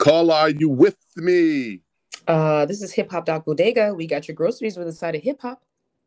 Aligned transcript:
Carla, 0.00 0.34
are 0.34 0.48
you 0.48 0.70
with 0.70 0.96
me? 1.16 1.82
Uh, 2.26 2.64
this 2.64 2.80
is 2.80 2.90
Hip 2.92 3.10
Hop 3.10 3.26
Doc 3.26 3.44
Bodega. 3.44 3.92
We 3.92 4.06
got 4.06 4.28
your 4.28 4.34
groceries 4.34 4.78
with 4.78 4.88
a 4.88 4.92
side 4.92 5.14
of 5.14 5.22
hip 5.22 5.42
hop. 5.42 5.62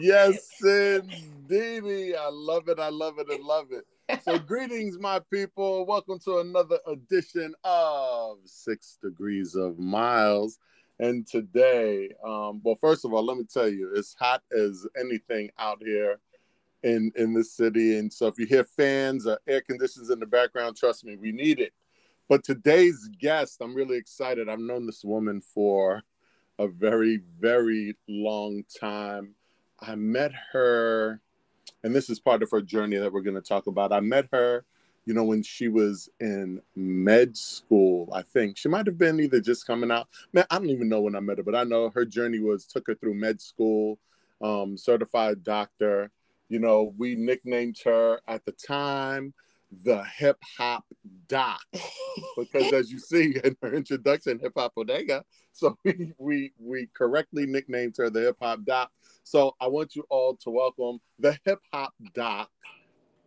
yes, 0.00 0.48
indeedy. 0.62 2.16
I 2.16 2.30
love 2.32 2.70
it. 2.70 2.78
I 2.78 2.88
love 2.88 3.18
it. 3.18 3.26
I 3.30 3.36
love 3.38 3.66
it. 3.70 3.84
So, 4.22 4.38
greetings, 4.46 4.98
my 4.98 5.20
people. 5.30 5.84
Welcome 5.84 6.20
to 6.20 6.38
another 6.38 6.78
edition 6.86 7.52
of 7.64 8.38
Six 8.46 8.96
Degrees 9.02 9.54
of 9.54 9.78
Miles. 9.78 10.58
And 11.00 11.26
today, 11.26 12.14
um, 12.24 12.62
well, 12.64 12.78
first 12.80 13.04
of 13.04 13.12
all, 13.12 13.26
let 13.26 13.36
me 13.36 13.44
tell 13.44 13.68
you, 13.68 13.92
it's 13.94 14.16
hot 14.18 14.42
as 14.58 14.86
anything 14.98 15.50
out 15.58 15.82
here 15.84 16.18
in 16.82 17.12
in 17.16 17.32
the 17.34 17.44
city. 17.44 17.98
And 17.98 18.12
so 18.12 18.26
if 18.26 18.38
you 18.38 18.46
hear 18.46 18.64
fans 18.64 19.26
or 19.26 19.38
air 19.46 19.60
conditions 19.60 20.10
in 20.10 20.20
the 20.20 20.26
background, 20.26 20.76
trust 20.76 21.04
me, 21.04 21.16
we 21.16 21.32
need 21.32 21.60
it. 21.60 21.72
But 22.28 22.44
today's 22.44 23.08
guest, 23.20 23.58
I'm 23.60 23.74
really 23.74 23.96
excited. 23.96 24.48
I've 24.48 24.60
known 24.60 24.86
this 24.86 25.04
woman 25.04 25.40
for 25.40 26.02
a 26.60 26.68
very, 26.68 27.22
very 27.40 27.96
long 28.06 28.62
time. 28.78 29.34
I 29.80 29.94
met 29.96 30.30
her, 30.52 31.20
and 31.82 31.94
this 31.94 32.08
is 32.08 32.20
part 32.20 32.42
of 32.42 32.50
her 32.52 32.60
journey 32.60 32.98
that 32.98 33.12
we're 33.12 33.22
going 33.22 33.34
to 33.34 33.40
talk 33.40 33.66
about. 33.66 33.92
I 33.92 34.00
met 34.00 34.28
her, 34.32 34.64
you 35.06 35.14
know, 35.14 35.24
when 35.24 35.42
she 35.42 35.68
was 35.68 36.08
in 36.20 36.60
med 36.76 37.36
school. 37.36 38.08
I 38.14 38.22
think 38.22 38.58
she 38.58 38.68
might 38.68 38.86
have 38.86 38.98
been 38.98 39.18
either 39.18 39.40
just 39.40 39.66
coming 39.66 39.90
out. 39.90 40.06
Man, 40.32 40.44
I 40.50 40.58
don't 40.58 40.70
even 40.70 40.88
know 40.88 41.00
when 41.00 41.16
I 41.16 41.20
met 41.20 41.38
her, 41.38 41.42
but 41.42 41.56
I 41.56 41.64
know 41.64 41.90
her 41.90 42.04
journey 42.04 42.38
was 42.38 42.66
took 42.66 42.86
her 42.86 42.94
through 42.94 43.14
med 43.14 43.40
school, 43.40 43.98
um, 44.40 44.76
certified 44.76 45.42
doctor, 45.42 46.12
you 46.50 46.58
know, 46.58 46.92
we 46.98 47.14
nicknamed 47.14 47.76
her 47.84 48.20
at 48.28 48.44
the 48.44 48.52
time 48.52 49.32
the 49.84 50.02
hip 50.16 50.36
hop 50.58 50.84
doc 51.28 51.60
because 52.36 52.72
as 52.72 52.90
you 52.90 52.98
see 52.98 53.36
in 53.44 53.56
her 53.62 53.72
introduction, 53.72 54.40
hip 54.40 54.52
hop 54.56 54.74
bodega. 54.74 55.24
So 55.52 55.78
we, 55.84 56.12
we 56.18 56.52
we 56.58 56.88
correctly 56.92 57.46
nicknamed 57.46 57.94
her 57.98 58.10
the 58.10 58.20
hip 58.20 58.36
hop 58.42 58.64
doc. 58.64 58.90
So 59.22 59.54
I 59.60 59.68
want 59.68 59.94
you 59.94 60.04
all 60.10 60.36
to 60.42 60.50
welcome 60.50 60.98
the 61.20 61.38
hip 61.44 61.60
hop 61.72 61.94
doc 62.14 62.50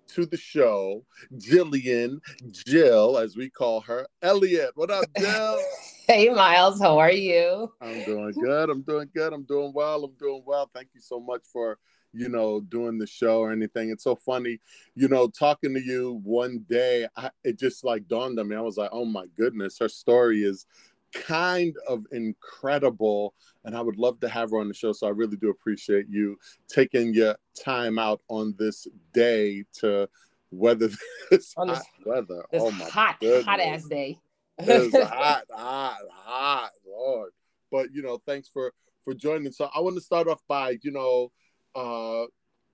to 0.09 0.25
the 0.25 0.38
show, 0.38 1.06
Jilliann 1.38 2.19
Jill, 2.52 3.17
as 3.17 3.38
we 3.38 3.50
call 3.50 3.80
her, 3.81 4.06
Elliott. 4.22 4.72
What 4.75 4.92
up, 4.92 5.06
Jill? 5.17 5.59
hey, 6.08 6.28
Miles. 6.28 6.81
How 6.81 6.97
are 6.97 7.12
you? 7.12 7.72
I'm 7.81 8.03
doing 8.03 8.34
good. 8.34 8.69
I'm 8.69 8.81
doing 8.81 9.09
good. 9.16 9.31
I'm 9.31 9.44
doing 9.44 9.72
well. 9.73 10.03
I'm 10.03 10.14
doing 10.19 10.44
well. 10.45 10.69
Thank 10.73 10.90
you 10.94 11.00
so 11.00 11.22
much 11.22 11.44
for 11.52 11.80
you 12.14 12.30
know, 12.30 12.61
doing 12.61 12.97
the 12.97 13.08
show 13.08 13.39
or 13.39 13.52
anything. 13.52 13.89
It's 13.89 14.03
so 14.03 14.16
funny, 14.16 14.59
you 14.95 15.08
know, 15.08 15.28
talking 15.28 15.73
to 15.73 15.81
you 15.81 16.22
one 16.23 16.66
day, 16.69 17.08
I, 17.17 17.31
it 17.44 17.59
just 17.59 17.83
like 17.83 18.08
dawned 18.08 18.39
on 18.39 18.47
me. 18.47 18.56
I 18.56 18.61
was 18.61 18.78
like, 18.78 18.92
oh 18.94 19.06
my 19.06 19.25
goodness, 19.36 19.80
her 19.80 19.89
story 19.89 20.44
is 20.44 20.66
kind 21.14 21.75
of 21.88 22.06
incredible. 22.11 23.34
And 23.66 23.75
I 23.75 23.81
would 23.81 23.97
love 23.97 24.19
to 24.22 24.30
have 24.30 24.52
her 24.52 24.59
on 24.59 24.67
the 24.67 24.73
show. 24.73 24.94
So 24.94 25.08
I 25.08 25.11
really 25.11 25.38
do 25.38 25.50
appreciate 25.50 26.08
you 26.09 26.38
taking 26.67 27.14
your 27.14 27.36
time 27.64 27.97
out 27.97 28.22
on 28.28 28.56
this 28.58 28.88
day 29.14 29.64
to 29.80 30.08
weather 30.52 30.89
this 31.31 31.53
on 31.58 31.69
hot 31.69 31.78
this, 31.78 32.06
weather. 32.06 32.45
This 32.52 32.61
oh 32.64 32.72
my 32.72 32.86
hot, 32.86 33.19
goodness. 33.19 33.45
hot 33.45 33.59
ass 33.59 33.86
day. 33.86 34.19
it's 34.59 34.95
hot, 35.09 35.45
hot, 35.52 35.97
hot, 36.11 36.72
Lord. 36.88 37.31
But 37.72 37.88
you 37.91 38.03
know, 38.03 38.22
thanks 38.25 38.47
for 38.47 38.72
for 39.03 39.14
joining. 39.14 39.52
So 39.52 39.69
I 39.73 39.80
want 39.81 39.95
to 39.95 40.02
start 40.02 40.28
off 40.28 40.41
by, 40.47 40.78
you 40.81 40.91
know, 40.91 41.31
uh, 41.75 42.25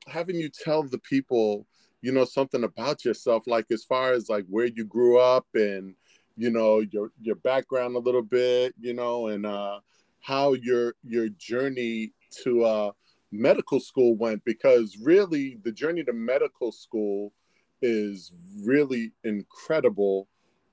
having 0.08 0.36
you 0.36 0.50
tell 0.50 0.84
the 0.84 1.00
people, 1.00 1.66
you 2.02 2.12
know, 2.12 2.26
something 2.26 2.64
about 2.64 3.06
yourself, 3.06 3.44
like 3.48 3.66
as 3.72 3.84
far 3.84 4.14
as 4.14 4.30
like 4.30 4.46
where 4.50 4.66
you 4.68 4.86
grew 4.86 5.20
up 5.20 5.46
and 5.54 5.96
you 6.38 6.50
know 6.50 6.80
your 6.80 7.12
your 7.20 7.36
background 7.36 7.96
a 7.96 8.00
little 8.00 8.22
bit, 8.24 8.74
you 8.80 8.94
know, 8.94 9.28
and 9.28 9.46
uh, 9.46 9.80
how 10.22 10.54
your 10.54 10.96
your 11.04 11.30
journey 11.30 12.14
to 12.44 12.64
uh, 12.64 12.92
medical 13.32 13.80
school 13.80 14.16
went, 14.16 14.44
because 14.46 14.98
really 15.02 15.58
the 15.64 15.72
journey 15.72 16.04
to 16.04 16.14
medical 16.14 16.72
school 16.72 17.34
is 17.82 18.32
really 18.64 19.12
incredible, 19.24 20.28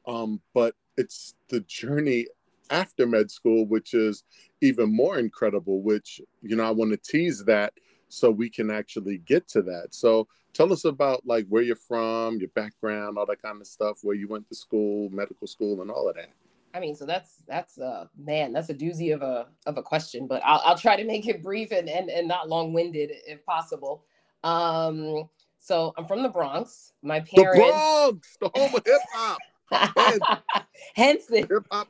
um, 0.07 0.41
but 0.55 0.75
it's 0.97 1.35
the 1.49 1.61
journey 1.61 2.27
after 2.71 3.07
med 3.07 3.31
school 3.31 3.67
which 3.67 3.95
is 3.95 4.25
even 4.61 4.95
more 4.95 5.19
incredible 5.19 5.83
which 5.83 6.21
you 6.43 6.57
know 6.57 6.65
i 6.65 6.71
want 6.71 6.91
to 6.91 6.97
tease 6.97 7.45
that 7.45 7.73
so 8.09 8.31
we 8.31 8.49
can 8.49 8.71
actually 8.71 9.19
get 9.19 9.49
to 9.49 9.63
that. 9.63 9.89
So 9.91 10.29
tell 10.53 10.73
us 10.73 10.85
about 10.85 11.27
like 11.27 11.47
where 11.49 11.63
you're 11.63 11.77
from, 11.77 12.39
your 12.39 12.49
background, 12.55 13.19
all 13.19 13.27
that 13.27 13.43
kind 13.43 13.61
of 13.61 13.67
stuff, 13.67 13.99
where 14.03 14.17
you 14.17 14.29
went 14.29 14.49
to 14.49 14.55
school, 14.55 15.11
medical 15.11 15.47
school, 15.47 15.83
and 15.83 15.91
all 15.91 16.09
of 16.09 16.17
that. 16.17 16.31
I 16.75 16.81
mean, 16.81 16.95
so 16.95 17.07
that's 17.07 17.43
that's 17.49 17.79
uh 17.79 18.07
man, 18.19 18.53
that's 18.53 18.69
a 18.69 18.75
doozy 18.75 19.15
of 19.15 19.23
a 19.23 19.47
of 19.65 19.79
a 19.79 19.83
question, 19.83 20.27
but 20.27 20.43
I'll 20.45 20.61
I'll 20.65 20.79
try 20.79 20.97
to 20.97 21.05
make 21.05 21.27
it 21.27 21.43
brief 21.43 21.73
and 21.73 21.89
and, 21.89 22.11
and 22.11 22.29
not 22.29 22.49
long 22.49 22.73
winded 22.73 23.11
if 23.27 23.45
possible. 23.47 24.05
Um, 24.45 25.29
so 25.59 25.95
I'm 25.97 26.05
from 26.05 26.23
the 26.23 26.29
Bronx. 26.29 26.93
My 27.03 27.21
parents, 27.21 27.59
the 27.59 27.63
Bronx, 27.63 28.37
the 28.41 28.51
home 28.55 28.75
of 28.75 28.83
hip 28.85 29.01
hop. 29.13 29.39
hence 30.95 31.27
the 31.27 31.39
hip 31.39 31.67
hop, 31.71 31.89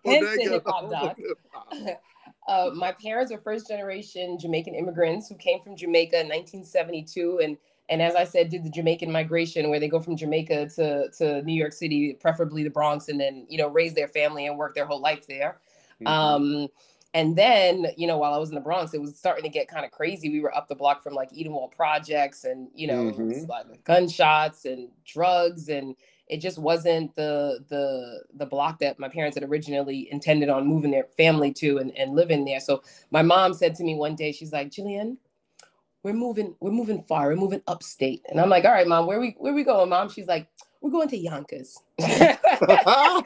the 2.47 2.55
hip 2.55 2.71
hop 2.71 2.71
doc. 2.71 2.73
Uh, 2.73 2.75
my 2.75 2.93
parents 2.93 3.33
are 3.33 3.39
first 3.39 3.69
generation 3.69 4.39
Jamaican 4.39 4.75
immigrants 4.75 5.29
who 5.29 5.37
came 5.37 5.61
from 5.61 5.77
Jamaica 5.77 6.21
in 6.21 6.29
1972 6.29 7.41
and 7.43 7.57
and 7.89 8.03
as 8.03 8.17
I 8.17 8.25
said, 8.25 8.49
did 8.49 8.65
the 8.65 8.71
Jamaican 8.71 9.13
migration 9.13 9.71
where 9.71 9.79
they 9.79 9.89
go 9.89 10.01
from 10.01 10.17
Jamaica 10.17 10.71
to, 10.71 11.09
to 11.19 11.43
New 11.43 11.55
York 11.55 11.73
City, 11.73 12.15
preferably 12.15 12.65
the 12.65 12.71
Bronx, 12.71 13.09
and 13.09 13.21
then 13.21 13.47
you 13.49 13.59
know 13.59 13.69
raise 13.69 13.95
their 13.95 14.09
family 14.09 14.47
and 14.47 14.59
work 14.59 14.75
their 14.75 14.87
whole 14.87 15.01
life 15.01 15.27
there. 15.29 15.61
Mm-hmm. 16.03 16.07
Um, 16.07 16.69
and 17.15 17.37
then 17.37 17.87
you 17.97 18.07
know 18.07 18.19
while 18.19 18.35
I 18.35 18.39
was 18.39 18.49
in 18.49 18.57
the 18.57 18.61
Bronx, 18.61 18.93
it 18.93 19.01
was 19.01 19.17
starting 19.17 19.45
to 19.45 19.49
get 19.51 19.69
kind 19.69 19.85
of 19.85 19.93
crazy. 19.93 20.29
We 20.29 20.41
were 20.41 20.53
up 20.53 20.69
the 20.69 20.75
block 20.75 21.03
from 21.03 21.15
like 21.15 21.31
Edenwald 21.31 21.73
projects, 21.77 22.45
and 22.45 22.69
you 22.75 22.89
know 22.89 23.13
mm-hmm. 23.13 23.49
like 23.49 23.85
gunshots 23.85 24.65
and 24.65 24.89
drugs 25.05 25.69
and 25.69 25.95
it 26.29 26.39
just 26.39 26.59
wasn't 26.59 27.15
the 27.15 27.65
the 27.69 28.23
the 28.35 28.47
block 28.47 28.79
that 28.81 28.99
my 28.99 29.09
parents 29.09 29.37
had 29.37 29.49
originally 29.49 30.09
intended 30.11 30.49
on 30.49 30.67
moving 30.67 30.91
their 30.91 31.07
family 31.17 31.53
to 31.55 31.79
and, 31.79 31.97
and 31.97 32.15
living 32.15 32.45
there. 32.45 32.61
So 32.61 32.83
my 33.11 33.23
mom 33.23 33.55
said 33.55 33.75
to 33.77 33.85
me 33.85 33.95
one 33.95 34.17
day, 34.17 34.33
she's 34.33 34.53
like, 34.53 34.71
Jilliann, 34.71 35.19
we're 36.03 36.15
moving, 36.15 36.55
we're 36.61 36.71
moving 36.71 37.03
far, 37.05 37.29
we're 37.29 37.37
moving 37.37 37.63
upstate. 37.67 38.23
And 38.29 38.41
I'm 38.41 38.49
like, 38.49 38.65
all 38.65 38.73
right, 38.73 38.87
mom, 38.87 39.07
where 39.07 39.21
we 39.21 39.37
where 39.39 39.55
we 39.55 39.65
going, 39.65 39.89
mom? 39.89 40.09
She's 40.09 40.27
like, 40.27 40.49
we're 40.81 40.91
going 40.91 41.09
to 41.09 41.17
Yonkers. 41.17 41.79
so 42.01 43.23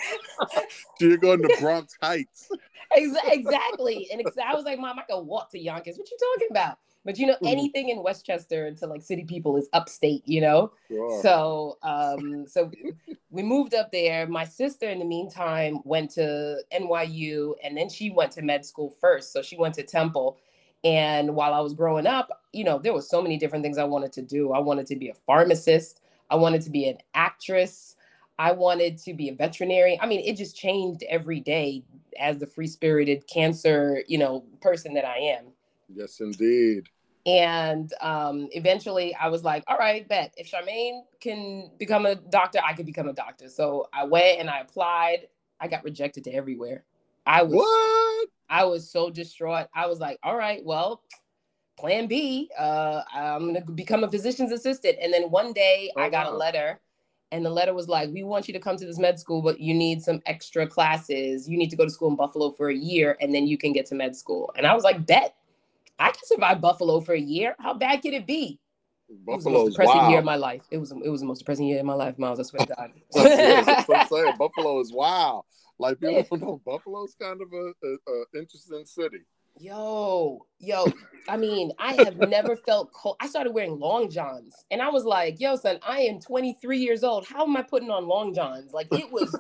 you're 1.01 1.17
going 1.17 1.43
to 1.43 1.57
Bronx 1.61 1.97
Heights. 2.03 2.51
exactly. 2.97 4.09
And 4.13 4.23
I 4.45 4.55
was 4.55 4.65
like, 4.65 4.79
mom, 4.79 4.99
I 4.99 5.03
can 5.03 5.27
walk 5.27 5.51
to 5.53 5.59
Yonkers. 5.59 5.97
What 5.99 6.11
you 6.11 6.19
talking 6.35 6.49
about? 6.51 6.79
But 7.11 7.19
you 7.19 7.27
know, 7.27 7.35
mm-hmm. 7.35 7.47
anything 7.49 7.89
in 7.89 8.05
Westchester 8.05 8.73
to 8.73 8.87
like 8.87 9.03
city 9.03 9.25
people 9.25 9.57
is 9.57 9.69
upstate, 9.73 10.23
you 10.29 10.41
know? 10.41 10.71
Sure. 10.87 11.21
So 11.23 11.77
um, 11.83 12.47
so 12.47 12.71
we 13.31 13.43
moved 13.43 13.75
up 13.75 13.91
there. 13.91 14.29
My 14.29 14.45
sister 14.45 14.89
in 14.89 15.01
the 15.01 15.05
meantime 15.05 15.81
went 15.83 16.13
to 16.13 16.63
NYU 16.73 17.55
and 17.65 17.77
then 17.77 17.89
she 17.89 18.11
went 18.11 18.31
to 18.35 18.43
med 18.43 18.65
school 18.65 18.95
first. 19.01 19.33
So 19.33 19.43
she 19.43 19.57
went 19.57 19.75
to 19.75 19.83
Temple. 19.83 20.39
And 20.85 21.35
while 21.35 21.53
I 21.53 21.59
was 21.59 21.75
growing 21.75 22.07
up, 22.07 22.31
you 22.53 22.63
know, 22.63 22.79
there 22.79 22.95
was 22.95 23.11
so 23.11 23.21
many 23.21 23.37
different 23.37 23.65
things 23.65 23.77
I 23.77 23.83
wanted 23.83 24.13
to 24.13 24.23
do. 24.23 24.53
I 24.53 24.61
wanted 24.61 24.87
to 24.87 24.95
be 24.95 25.09
a 25.09 25.15
pharmacist, 25.27 26.03
I 26.31 26.37
wanted 26.37 26.63
to 26.63 26.71
be 26.71 26.89
an 26.89 26.99
actress. 27.15 27.97
I 28.39 28.53
wanted 28.53 28.99
to 28.99 29.15
be 29.15 29.31
a 29.31 29.35
veterinarian. 29.35 29.99
I 30.01 30.07
mean, 30.07 30.21
it 30.21 30.37
just 30.37 30.57
changed 30.57 31.03
every 31.11 31.41
day 31.41 31.83
as 32.21 32.39
the 32.39 32.47
free 32.47 32.69
spirited 32.69 33.27
cancer, 33.27 34.05
you 34.07 34.17
know, 34.17 34.45
person 34.63 34.95
that 34.95 35.05
I 35.05 35.19
am. 35.19 35.47
Yes, 35.95 36.21
indeed. 36.21 36.89
And 37.27 37.93
um, 38.01 38.49
eventually 38.53 39.15
I 39.15 39.29
was 39.29 39.45
like, 39.45 39.63
all 39.67 39.77
right, 39.77 40.09
bet 40.09 40.33
if 40.37 40.51
Charmaine 40.51 41.03
can 41.21 41.71
become 41.79 42.07
a 42.07 42.15
doctor, 42.15 42.61
I 42.65 42.73
could 42.73 42.87
become 42.87 43.09
a 43.09 43.13
doctor. 43.13 43.49
So 43.49 43.89
I 43.93 44.05
went 44.05 44.41
and 44.41 44.49
I 44.49 44.61
applied. 44.61 45.29
I 45.61 45.69
got 45.69 45.85
rejected 45.85 46.25
to 46.25 46.33
everywhere. 46.33 46.85
I 47.27 47.43
was 47.43 47.55
what? 47.55 48.29
I 48.49 48.65
was 48.65 48.91
so 48.91 49.11
distraught. 49.11 49.69
I 49.75 49.87
was 49.87 50.01
like, 50.01 50.19
all 50.23 50.37
right, 50.37 50.65
well, 50.65 51.03
plan 51.79 52.07
B, 52.07 52.51
uh, 52.59 53.03
I'm 53.13 53.47
gonna 53.47 53.65
become 53.65 54.05
a 54.05 54.11
physician's 54.11 54.53
assistant. 54.53 54.97
And 55.01 55.13
then 55.13 55.31
one 55.31 55.53
day 55.53 55.93
oh, 55.97 56.01
I 56.01 56.09
got 56.09 56.27
wow. 56.27 56.37
a 56.37 56.37
letter 56.37 56.81
and 57.33 57.45
the 57.45 57.51
letter 57.51 57.75
was 57.75 57.89
like, 57.89 58.11
we 58.11 58.23
want 58.23 58.49
you 58.49 58.55
to 58.55 58.61
come 58.61 58.77
to 58.77 58.85
this 58.85 58.99
med 58.99 59.21
school, 59.21 59.41
but 59.41 59.61
you 59.61 59.73
need 59.73 60.03
some 60.03 60.21
extra 60.27 60.67
classes. 60.67 61.49
You 61.49 61.57
need 61.57 61.71
to 61.71 61.77
go 61.77 61.85
to 61.85 61.91
school 61.91 62.09
in 62.09 62.17
Buffalo 62.17 62.51
for 62.51 62.71
a 62.71 62.75
year 62.75 63.17
and 63.21 63.35
then 63.35 63.47
you 63.47 63.57
can 63.57 63.73
get 63.73 63.87
to 63.87 63.95
med 63.95 64.17
school. 64.17 64.53
And 64.57 64.67
I 64.67 64.75
was 64.75 64.85
like, 64.85 65.07
bet. 65.07 65.37
I 66.01 66.11
can 66.11 66.25
survive 66.25 66.61
Buffalo 66.61 67.01
for 67.01 67.13
a 67.13 67.21
year. 67.21 67.55
How 67.59 67.75
bad 67.75 68.01
could 68.03 68.15
it 68.15 68.27
be? 68.27 68.59
Buffalo 69.09 69.33
it 69.33 69.37
was 69.37 69.45
the 69.45 69.51
most 69.51 69.71
depressing 69.73 70.11
year 70.11 70.19
of 70.21 70.25
my 70.25 70.37
life. 70.37 70.63
It 70.71 70.79
was 70.79 70.93
it 70.93 71.09
was 71.09 71.21
the 71.21 71.27
most 71.27 71.39
depressing 71.41 71.67
year 71.67 71.81
of 71.81 71.87
my 71.87 71.95
life, 71.95 72.19
Miles. 72.19 72.41
I 72.41 72.43
swear 72.45 72.67
to 72.67 72.75
God. 72.75 72.91
That's 73.13 73.89
what 73.89 74.01
I'm 74.01 74.09
saying. 74.09 74.35
Buffalo 74.39 74.81
is 74.81 74.93
wild. 74.93 75.45
Like 75.79 76.01
people 76.01 76.25
don't 76.31 76.43
know 76.43 76.63
Buffalo's 76.65 77.15
kind 77.21 77.41
of 77.41 77.49
a, 77.53 77.73
a, 77.87 78.13
a 78.13 78.39
interesting 78.39 78.85
city. 78.87 79.21
Yo, 79.61 80.47
yo, 80.59 80.87
I 81.29 81.37
mean, 81.37 81.71
I 81.79 81.93
have 82.03 82.17
never 82.17 82.57
felt 82.57 82.95
cold. 82.95 83.17
I 83.21 83.29
started 83.29 83.53
wearing 83.53 83.79
long 83.79 84.11
johns 84.11 84.65
and 84.71 84.81
I 84.81 84.89
was 84.89 85.05
like, 85.05 85.39
yo, 85.39 85.57
son, 85.57 85.79
I 85.87 86.01
am 86.01 86.19
23 86.19 86.79
years 86.79 87.05
old. 87.05 87.27
How 87.27 87.45
am 87.45 87.55
I 87.59 87.63
putting 87.63 87.91
on 87.91 88.09
long 88.09 88.35
johns? 88.35 88.73
Like 88.73 88.89
it 88.91 89.13
was 89.13 89.39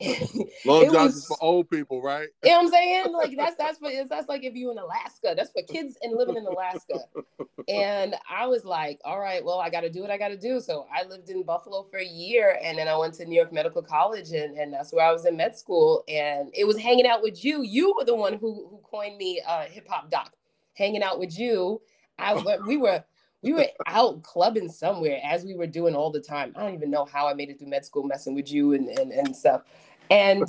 long 0.66 0.92
johns 0.92 1.16
is 1.16 1.26
for 1.26 1.36
old 1.40 1.70
people, 1.70 2.02
right? 2.02 2.28
You 2.42 2.50
know 2.50 2.56
what 2.56 2.64
I'm 2.64 2.70
saying? 2.72 3.12
Like 3.12 3.36
that's 3.36 3.56
that's 3.56 3.78
for 3.78 3.90
that's 4.08 4.28
like 4.28 4.42
if 4.42 4.54
you 4.54 4.72
in 4.72 4.78
Alaska. 4.78 5.34
That's 5.36 5.52
for 5.52 5.62
kids 5.62 5.96
and 6.02 6.16
living 6.16 6.36
in 6.36 6.46
Alaska. 6.46 7.00
And 7.68 8.14
I 8.28 8.46
was 8.46 8.64
like, 8.64 9.00
all 9.04 9.20
right, 9.20 9.42
well, 9.44 9.60
I 9.60 9.70
gotta 9.70 9.88
do 9.88 10.02
what 10.02 10.10
I 10.10 10.18
gotta 10.18 10.36
do. 10.36 10.60
So 10.60 10.86
I 10.94 11.04
lived 11.04 11.30
in 11.30 11.44
Buffalo 11.44 11.86
for 11.90 11.98
a 11.98 12.04
year 12.04 12.58
and 12.62 12.76
then 12.76 12.88
I 12.88 12.96
went 12.96 13.14
to 13.14 13.24
New 13.24 13.36
York 13.36 13.52
Medical 13.52 13.82
College 13.82 14.32
and, 14.32 14.58
and 14.58 14.72
that's 14.72 14.92
where 14.92 15.06
I 15.06 15.12
was 15.12 15.24
in 15.24 15.36
med 15.36 15.56
school. 15.56 16.04
And 16.08 16.50
it 16.52 16.66
was 16.66 16.76
hanging 16.76 17.06
out 17.06 17.22
with 17.22 17.44
you. 17.44 17.62
You 17.62 17.94
were 17.96 18.04
the 18.04 18.14
one 18.14 18.34
who 18.34 18.68
who 18.68 18.80
coined 18.82 19.16
me 19.16 19.40
uh, 19.46 19.64
hip 19.64 19.86
hop 19.88 20.10
doc 20.10 20.32
hanging 20.74 21.02
out 21.02 21.18
with 21.18 21.38
you. 21.38 21.80
I 22.18 22.34
we 22.66 22.76
were 22.76 23.04
we 23.42 23.52
were 23.52 23.66
out 23.86 24.22
clubbing 24.22 24.70
somewhere 24.70 25.20
as 25.22 25.44
we 25.44 25.54
were 25.54 25.66
doing 25.66 25.94
all 25.94 26.10
the 26.10 26.20
time. 26.20 26.52
I 26.56 26.62
don't 26.62 26.74
even 26.74 26.90
know 26.90 27.04
how 27.04 27.28
I 27.28 27.34
made 27.34 27.50
it 27.50 27.58
through 27.58 27.68
med 27.68 27.84
school 27.84 28.04
messing 28.04 28.34
with 28.34 28.50
you 28.50 28.72
and 28.72 28.88
and, 28.88 29.12
and 29.12 29.36
stuff. 29.36 29.62
And 30.10 30.44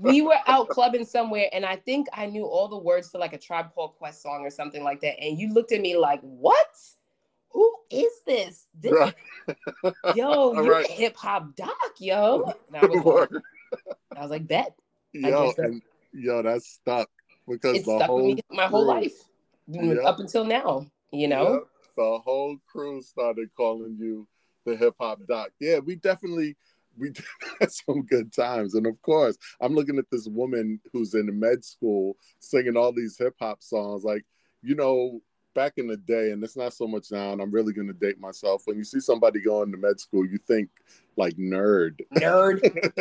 we 0.00 0.22
were 0.22 0.38
out 0.46 0.68
clubbing 0.68 1.04
somewhere, 1.04 1.48
and 1.52 1.64
I 1.64 1.76
think 1.76 2.08
I 2.12 2.26
knew 2.26 2.44
all 2.44 2.68
the 2.68 2.78
words 2.78 3.10
to 3.10 3.18
like 3.18 3.32
a 3.32 3.38
Tribe 3.38 3.74
Called 3.74 3.94
Quest 3.96 4.22
song 4.22 4.40
or 4.42 4.50
something 4.50 4.82
like 4.82 5.00
that. 5.00 5.20
And 5.20 5.38
you 5.38 5.52
looked 5.52 5.72
at 5.72 5.80
me 5.80 5.96
like, 5.96 6.20
"What? 6.20 6.76
Who 7.50 7.74
is 7.90 8.12
this? 8.26 8.66
this 8.78 8.92
yo, 10.14 10.52
you're 10.52 10.72
right. 10.72 10.88
a 10.88 10.92
hip 10.92 11.16
hop 11.16 11.56
doc, 11.56 11.72
yo." 11.98 12.52
And 12.72 12.76
I 12.76 12.86
was, 12.86 13.04
like, 13.04 13.42
I 14.16 14.20
was 14.20 14.30
like, 14.30 14.46
"Bet." 14.46 14.74
Yo, 15.12 15.52
and, 15.56 15.82
yo, 16.12 16.42
that's 16.42 16.68
stuck 16.68 17.08
because 17.48 17.76
it 17.78 17.82
stuck 17.84 18.10
with 18.10 18.24
me 18.24 18.40
my 18.50 18.66
whole 18.66 18.84
life 18.84 19.14
mm, 19.68 19.94
yep. 19.94 20.04
up 20.04 20.18
until 20.20 20.44
now. 20.44 20.86
You 21.10 21.28
know, 21.28 21.52
yep. 21.54 21.62
the 21.96 22.18
whole 22.24 22.58
crew 22.70 23.00
started 23.02 23.48
calling 23.56 23.96
you 23.98 24.26
the 24.66 24.76
hip 24.76 24.94
hop 25.00 25.20
doc. 25.26 25.50
Yeah, 25.58 25.78
we 25.78 25.96
definitely 25.96 26.56
we 26.98 27.12
had 27.60 27.72
some 27.72 28.02
good 28.02 28.32
times. 28.32 28.74
And 28.74 28.86
of 28.86 29.00
course, 29.02 29.36
I'm 29.60 29.74
looking 29.74 29.98
at 29.98 30.10
this 30.10 30.26
woman 30.26 30.80
who's 30.92 31.14
in 31.14 31.38
med 31.38 31.64
school 31.64 32.16
singing 32.40 32.76
all 32.76 32.92
these 32.92 33.16
hip 33.18 33.34
hop 33.40 33.62
songs. 33.62 34.04
Like, 34.04 34.24
you 34.62 34.74
know, 34.74 35.20
back 35.54 35.74
in 35.76 35.86
the 35.86 35.96
day, 35.96 36.30
and 36.32 36.42
it's 36.44 36.56
not 36.56 36.72
so 36.72 36.86
much 36.86 37.10
now, 37.10 37.32
and 37.32 37.40
I'm 37.40 37.50
really 37.50 37.72
going 37.72 37.88
to 37.88 37.94
date 37.94 38.20
myself. 38.20 38.62
When 38.64 38.76
you 38.76 38.84
see 38.84 39.00
somebody 39.00 39.40
going 39.40 39.72
to 39.72 39.78
med 39.78 39.98
school, 39.98 40.26
you 40.26 40.38
think 40.46 40.68
like 41.18 41.34
nerd, 41.36 41.98
nerd, 42.14 42.60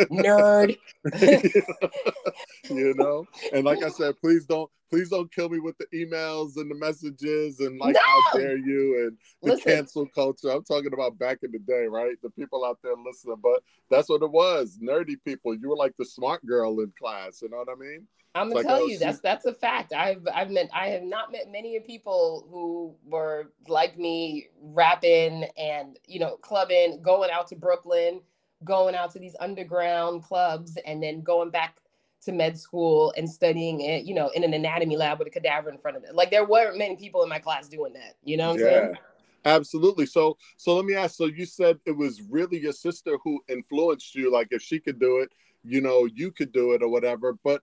nerd. 0.10 0.78
you 2.70 2.94
know, 2.96 3.26
and 3.54 3.64
like 3.64 3.84
I 3.84 3.90
said, 3.90 4.16
please 4.20 4.46
don't, 4.46 4.70
please 4.90 5.10
don't 5.10 5.32
kill 5.32 5.50
me 5.50 5.60
with 5.60 5.78
the 5.78 5.86
emails 5.94 6.58
and 6.58 6.70
the 6.70 6.76
messages 6.76 7.60
and 7.60 7.80
like 7.80 7.94
no! 7.94 8.02
how 8.02 8.40
dare 8.40 8.58
you 8.58 9.06
and 9.06 9.18
the 9.44 9.56
Listen. 9.56 9.72
cancel 9.72 10.08
culture. 10.08 10.50
I'm 10.50 10.64
talking 10.64 10.94
about 10.94 11.18
back 11.20 11.40
in 11.44 11.52
the 11.52 11.60
day, 11.60 11.86
right? 11.88 12.16
The 12.22 12.30
people 12.32 12.66
out 12.66 12.80
there 12.84 12.96
listening, 12.96 13.38
but 13.42 13.62
that's 13.90 14.10
what 14.10 14.24
it 14.24 14.32
was. 14.32 14.80
Nerdy 14.82 15.16
people. 15.24 15.56
You 15.56 15.70
were 15.70 15.78
like 15.78 15.94
the 15.98 16.06
smart 16.06 16.46
girl 16.46 16.80
in 16.80 16.92
class. 17.00 17.42
You 17.42 17.50
know 17.50 17.58
what 17.58 17.70
I 17.70 17.76
mean? 17.76 18.08
I'm 18.38 18.50
gonna 18.50 18.56
like, 18.56 18.68
tell 18.68 18.82
oh, 18.84 18.86
you 18.86 19.00
that's 19.00 19.20
that's 19.20 19.46
a 19.46 19.54
fact. 19.54 19.94
I've 19.94 20.28
I've 20.34 20.52
met 20.52 20.70
I 20.74 20.90
have 20.90 21.04
not 21.04 21.32
met 21.32 21.52
many 21.52 21.80
people 21.80 22.48
who 22.52 22.96
were 23.04 23.52
like 23.68 23.98
me, 23.98 24.50
rapping 24.62 25.46
and 25.58 25.98
you 26.08 26.20
know 26.20 26.38
clubbing, 26.38 27.02
going 27.02 27.32
out 27.32 27.48
to 27.48 27.56
Brooklyn, 27.56 28.07
going 28.64 28.96
out 28.96 29.12
to 29.12 29.20
these 29.20 29.36
underground 29.40 30.24
clubs, 30.24 30.78
and 30.86 31.02
then 31.02 31.22
going 31.22 31.50
back 31.50 31.78
to 32.24 32.32
med 32.32 32.58
school 32.58 33.14
and 33.16 33.30
studying 33.30 33.82
it, 33.82 34.06
you 34.06 34.14
know, 34.14 34.30
in 34.30 34.44
an 34.44 34.54
anatomy 34.54 34.98
lab 34.98 35.20
with 35.20 35.28
a 35.28 35.32
cadaver 35.32 35.70
in 35.70 35.78
front 35.78 35.98
of 35.98 36.04
it. 36.04 36.16
Like 36.16 36.32
there 36.32 36.46
weren't 36.46 36.78
many 36.78 36.96
people 36.96 37.24
in 37.24 37.30
my 37.30 37.40
class 37.40 37.68
doing 37.68 37.94
that. 37.94 38.16
You 38.24 38.38
know 38.38 38.50
what 38.50 38.60
I'm 38.60 38.66
yeah. 38.66 38.72
saying? 38.72 38.96
Absolutely. 39.46 40.06
So 40.06 40.38
so 40.58 40.76
let 40.76 40.86
me 40.86 40.96
ask. 40.96 41.16
So 41.16 41.26
you 41.26 41.46
said 41.46 41.80
it 41.86 41.96
was 41.96 42.22
really 42.22 42.60
your 42.60 42.74
sister 42.74 43.18
who 43.24 43.42
influenced 43.48 44.16
you. 44.16 44.32
Like 44.32 44.48
if 44.52 44.62
she 44.62 44.80
could 44.80 45.00
do 45.00 45.20
it, 45.20 45.32
you 45.64 45.82
know, 45.82 46.06
you 46.06 46.32
could 46.32 46.52
do 46.52 46.74
it 46.74 46.82
or 46.82 46.90
whatever. 46.90 47.38
But 47.44 47.62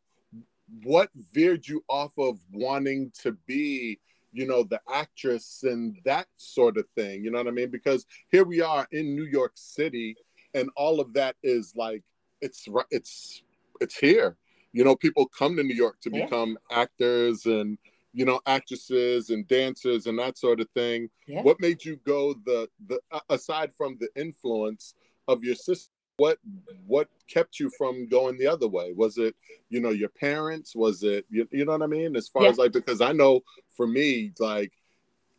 what 0.82 1.10
veered 1.32 1.66
you 1.66 1.84
off 1.88 2.16
of 2.18 2.38
wanting 2.52 3.12
to 3.22 3.32
be 3.46 4.00
you 4.32 4.46
know 4.46 4.64
the 4.64 4.80
actress 4.92 5.62
and 5.62 5.96
that 6.04 6.26
sort 6.36 6.76
of 6.76 6.84
thing 6.96 7.22
you 7.22 7.30
know 7.30 7.38
what 7.38 7.46
i 7.46 7.50
mean 7.50 7.70
because 7.70 8.06
here 8.30 8.44
we 8.44 8.60
are 8.60 8.88
in 8.90 9.14
new 9.14 9.24
york 9.24 9.52
city 9.54 10.16
and 10.54 10.70
all 10.76 11.00
of 11.00 11.12
that 11.12 11.36
is 11.42 11.74
like 11.76 12.02
it's 12.40 12.68
it's 12.90 13.42
it's 13.80 13.96
here 13.96 14.36
you 14.72 14.84
know 14.84 14.96
people 14.96 15.26
come 15.26 15.56
to 15.56 15.62
new 15.62 15.74
york 15.74 16.00
to 16.00 16.10
yeah. 16.12 16.24
become 16.24 16.58
actors 16.70 17.46
and 17.46 17.78
you 18.12 18.24
know 18.24 18.40
actresses 18.46 19.30
and 19.30 19.46
dancers 19.48 20.06
and 20.06 20.18
that 20.18 20.38
sort 20.38 20.60
of 20.60 20.68
thing 20.70 21.08
yeah. 21.26 21.42
what 21.42 21.60
made 21.60 21.84
you 21.84 21.96
go 22.06 22.34
the 22.44 22.68
the 22.86 23.00
aside 23.28 23.72
from 23.76 23.96
the 24.00 24.08
influence 24.16 24.94
of 25.28 25.42
your 25.42 25.54
sister 25.54 25.90
what 26.16 26.38
what 26.86 27.08
kept 27.28 27.58
you 27.58 27.70
from 27.76 28.08
going 28.08 28.38
the 28.38 28.46
other 28.46 28.68
way 28.68 28.92
was 28.92 29.18
it 29.18 29.34
you 29.68 29.80
know 29.80 29.90
your 29.90 30.08
parents 30.08 30.74
was 30.76 31.02
it 31.02 31.24
you, 31.28 31.48
you 31.50 31.64
know 31.64 31.72
what 31.72 31.82
i 31.82 31.86
mean 31.86 32.14
as 32.14 32.28
far 32.28 32.44
yeah. 32.44 32.50
as 32.50 32.58
like 32.58 32.72
because 32.72 33.00
i 33.00 33.10
know 33.10 33.40
for 33.76 33.86
me 33.86 34.32
like 34.38 34.72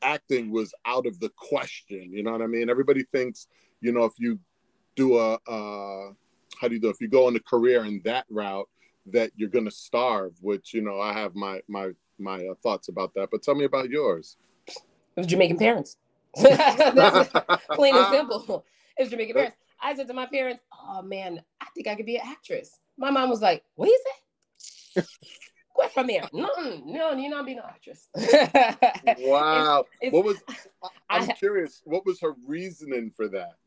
acting 0.02 0.52
was 0.52 0.74
out 0.86 1.08
of 1.08 1.18
the 1.20 1.30
question 1.38 2.12
you 2.12 2.24
know 2.24 2.32
what 2.32 2.42
i 2.42 2.48
mean 2.48 2.70
everybody 2.70 3.04
thinks 3.14 3.48
you 3.80 3.94
know 3.94 4.04
if 4.04 4.14
you 4.18 4.38
do 4.96 5.18
a 5.18 5.34
uh 5.48 6.12
how 6.60 6.68
do 6.68 6.76
you 6.76 6.80
do 6.80 6.90
if 6.90 7.02
you 7.02 7.08
go 7.08 7.28
on 7.28 7.36
a 7.36 7.40
career 7.40 7.86
in 7.86 8.02
that 8.04 8.26
route 8.30 8.68
that 9.06 9.32
you're 9.36 9.50
going 9.50 9.66
to 9.66 9.72
starve 9.72 10.34
which 10.42 10.74
you 10.74 10.82
know 10.82 11.00
i 11.00 11.14
have 11.14 11.36
my 11.36 11.62
my 11.68 11.92
my 12.18 12.38
uh, 12.48 12.56
thoughts 12.64 12.88
about 12.88 13.14
that 13.14 13.30
but 13.32 13.44
tell 13.44 13.56
me 13.56 13.66
about 13.66 13.90
yours 13.90 14.38
it 14.68 14.76
was 15.16 15.28
jamaican 15.28 15.58
parents 15.58 15.98
plain 16.36 17.96
and 17.96 18.08
simple 18.12 18.66
it 18.98 19.04
was 19.04 19.10
jamaican 19.10 19.36
parents 19.36 19.58
I 19.82 19.96
said 19.96 20.08
to 20.08 20.14
my 20.14 20.26
parents, 20.26 20.62
"Oh 20.74 21.02
man, 21.02 21.42
I 21.62 21.68
think 21.76 21.88
I 21.88 21.96
could 21.96 22.06
be 22.06 22.16
an 22.16 22.24
actress." 22.26 22.80
My 22.98 23.12
mom 23.12 23.30
was 23.30 23.42
like, 23.42 23.64
"What 23.76 23.90
is 23.90 24.02
it?" 24.96 25.06
Quit 25.74 25.92
from 25.92 26.10
here. 26.10 26.24
No, 26.32 26.50
no, 26.86 27.14
you're 27.16 27.30
not 27.30 27.46
being 27.46 27.60
an 27.60 27.66
actress. 27.68 28.08
wow. 29.20 29.80
It's, 29.80 29.90
it's, 30.02 30.14
what 30.14 30.24
was? 30.24 30.38
I'm 31.10 31.30
I, 31.30 31.34
curious. 31.34 31.82
What 31.86 32.06
was 32.06 32.20
her 32.22 32.34
reasoning 32.48 33.12
for 33.16 33.28
that? 33.28 33.58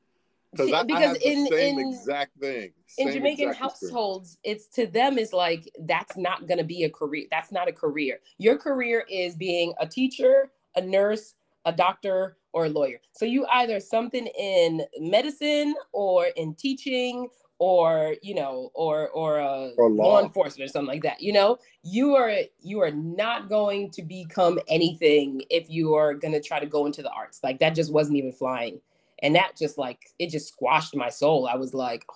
Because 0.58 0.72
I, 0.72 0.82
because 0.82 1.16
I 1.16 1.28
in 1.28 1.46
same 1.46 1.78
in, 1.78 1.88
exact 1.88 2.38
thing. 2.40 2.72
Same 2.86 3.08
in 3.08 3.14
Jamaican 3.14 3.52
households, 3.54 4.38
experience. 4.42 4.66
it's 4.66 4.74
to 4.76 4.86
them 4.86 5.18
is 5.18 5.32
like 5.32 5.70
that's 5.80 6.16
not 6.16 6.46
gonna 6.46 6.64
be 6.64 6.84
a 6.84 6.90
career. 6.90 7.26
That's 7.30 7.52
not 7.52 7.68
a 7.68 7.72
career. 7.72 8.20
Your 8.38 8.58
career 8.58 9.04
is 9.10 9.36
being 9.36 9.72
a 9.80 9.86
teacher, 9.86 10.50
a 10.76 10.80
nurse, 10.80 11.34
a 11.64 11.72
doctor, 11.72 12.36
or 12.52 12.66
a 12.66 12.68
lawyer. 12.68 13.00
So 13.12 13.24
you 13.24 13.46
either 13.46 13.80
something 13.80 14.26
in 14.26 14.82
medicine 14.98 15.74
or 15.92 16.26
in 16.36 16.54
teaching 16.54 17.28
or 17.58 18.14
you 18.22 18.34
know 18.34 18.70
or 18.74 19.08
or, 19.10 19.40
uh, 19.40 19.70
or 19.76 19.90
law. 19.90 20.04
law 20.04 20.22
enforcement 20.22 20.68
or 20.68 20.72
something 20.72 20.88
like 20.88 21.02
that 21.02 21.20
you 21.20 21.32
know 21.32 21.58
you 21.82 22.14
are 22.14 22.32
you 22.60 22.80
are 22.80 22.90
not 22.90 23.48
going 23.48 23.90
to 23.90 24.02
become 24.02 24.58
anything 24.68 25.42
if 25.50 25.68
you 25.68 25.94
are 25.94 26.14
going 26.14 26.32
to 26.32 26.40
try 26.40 26.60
to 26.60 26.66
go 26.66 26.86
into 26.86 27.02
the 27.02 27.10
arts 27.10 27.40
like 27.42 27.58
that 27.58 27.74
just 27.74 27.92
wasn't 27.92 28.16
even 28.16 28.32
flying 28.32 28.80
and 29.22 29.34
that 29.34 29.56
just 29.56 29.78
like 29.78 30.06
it 30.18 30.30
just 30.30 30.48
squashed 30.48 30.94
my 30.94 31.08
soul. 31.08 31.46
I 31.46 31.56
was 31.56 31.74
like 31.74 32.04
oh. 32.10 32.14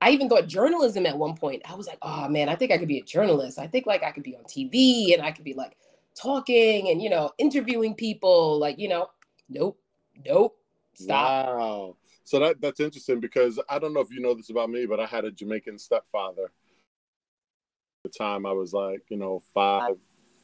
i 0.00 0.10
even 0.10 0.28
thought 0.28 0.46
journalism 0.46 1.06
at 1.06 1.16
one 1.16 1.36
point 1.36 1.62
i 1.68 1.74
was 1.74 1.86
like 1.86 1.98
oh 2.02 2.28
man 2.28 2.48
i 2.48 2.56
think 2.56 2.72
i 2.72 2.78
could 2.78 2.88
be 2.88 2.98
a 2.98 3.04
journalist. 3.04 3.58
I 3.58 3.66
think 3.66 3.86
like 3.86 4.02
i 4.02 4.10
could 4.10 4.22
be 4.22 4.36
on 4.36 4.44
tv 4.44 5.14
and 5.14 5.22
i 5.22 5.30
could 5.30 5.44
be 5.44 5.54
like 5.54 5.76
talking 6.14 6.90
and 6.90 7.02
you 7.02 7.10
know 7.10 7.30
interviewing 7.38 7.94
people. 7.94 8.58
Like 8.58 8.78
you 8.78 8.88
know 8.88 9.08
nope 9.48 9.78
nope 10.24 10.56
stop. 10.94 11.46
Wow. 11.46 11.96
So 12.24 12.38
that 12.38 12.60
that's 12.60 12.80
interesting 12.80 13.20
because 13.20 13.58
i 13.68 13.78
don't 13.78 13.92
know 13.92 14.00
if 14.00 14.10
you 14.10 14.20
know 14.20 14.34
this 14.34 14.50
about 14.50 14.70
me 14.70 14.86
but 14.86 15.00
i 15.00 15.06
had 15.06 15.24
a 15.24 15.30
jamaican 15.30 15.78
stepfather. 15.78 16.52
The 18.04 18.10
time 18.10 18.46
i 18.46 18.52
was 18.52 18.72
like 18.72 19.02
you 19.08 19.16
know 19.16 19.42
five 19.54 19.96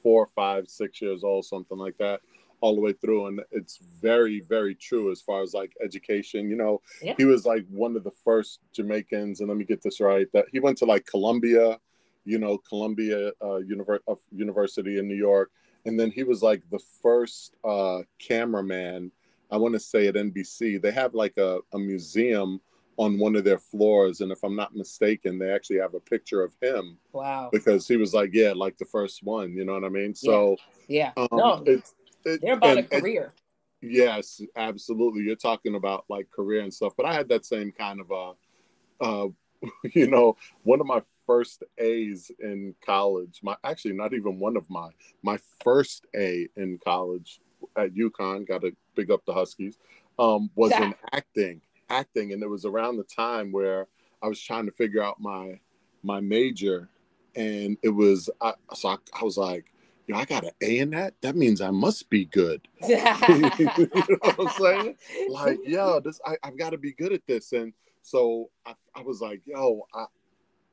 four 0.02 0.26
five 0.26 0.69
six 0.69 1.02
years 1.02 1.25
old 1.25 1.45
something 1.45 1.78
like 1.78 1.97
that 1.99 2.21
all 2.61 2.75
the 2.75 2.81
way 2.81 2.93
through 2.93 3.27
and 3.27 3.41
it's 3.50 3.79
very 4.00 4.41
very 4.41 4.75
true 4.75 5.11
as 5.11 5.21
far 5.21 5.43
as 5.43 5.55
like 5.55 5.73
education 5.83 6.50
you 6.50 6.57
know 6.57 6.81
yeah. 7.03 7.15
he 7.17 7.25
was 7.25 7.47
like 7.47 7.65
one 7.71 7.97
of 7.97 8.05
the 8.05 8.11
first 8.11 8.61
jamaicans 8.73 9.41
and 9.41 9.49
let 9.49 9.57
me 9.57 9.65
get 9.65 9.83
this 9.83 10.00
right 10.00 10.27
that 10.33 10.47
he 10.50 10.59
went 10.59 10.77
to 10.77 10.85
like 10.85 11.07
columbia 11.07 11.79
you 12.29 12.38
know, 12.38 12.59
Columbia 12.59 13.33
uh, 13.41 13.55
uh, 13.55 14.15
University 14.31 14.99
in 14.99 15.09
New 15.09 15.17
York. 15.17 15.50
And 15.87 15.99
then 15.99 16.11
he 16.11 16.25
was 16.25 16.43
like 16.43 16.62
the 16.71 16.81
first 17.03 17.57
uh, 17.65 18.00
cameraman, 18.19 19.11
I 19.50 19.57
want 19.57 19.73
to 19.73 19.81
say 19.81 20.09
at 20.09 20.15
NBC. 20.15 20.81
They 20.81 20.91
have 20.93 21.15
like 21.15 21.38
a, 21.38 21.61
a 21.73 21.79
museum 21.79 22.61
on 22.99 23.19
one 23.19 23.35
of 23.35 23.45
their 23.45 23.59
floors. 23.59 24.21
And 24.21 24.31
if 24.31 24.45
I'm 24.45 24.57
not 24.57 24.77
mistaken, 24.77 25.38
they 25.38 25.50
actually 25.50 25.79
have 25.79 25.95
a 25.95 26.00
picture 26.00 26.43
of 26.43 26.53
him. 26.61 26.99
Wow. 27.12 27.49
Because 27.50 27.88
he 27.88 27.97
was 27.97 28.12
like, 28.12 28.31
yeah, 28.35 28.53
like 28.55 28.77
the 28.77 28.85
first 28.85 29.23
one, 29.23 29.55
you 29.55 29.65
know 29.65 29.73
what 29.73 29.85
I 29.85 29.88
mean? 29.88 30.15
So, 30.15 30.57
yeah. 30.87 31.12
yeah. 31.17 31.23
Um, 31.23 31.29
no, 31.33 31.62
it's, 31.65 31.93
it, 31.93 31.97
they're 32.37 32.54
about 32.54 32.78
and, 32.78 32.87
a 32.90 33.00
career. 33.00 33.32
And, 33.82 33.92
yes, 33.92 34.40
absolutely. 34.56 35.23
You're 35.23 35.37
talking 35.37 35.75
about 35.75 36.04
like 36.08 36.30
career 36.30 36.62
and 36.62 36.73
stuff. 36.73 36.92
But 36.97 37.06
I 37.06 37.14
had 37.14 37.28
that 37.28 37.47
same 37.47 37.73
kind 37.73 38.00
of, 38.00 38.12
uh, 38.12 38.32
uh, 39.00 39.28
you 39.94 40.06
know, 40.08 40.37
one 40.62 40.80
of 40.80 40.87
my 40.87 41.02
first 41.26 41.62
A's 41.78 42.30
in 42.40 42.75
college. 42.85 43.40
My 43.42 43.56
actually 43.64 43.94
not 43.94 44.14
even 44.14 44.38
one 44.38 44.56
of 44.56 44.68
my 44.70 44.90
my 45.23 45.38
first 45.62 46.06
A 46.16 46.49
in 46.56 46.78
college 46.85 47.40
at 47.76 47.94
UConn. 47.94 48.49
Got 48.49 48.62
to 48.62 48.73
big 48.94 49.11
up 49.11 49.25
the 49.26 49.35
Huskies. 49.35 49.78
Um, 50.18 50.50
was 50.56 50.73
in 50.73 50.94
acting, 51.12 51.61
acting, 51.90 52.32
and 52.32 52.42
it 52.42 52.49
was 52.49 52.64
around 52.64 52.97
the 52.97 53.04
time 53.04 53.52
where 53.52 53.87
I 54.23 54.26
was 54.26 54.40
trying 54.40 54.66
to 54.66 54.73
figure 54.73 55.02
out 55.02 55.20
my 55.20 55.61
my 56.02 56.20
major, 56.20 56.88
and 57.37 57.76
it 57.82 57.90
was 57.90 58.30
I, 58.40 58.54
so 58.75 58.88
I, 58.90 58.97
I 59.20 59.25
was 59.25 59.37
like, 59.37 59.66
you 60.09 60.15
know, 60.15 60.21
I 60.21 60.25
got 60.25 60.45
an 60.45 60.50
A 60.62 60.79
in 60.79 60.91
that. 60.91 61.15
That 61.21 61.37
means 61.37 61.61
I 61.61 61.71
must 61.71 62.09
be 62.09 62.25
good. 62.25 62.67
you 62.88 62.97
know 62.97 64.19
what 64.23 64.41
I'm 64.41 64.49
saying? 64.49 64.97
Like, 65.29 65.59
yo, 65.65 66.00
this 66.00 66.19
I, 66.25 66.37
I've 66.43 66.57
got 66.57 66.71
to 66.71 66.79
be 66.79 66.93
good 66.93 67.12
at 67.12 67.27
this. 67.27 67.53
And 67.53 67.75
so 68.03 68.49
I, 68.65 68.75
I 68.97 69.03
was 69.03 69.21
like, 69.21 69.43
yo, 69.45 69.87
I, 69.95 70.07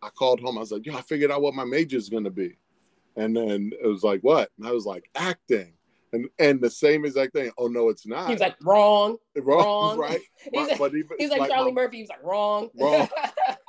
I 0.02 0.10
called 0.10 0.40
home. 0.40 0.58
I 0.58 0.62
was 0.62 0.72
like, 0.72 0.86
yo, 0.86 0.96
I 0.96 1.02
figured 1.02 1.32
out 1.32 1.42
what 1.42 1.54
my 1.54 1.66
major 1.66 1.98
is 1.98 2.08
gonna 2.08 2.30
be. 2.30 2.58
And 3.18 3.36
then 3.36 3.72
it 3.82 3.86
was 3.86 4.04
like, 4.04 4.22
what? 4.22 4.52
And 4.58 4.68
I 4.68 4.72
was 4.72 4.86
like, 4.86 5.10
acting. 5.16 5.74
And 6.14 6.30
and 6.40 6.62
the 6.62 6.70
same 6.70 7.04
exact 7.04 7.34
thing. 7.34 7.52
Oh 7.58 7.68
no, 7.68 7.90
it's 7.90 8.08
not. 8.08 8.30
He's 8.30 8.40
like 8.40 8.56
wrong, 8.64 9.18
wrong, 9.36 9.98
right? 9.98 10.22
he's, 10.54 10.70
like, 10.70 10.80
but 10.80 10.96
even, 10.96 11.10
he's 11.20 11.30
like, 11.30 11.42
like 11.42 11.52
Charlie 11.52 11.74
my, 11.74 11.82
Murphy. 11.82 11.98
He's 11.98 12.10
like 12.10 12.24
wrong, 12.24 12.70
wrong. 12.80 13.10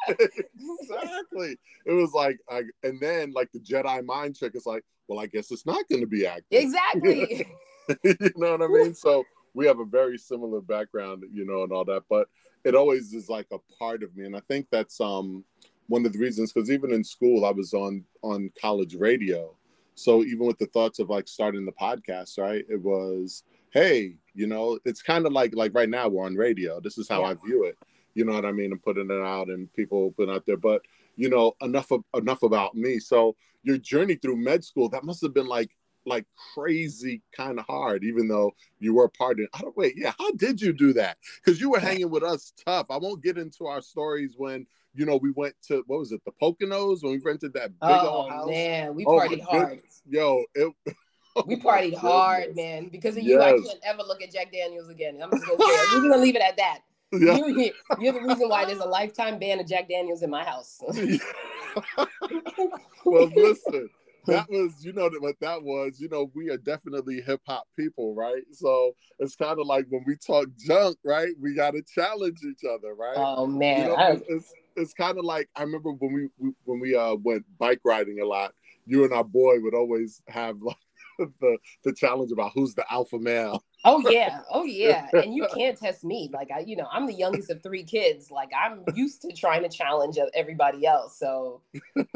exactly. 0.08 1.58
It 1.86 1.92
was 1.92 2.12
like, 2.12 2.38
I, 2.48 2.62
and 2.84 3.00
then 3.00 3.32
like 3.32 3.50
the 3.50 3.58
Jedi 3.58 4.04
mind 4.04 4.36
trick 4.36 4.54
is 4.54 4.64
like, 4.64 4.84
well, 5.08 5.20
I 5.20 5.26
guess 5.26 5.50
it's 5.50 5.66
not 5.66 5.88
going 5.88 6.00
to 6.00 6.06
be 6.06 6.26
acting. 6.26 6.60
Exactly. 6.62 7.46
you 8.04 8.32
know 8.36 8.56
what 8.56 8.62
I 8.62 8.66
mean? 8.66 8.94
So 8.94 9.24
we 9.54 9.66
have 9.66 9.80
a 9.80 9.84
very 9.84 10.18
similar 10.18 10.60
background, 10.60 11.24
you 11.32 11.46
know, 11.46 11.62
and 11.62 11.72
all 11.72 11.84
that, 11.86 12.02
but 12.08 12.28
it 12.64 12.74
always 12.74 13.14
is 13.14 13.28
like 13.28 13.46
a 13.52 13.58
part 13.78 14.02
of 14.02 14.14
me, 14.16 14.26
and 14.26 14.36
I 14.36 14.40
think 14.48 14.66
that's 14.70 15.00
um 15.00 15.44
one 15.88 16.04
of 16.04 16.12
the 16.12 16.18
reasons 16.18 16.52
because 16.52 16.70
even 16.70 16.92
in 16.92 17.04
school 17.04 17.44
I 17.44 17.52
was 17.52 17.72
on 17.72 18.04
on 18.22 18.50
college 18.60 18.96
radio, 18.96 19.54
so 19.94 20.24
even 20.24 20.46
with 20.46 20.58
the 20.58 20.66
thoughts 20.66 20.98
of 20.98 21.08
like 21.08 21.28
starting 21.28 21.64
the 21.64 21.72
podcast, 21.72 22.38
right? 22.38 22.64
It 22.68 22.82
was, 22.82 23.44
hey, 23.70 24.16
you 24.34 24.46
know, 24.46 24.78
it's 24.84 25.00
kind 25.00 25.26
of 25.26 25.32
like 25.32 25.54
like 25.54 25.74
right 25.74 25.88
now 25.88 26.08
we're 26.08 26.26
on 26.26 26.34
radio. 26.34 26.80
This 26.80 26.98
is 26.98 27.08
how 27.08 27.22
yeah. 27.22 27.28
I 27.28 27.34
view 27.34 27.64
it. 27.64 27.78
You 28.14 28.24
know 28.24 28.32
what 28.32 28.44
I 28.44 28.52
mean? 28.52 28.72
I'm 28.72 28.78
putting 28.78 29.10
it 29.10 29.22
out 29.22 29.48
and 29.48 29.72
people 29.72 30.12
putting 30.12 30.34
out 30.34 30.44
there, 30.44 30.56
but 30.56 30.82
you 31.16 31.28
know, 31.28 31.52
enough 31.60 31.90
of 31.90 32.02
enough 32.14 32.42
about 32.42 32.74
me. 32.74 32.98
So 32.98 33.36
your 33.62 33.78
journey 33.78 34.14
through 34.14 34.36
med 34.36 34.64
school 34.64 34.88
that 34.90 35.04
must 35.04 35.20
have 35.22 35.34
been 35.34 35.46
like 35.48 35.70
like 36.06 36.24
crazy 36.54 37.20
kind 37.36 37.58
of 37.58 37.66
hard 37.66 38.04
even 38.04 38.28
though 38.28 38.52
you 38.78 38.94
were 38.94 39.08
part 39.08 39.40
of 39.40 39.46
I 39.52 39.60
don't 39.60 39.76
wait 39.76 39.94
yeah 39.96 40.12
how 40.18 40.30
did 40.32 40.60
you 40.60 40.72
do 40.72 40.92
that? 40.94 41.18
Because 41.44 41.60
you 41.60 41.70
were 41.70 41.80
hanging 41.80 42.10
with 42.10 42.22
us 42.22 42.52
tough. 42.64 42.86
I 42.90 42.96
won't 42.96 43.22
get 43.22 43.38
into 43.38 43.66
our 43.66 43.82
stories 43.82 44.34
when 44.36 44.66
you 44.94 45.04
know 45.04 45.16
we 45.16 45.32
went 45.32 45.54
to 45.66 45.82
what 45.88 45.98
was 45.98 46.12
it 46.12 46.22
the 46.24 46.32
Poconos 46.40 47.02
when 47.02 47.12
we 47.12 47.18
rented 47.18 47.52
that 47.54 47.70
big 47.70 47.90
oh, 47.90 48.08
old 48.08 48.30
house? 48.30 48.48
man 48.48 48.94
we 48.94 49.04
oh, 49.04 49.18
partied 49.18 49.42
hard. 49.42 49.80
Yo 50.08 50.44
it 50.54 50.72
oh, 51.36 51.44
we 51.46 51.56
partied 51.56 51.96
hard 51.96 52.54
man 52.54 52.88
because 52.88 53.16
of 53.16 53.24
you 53.24 53.40
yes. 53.40 53.42
I 53.42 53.68
can't 53.68 53.80
ever 53.84 54.02
look 54.02 54.22
at 54.22 54.32
Jack 54.32 54.52
Daniels 54.52 54.88
again 54.88 55.18
I'm 55.20 55.30
just 55.32 55.44
gonna 55.44 55.58
say 55.58 55.96
we're 55.96 56.08
gonna 56.08 56.22
leave 56.22 56.36
it 56.36 56.42
at 56.42 56.56
that 56.58 56.80
yeah. 57.12 57.36
You're, 57.36 57.72
you're, 58.00 58.12
the 58.12 58.22
reason 58.22 58.48
why 58.48 58.64
there's 58.64 58.78
a 58.78 58.86
lifetime 58.86 59.38
ban 59.38 59.60
of 59.60 59.66
Jack 59.66 59.88
Daniels 59.88 60.22
in 60.22 60.30
my 60.30 60.44
house. 60.44 60.80
well, 63.04 63.30
listen, 63.34 63.88
that 64.26 64.50
was, 64.50 64.84
you 64.84 64.92
know, 64.92 65.10
what 65.20 65.36
that 65.40 65.62
was. 65.62 66.00
You 66.00 66.08
know, 66.08 66.30
we 66.34 66.50
are 66.50 66.56
definitely 66.56 67.20
hip 67.20 67.40
hop 67.46 67.66
people, 67.78 68.14
right? 68.14 68.42
So 68.52 68.92
it's 69.18 69.36
kind 69.36 69.58
of 69.58 69.66
like 69.66 69.86
when 69.88 70.04
we 70.06 70.16
talk 70.16 70.48
junk, 70.58 70.98
right? 71.04 71.32
We 71.40 71.54
got 71.54 71.72
to 71.72 71.82
challenge 71.82 72.38
each 72.44 72.64
other, 72.68 72.94
right? 72.94 73.16
Oh 73.16 73.46
man, 73.46 73.82
you 73.82 73.88
know, 73.88 73.94
I... 73.94 74.20
it's 74.28 74.52
it's 74.76 74.92
kind 74.92 75.18
of 75.18 75.24
like 75.24 75.48
I 75.56 75.62
remember 75.62 75.90
when 75.92 76.12
we, 76.12 76.28
we 76.38 76.52
when 76.64 76.80
we 76.80 76.94
uh 76.94 77.14
went 77.14 77.44
bike 77.58 77.80
riding 77.84 78.20
a 78.20 78.26
lot. 78.26 78.52
You 78.84 79.04
and 79.04 79.12
our 79.12 79.24
boy 79.24 79.60
would 79.60 79.74
always 79.74 80.22
have 80.28 80.60
like 80.62 80.76
the 81.18 81.58
the 81.84 81.92
challenge 81.92 82.32
about 82.32 82.52
who's 82.54 82.74
the 82.74 82.84
alpha 82.90 83.18
male. 83.18 83.64
Oh 83.88 84.00
yeah, 84.10 84.40
oh 84.50 84.64
yeah, 84.64 85.08
and 85.14 85.32
you 85.32 85.46
can't 85.54 85.78
test 85.78 86.02
me. 86.02 86.28
Like 86.32 86.50
I, 86.50 86.60
you 86.60 86.74
know, 86.76 86.88
I'm 86.90 87.06
the 87.06 87.14
youngest 87.14 87.50
of 87.50 87.62
three 87.62 87.84
kids. 87.84 88.32
Like 88.32 88.50
I'm 88.52 88.82
used 88.94 89.22
to 89.22 89.32
trying 89.32 89.62
to 89.62 89.68
challenge 89.68 90.18
everybody 90.34 90.84
else. 90.84 91.16
So, 91.16 91.62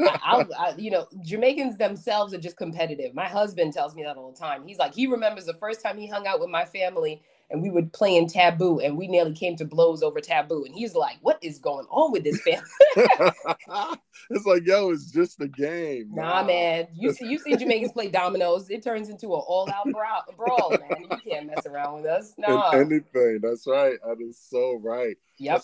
I, 0.01 0.45
I, 0.59 0.73
you 0.77 0.91
know, 0.91 1.07
Jamaicans 1.23 1.77
themselves 1.77 2.33
are 2.33 2.39
just 2.39 2.57
competitive. 2.57 3.15
My 3.15 3.27
husband 3.27 3.71
tells 3.71 3.95
me 3.95 4.03
that 4.03 4.17
all 4.17 4.31
the 4.31 4.37
time. 4.37 4.67
He's 4.67 4.79
like, 4.79 4.93
he 4.93 5.07
remembers 5.07 5.45
the 5.45 5.53
first 5.53 5.81
time 5.81 5.97
he 5.97 6.07
hung 6.07 6.27
out 6.27 6.41
with 6.41 6.49
my 6.49 6.65
family 6.65 7.21
and 7.51 7.61
we 7.61 7.69
would 7.69 7.93
play 7.93 8.15
in 8.15 8.27
taboo 8.27 8.79
and 8.79 8.97
we 8.97 9.07
nearly 9.07 9.33
came 9.33 9.55
to 9.57 9.65
blows 9.65 10.01
over 10.01 10.19
taboo. 10.19 10.65
And 10.65 10.73
he's 10.73 10.95
like 10.95 11.17
what 11.21 11.37
is 11.41 11.59
going 11.59 11.85
on 11.89 12.11
with 12.11 12.23
this 12.23 12.41
family 12.41 12.61
it's 14.29 14.45
like 14.45 14.65
yo 14.65 14.91
it's 14.91 15.11
just 15.11 15.41
a 15.41 15.47
game 15.47 16.09
nah 16.11 16.43
man. 16.43 16.87
You 16.93 17.13
see 17.13 17.27
you 17.27 17.39
see 17.39 17.55
jamaicans 17.55 17.91
play 17.91 18.09
dominoes 18.09 18.69
it 18.69 18.83
turns 18.83 19.09
into 19.09 19.27
an 19.27 19.41
all-out 19.45 19.91
brawl, 19.91 20.23
brawl 20.37 20.71
man. 20.71 21.07
You 21.09 21.17
can't 21.31 21.47
mess 21.47 21.65
around 21.65 21.95
with 21.95 22.05
us. 22.05 22.33
No 22.37 22.69
anything. 22.69 23.39
That's 23.41 23.67
right. 23.67 23.97
That 24.05 24.17
is 24.21 24.39
so 24.39 24.79
right. 24.81 25.17
Yep 25.37 25.63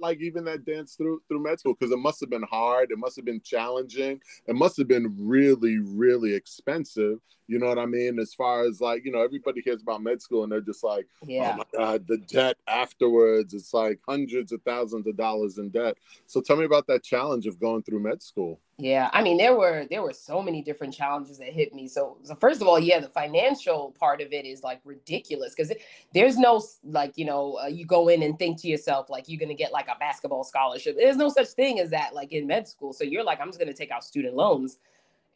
like 0.00 0.20
even 0.20 0.44
that 0.44 0.64
dance 0.64 0.94
through 0.94 1.20
through 1.28 1.42
med 1.42 1.58
school 1.58 1.74
because 1.78 1.92
it 1.92 1.98
must 1.98 2.20
have 2.20 2.30
been 2.30 2.44
hard 2.44 2.90
it 2.90 2.98
must 2.98 3.16
have 3.16 3.24
been 3.24 3.40
challenging 3.42 4.20
it 4.46 4.54
must 4.54 4.76
have 4.76 4.88
been 4.88 5.14
really 5.18 5.78
really 5.78 6.34
expensive 6.34 7.18
you 7.46 7.58
know 7.58 7.66
what 7.66 7.78
i 7.78 7.86
mean? 7.86 8.18
As 8.18 8.32
far 8.32 8.64
as 8.64 8.80
like 8.80 9.04
you 9.04 9.12
know 9.12 9.22
everybody 9.22 9.60
hears 9.62 9.82
about 9.82 10.02
med 10.02 10.22
school 10.22 10.44
and 10.44 10.52
they're 10.52 10.60
just 10.60 10.82
like 10.82 11.06
oh 11.22 11.26
yeah. 11.28 11.52
oh 11.54 11.56
my 11.58 11.78
god 11.78 12.06
the 12.06 12.18
debt 12.18 12.56
afterwards 12.66 13.52
it's 13.52 13.74
like 13.74 14.00
hundreds 14.08 14.52
of 14.52 14.62
thousands 14.62 15.06
of 15.06 15.16
dollars 15.16 15.58
in 15.58 15.70
debt. 15.70 15.96
So 16.26 16.40
tell 16.40 16.56
me 16.56 16.64
about 16.64 16.86
that 16.86 17.02
challenge 17.02 17.46
of 17.46 17.60
going 17.60 17.82
through 17.82 18.00
med 18.00 18.22
school 18.22 18.60
yeah, 18.76 19.08
I 19.12 19.22
mean 19.22 19.36
there 19.36 19.54
were 19.54 19.86
there 19.88 20.02
were 20.02 20.12
so 20.12 20.42
many 20.42 20.60
different 20.60 20.92
challenges 20.92 21.38
that 21.38 21.48
hit 21.48 21.72
me. 21.74 21.86
So, 21.86 22.16
so 22.24 22.34
first 22.34 22.60
of 22.60 22.66
all, 22.66 22.78
yeah, 22.78 22.98
the 22.98 23.08
financial 23.08 23.94
part 23.98 24.20
of 24.20 24.32
it 24.32 24.44
is 24.44 24.64
like 24.64 24.80
ridiculous 24.84 25.54
because 25.56 25.72
there's 26.12 26.36
no 26.36 26.60
like 26.82 27.16
you 27.16 27.24
know 27.24 27.58
uh, 27.62 27.66
you 27.66 27.86
go 27.86 28.08
in 28.08 28.24
and 28.24 28.36
think 28.36 28.60
to 28.62 28.68
yourself 28.68 29.08
like 29.08 29.28
you're 29.28 29.38
gonna 29.38 29.54
get 29.54 29.72
like 29.72 29.86
a 29.86 29.96
basketball 30.00 30.42
scholarship. 30.42 30.96
There's 30.98 31.16
no 31.16 31.28
such 31.28 31.48
thing 31.48 31.78
as 31.78 31.90
that 31.90 32.14
like 32.14 32.32
in 32.32 32.48
med 32.48 32.66
school. 32.66 32.92
So 32.92 33.04
you're 33.04 33.22
like 33.22 33.40
I'm 33.40 33.48
just 33.48 33.60
gonna 33.60 33.72
take 33.72 33.92
out 33.92 34.02
student 34.02 34.34
loans, 34.34 34.78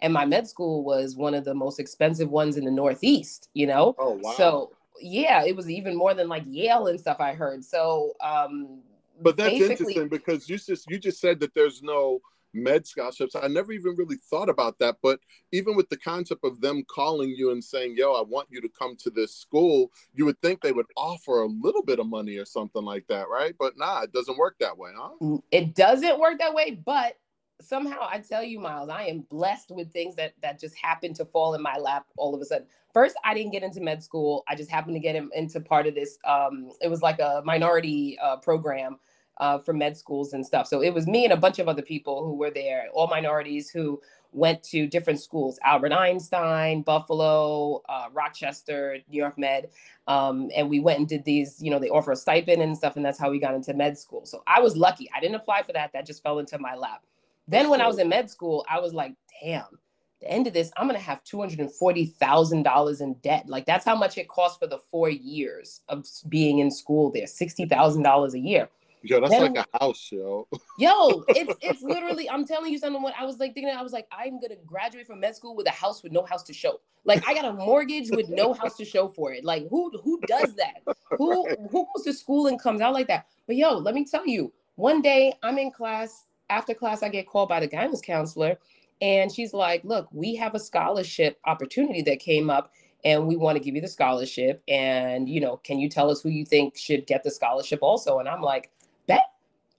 and 0.02 0.12
my 0.12 0.25
med 0.25 0.49
school 0.49 0.83
was 0.83 1.14
one 1.14 1.35
of 1.35 1.45
the 1.45 1.54
most 1.54 1.78
expensive 1.78 2.30
ones 2.30 2.57
in 2.57 2.64
the 2.64 2.73
Northeast. 2.73 3.50
You 3.54 3.68
know, 3.68 3.95
oh 3.99 4.18
wow. 4.21 4.33
So 4.33 4.73
yeah, 5.00 5.45
it 5.45 5.54
was 5.54 5.71
even 5.71 5.97
more 5.97 6.12
than 6.12 6.28
like 6.28 6.42
Yale 6.45 6.88
and 6.88 6.99
stuff 6.99 7.21
I 7.21 7.35
heard. 7.35 7.64
So, 7.64 8.14
um, 8.21 8.80
but 9.23 9.37
that's 9.37 9.54
interesting 9.54 10.09
because 10.09 10.49
you 10.49 10.59
just 10.59 10.90
you 10.90 10.99
just 10.99 11.21
said 11.21 11.38
that 11.38 11.54
there's 11.54 11.85
no 11.85 12.21
med 12.52 12.87
scholarships. 12.87 13.35
I 13.35 13.49
never 13.49 13.73
even 13.73 13.95
really 13.97 14.17
thought 14.31 14.49
about 14.49 14.78
that. 14.78 14.97
But 15.02 15.21
even 15.52 15.76
with 15.76 15.88
the 15.88 15.97
concept 15.97 16.45
of 16.45 16.61
them 16.61 16.85
calling 16.88 17.31
you 17.31 17.50
and 17.50 17.62
saying, 17.62 17.95
yo, 17.97 18.12
I 18.12 18.23
want 18.23 18.49
you 18.50 18.61
to 18.61 18.69
come 18.69 18.97
to 18.97 19.11
this 19.11 19.35
school, 19.35 19.90
you 20.14 20.25
would 20.25 20.40
think 20.40 20.61
they 20.61 20.73
would 20.73 20.87
offer 20.97 21.43
a 21.43 21.47
little 21.47 21.83
bit 21.83 21.99
of 21.99 22.07
money 22.07 22.37
or 22.37 22.45
something 22.45 22.85
like 22.85 23.07
that, 23.09 23.28
right? 23.28 23.55
But 23.59 23.76
nah, 23.76 24.02
it 24.02 24.12
doesn't 24.12 24.38
work 24.38 24.57
that 24.61 24.76
way, 24.76 24.90
huh? 24.97 25.38
It 25.50 25.75
doesn't 25.75 26.19
work 26.19 26.38
that 26.38 26.55
way, 26.55 26.81
but 26.85 27.17
somehow 27.61 28.07
I 28.09 28.19
tell 28.19 28.43
you, 28.43 28.61
Miles, 28.61 28.88
I 28.88 29.05
am 29.05 29.21
blessed 29.31 29.71
with 29.71 29.93
things 29.93 30.17
that 30.17 30.35
that 30.43 30.61
just 30.61 30.76
happen 30.76 31.12
to 31.14 31.25
fall 31.25 31.55
in 31.55 31.62
my 31.62 31.76
lap 31.76 32.07
all 32.17 32.35
of 32.35 32.40
a 32.40 32.45
sudden. 32.45 32.67
First, 32.93 33.17
I 33.25 33.35
didn't 33.35 33.52
get 33.52 33.62
into 33.62 33.81
med 33.81 34.02
school. 34.02 34.45
I 34.49 34.55
just 34.55 34.71
happened 34.71 34.95
to 34.95 35.00
get 35.00 35.23
into 35.35 35.61
part 35.61 35.87
of 35.87 35.95
this. 35.95 36.19
Um, 36.25 36.71
it 36.81 36.88
was 36.88 37.02
like 37.02 37.19
a 37.19 37.43
minority 37.45 38.19
uh, 38.23 38.37
program 38.37 38.99
uh, 39.38 39.59
for 39.59 39.73
med 39.73 39.97
schools 39.97 40.33
and 40.33 40.45
stuff. 40.45 40.66
So 40.66 40.83
it 40.83 40.92
was 40.92 41.07
me 41.07 41.25
and 41.25 41.33
a 41.33 41.37
bunch 41.37 41.59
of 41.59 41.68
other 41.68 41.83
people 41.83 42.25
who 42.25 42.35
were 42.35 42.50
there, 42.50 42.87
all 42.92 43.07
minorities 43.07 43.71
who 43.71 44.00
went 44.33 44.62
to 44.62 44.87
different 44.87 45.21
schools 45.21 45.59
Albert 45.64 45.92
Einstein, 45.92 46.83
Buffalo, 46.83 47.83
uh, 47.88 48.09
Rochester, 48.12 48.99
New 49.09 49.16
York 49.16 49.38
Med. 49.38 49.68
Um, 50.07 50.50
and 50.54 50.68
we 50.68 50.80
went 50.80 50.99
and 50.99 51.09
did 51.09 51.25
these, 51.25 51.62
you 51.62 51.71
know, 51.71 51.78
they 51.78 51.88
offer 51.88 52.12
a 52.12 52.16
stipend 52.16 52.62
and 52.62 52.76
stuff. 52.76 52.97
And 52.97 53.04
that's 53.04 53.18
how 53.18 53.30
we 53.30 53.38
got 53.38 53.54
into 53.54 53.75
med 53.75 53.99
school. 53.99 54.26
So 54.26 54.42
I 54.47 54.61
was 54.61 54.76
lucky. 54.76 55.09
I 55.14 55.21
didn't 55.21 55.37
apply 55.37 55.62
for 55.62 55.73
that. 55.73 55.92
That 55.92 56.07
just 56.07 56.23
fell 56.23 56.38
into 56.38 56.59
my 56.59 56.75
lap. 56.75 57.02
Then 57.47 57.71
when 57.71 57.80
I 57.80 57.87
was 57.87 57.99
in 57.99 58.09
med 58.09 58.30
school, 58.30 58.64
I 58.68 58.78
was 58.80 58.92
like, 58.92 59.14
damn, 59.42 59.78
the 60.21 60.30
end 60.30 60.47
of 60.47 60.52
this, 60.52 60.71
I'm 60.76 60.87
going 60.87 60.99
to 60.99 61.04
have 61.04 61.23
$240,000 61.25 63.00
in 63.00 63.14
debt. 63.14 63.49
Like 63.49 63.66
that's 63.66 63.85
how 63.85 63.97
much 63.97 64.18
it 64.18 64.28
cost 64.28 64.59
for 64.59 64.66
the 64.66 64.78
four 64.78 65.09
years 65.09 65.80
of 65.88 66.07
being 66.28 66.59
in 66.59 66.71
school 66.71 67.11
there, 67.11 67.25
$60,000 67.26 68.33
a 68.35 68.38
year. 68.38 68.68
Yo, 69.02 69.21
that's 69.21 69.31
then, 69.31 69.55
like 69.55 69.67
a 69.73 69.78
house, 69.78 70.09
yo. 70.11 70.49
yo, 70.78 71.25
it's 71.28 71.55
it's 71.62 71.83
literally. 71.83 72.28
I'm 72.28 72.45
telling 72.45 72.73
you 72.73 72.78
something. 72.78 73.00
What 73.02 73.14
I 73.19 73.25
was 73.25 73.38
like 73.38 73.55
thinking, 73.55 73.75
I 73.75 73.83
was 73.83 73.93
like, 73.93 74.07
I'm 74.11 74.40
gonna 74.40 74.57
graduate 74.67 75.07
from 75.07 75.21
med 75.21 75.37
school 75.37 75.55
with 75.55 75.67
a 75.67 75.73
house 75.73 76.02
with 76.02 76.12
no 76.12 76.25
house 76.25 76.43
to 76.45 76.52
show. 76.52 76.81
Like 77.05 77.26
I 77.26 77.35
got 77.35 77.45
a 77.45 77.52
mortgage 77.52 78.11
with 78.11 78.28
no 78.28 78.52
house 78.52 78.76
to 78.76 78.85
show 78.85 79.09
for 79.09 79.33
it. 79.33 79.45
Like 79.45 79.69
who 79.69 79.90
who 80.02 80.21
does 80.26 80.55
that? 80.57 80.83
Who 81.17 81.49
who 81.71 81.87
goes 81.95 82.05
to 82.05 82.12
school 82.12 82.49
and 82.49 82.61
comes 82.61 82.81
out 82.81 82.93
like 82.93 83.09
that? 83.09 83.26
But 83.47 83.57
yo, 83.57 83.76
let 83.76 83.95
me 83.95 84.05
tell 84.05 84.26
you. 84.26 84.52
One 84.76 85.02
day 85.02 85.33
I'm 85.43 85.59
in 85.59 85.73
class. 85.73 86.25
After 86.50 86.73
class, 86.73 87.02
I 87.02 87.09
get 87.11 87.26
called 87.26 87.49
by 87.49 87.61
the 87.61 87.67
guidance 87.67 88.00
counselor, 88.00 88.57
and 89.02 89.31
she's 89.31 89.52
like, 89.52 89.85
"Look, 89.85 90.09
we 90.12 90.35
have 90.37 90.55
a 90.55 90.61
scholarship 90.61 91.38
opportunity 91.45 92.02
that 92.02 92.21
came 92.21 92.50
up." 92.50 92.73
and 93.05 93.28
we 93.28 93.37
want 93.37 93.57
to 93.57 93.62
give 93.62 93.76
you 93.76 93.81
the 93.81 93.87
scholarship 93.87 94.62
and 94.67 95.28
you 95.28 95.40
know 95.40 95.57
can 95.59 95.78
you 95.78 95.88
tell 95.88 96.11
us 96.11 96.21
who 96.21 96.28
you 96.28 96.45
think 96.45 96.76
should 96.76 97.07
get 97.07 97.23
the 97.23 97.31
scholarship 97.31 97.78
also 97.81 98.19
and 98.19 98.28
i'm 98.28 98.43
like 98.43 98.71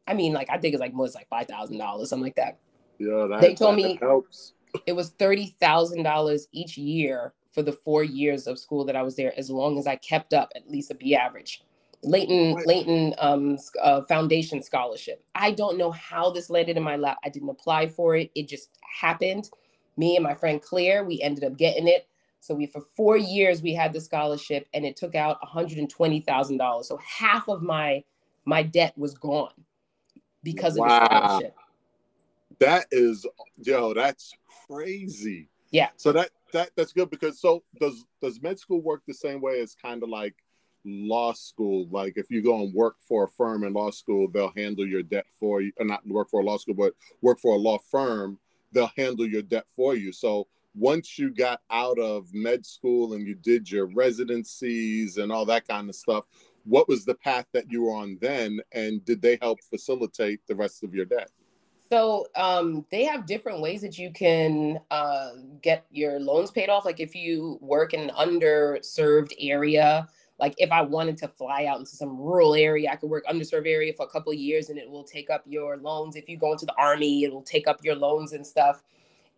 I 0.10 0.14
mean, 0.16 0.34
like 0.34 0.50
I 0.50 0.58
think 0.58 0.74
it's 0.74 0.82
like 0.82 0.94
more 0.94 1.06
it's 1.06 1.16
like 1.16 1.30
five 1.30 1.48
thousand 1.48 1.78
dollars, 1.78 2.10
something 2.10 2.24
like 2.24 2.36
that. 2.36 2.58
Yeah, 2.98 3.28
that, 3.30 3.42
they 3.42 3.54
told 3.54 3.74
that 3.78 3.84
me 3.84 4.00
helps. 4.02 4.54
it 4.88 4.94
was 4.94 5.12
thirty 5.12 5.56
thousand 5.62 6.04
dollars 6.04 6.48
each 6.52 6.78
year 6.78 7.34
for 7.54 7.62
the 7.62 7.72
four 7.72 8.04
years 8.04 8.48
of 8.48 8.58
school 8.58 8.84
that 8.86 8.96
I 8.96 9.04
was 9.04 9.16
there, 9.16 9.38
as 9.38 9.50
long 9.52 9.78
as 9.78 9.86
I 9.86 9.96
kept 9.98 10.34
up 10.34 10.52
at 10.56 10.70
least 10.70 10.90
a 10.92 10.96
B 10.96 11.16
average. 11.16 11.64
Leighton 12.02 12.56
right. 12.56 12.66
Leighton 12.66 13.14
um, 13.20 13.58
uh, 13.82 14.02
Foundation 14.06 14.64
scholarship. 14.64 15.24
I 15.36 15.52
don't 15.52 15.78
know 15.78 15.92
how 15.92 16.32
this 16.32 16.50
landed 16.50 16.78
in 16.78 16.84
my 16.84 16.96
lap. 16.96 17.18
I 17.24 17.30
didn't 17.30 17.50
apply 17.50 17.88
for 17.88 18.16
it. 18.16 18.32
It 18.34 18.48
just 18.48 18.70
happened. 18.82 19.50
Me 19.96 20.16
and 20.16 20.24
my 20.24 20.34
friend 20.34 20.62
Claire, 20.62 21.04
we 21.04 21.22
ended 21.22 21.44
up 21.44 21.58
getting 21.58 21.88
it. 21.88 22.08
So 22.40 22.56
we 22.56 22.66
for 22.66 22.82
four 22.82 23.16
years 23.16 23.62
we 23.62 23.74
had 23.76 23.94
the 23.94 24.02
scholarship, 24.02 24.68
and 24.74 24.86
it 24.86 24.96
took 24.96 25.14
out 25.14 25.38
one 25.44 25.52
hundred 25.52 25.78
and 25.78 25.90
twenty 25.90 26.20
thousand 26.20 26.58
dollars. 26.58 26.88
So 26.88 26.98
half 26.98 27.48
of 27.48 27.62
my 27.62 28.04
my 28.46 28.64
debt 28.64 28.98
was 28.98 29.14
gone 29.14 29.52
because 30.44 30.74
of 30.74 30.80
wow. 30.80 31.00
the 31.00 31.06
scholarship. 31.06 31.56
That 32.60 32.86
is, 32.92 33.26
yo, 33.58 33.94
that's 33.94 34.34
crazy. 34.68 35.48
Yeah. 35.72 35.90
So 35.98 36.12
that 36.12 36.32
that 36.52 36.72
that's 36.76 36.94
good 36.94 37.10
because 37.10 37.40
so 37.40 37.64
does 37.80 38.06
does 38.22 38.42
med 38.42 38.60
school 38.60 38.82
work 38.82 39.04
the 39.08 39.14
same 39.14 39.40
way 39.40 39.62
as 39.62 39.76
kind 39.76 40.04
of 40.04 40.10
like 40.10 40.36
law 40.84 41.34
school? 41.34 41.88
Like 41.92 42.14
if 42.18 42.30
you 42.30 42.42
go 42.42 42.62
and 42.62 42.74
work 42.74 42.96
for 43.08 43.26
a 43.26 43.28
firm 43.28 43.64
in 43.64 43.74
law 43.74 43.92
school, 43.92 44.28
they'll 44.32 44.54
handle 44.56 44.88
your 44.88 45.04
debt 45.04 45.28
for 45.40 45.62
you, 45.62 45.72
or 45.78 45.86
not 45.86 46.06
work 46.08 46.30
for 46.30 46.42
a 46.42 46.44
law 46.44 46.58
school, 46.58 46.76
but 46.76 46.94
work 47.22 47.40
for 47.40 47.56
a 47.56 47.58
law 47.60 47.78
firm, 47.78 48.40
they'll 48.72 48.92
handle 48.98 49.28
your 49.28 49.42
debt 49.42 49.66
for 49.76 49.96
you. 49.96 50.12
So 50.12 50.48
once 50.76 51.18
you 51.18 51.34
got 51.34 51.62
out 51.70 52.00
of 52.00 52.34
med 52.34 52.66
school 52.66 53.14
and 53.14 53.28
you 53.28 53.36
did 53.36 53.70
your 53.70 53.88
residencies 53.88 55.18
and 55.18 55.32
all 55.32 55.46
that 55.46 55.68
kind 55.68 55.90
of 55.90 55.96
stuff, 55.96 56.26
what 56.70 56.88
was 56.88 57.04
the 57.04 57.16
path 57.16 57.46
that 57.54 57.72
you 57.72 57.84
were 57.84 57.94
on 57.94 58.18
then? 58.22 58.60
And 58.72 59.04
did 59.04 59.22
they 59.22 59.38
help 59.42 59.60
facilitate 59.64 60.42
the 60.48 60.56
rest 60.56 60.84
of 60.84 60.94
your 60.94 61.06
debt? 61.06 61.32
So 61.92 62.28
um, 62.36 62.86
they 62.92 63.04
have 63.06 63.26
different 63.26 63.62
ways 63.62 63.82
that 63.82 63.98
you 63.98 64.12
can 64.12 64.80
uh, 64.92 65.32
get 65.62 65.88
your 65.90 66.20
loans 66.20 66.52
paid 66.52 66.70
off. 66.70 66.86
Like 66.86 67.00
if 67.00 67.16
you 67.16 67.58
work 67.62 67.96
in 67.96 68.02
an 68.02 68.10
underserved 68.12 69.34
area, 69.40 70.08
like 70.40 70.54
if 70.60 70.72
I 70.72 70.84
wanted 70.84 71.18
to 71.18 71.28
fly 71.28 71.66
out 71.66 71.80
into 71.80 71.92
some 71.92 72.16
rural 72.16 72.54
area, 72.54 72.90
I 72.92 72.96
could 72.96 73.10
work 73.10 73.26
underserved 73.26 73.68
area 73.68 73.92
for 73.94 74.06
a 74.06 74.10
couple 74.10 74.32
of 74.32 74.38
years 74.38 74.70
and 74.70 74.78
it 74.78 74.90
will 74.90 75.04
take 75.04 75.32
up 75.32 75.44
your 75.48 75.78
loans. 75.78 76.16
If 76.16 76.30
you 76.30 76.38
go 76.38 76.52
into 76.52 76.68
the 76.68 76.76
army, 76.78 77.24
it 77.24 77.34
will 77.34 77.42
take 77.42 77.68
up 77.68 77.84
your 77.84 77.96
loans 77.96 78.34
and 78.34 78.46
stuff. 78.46 78.84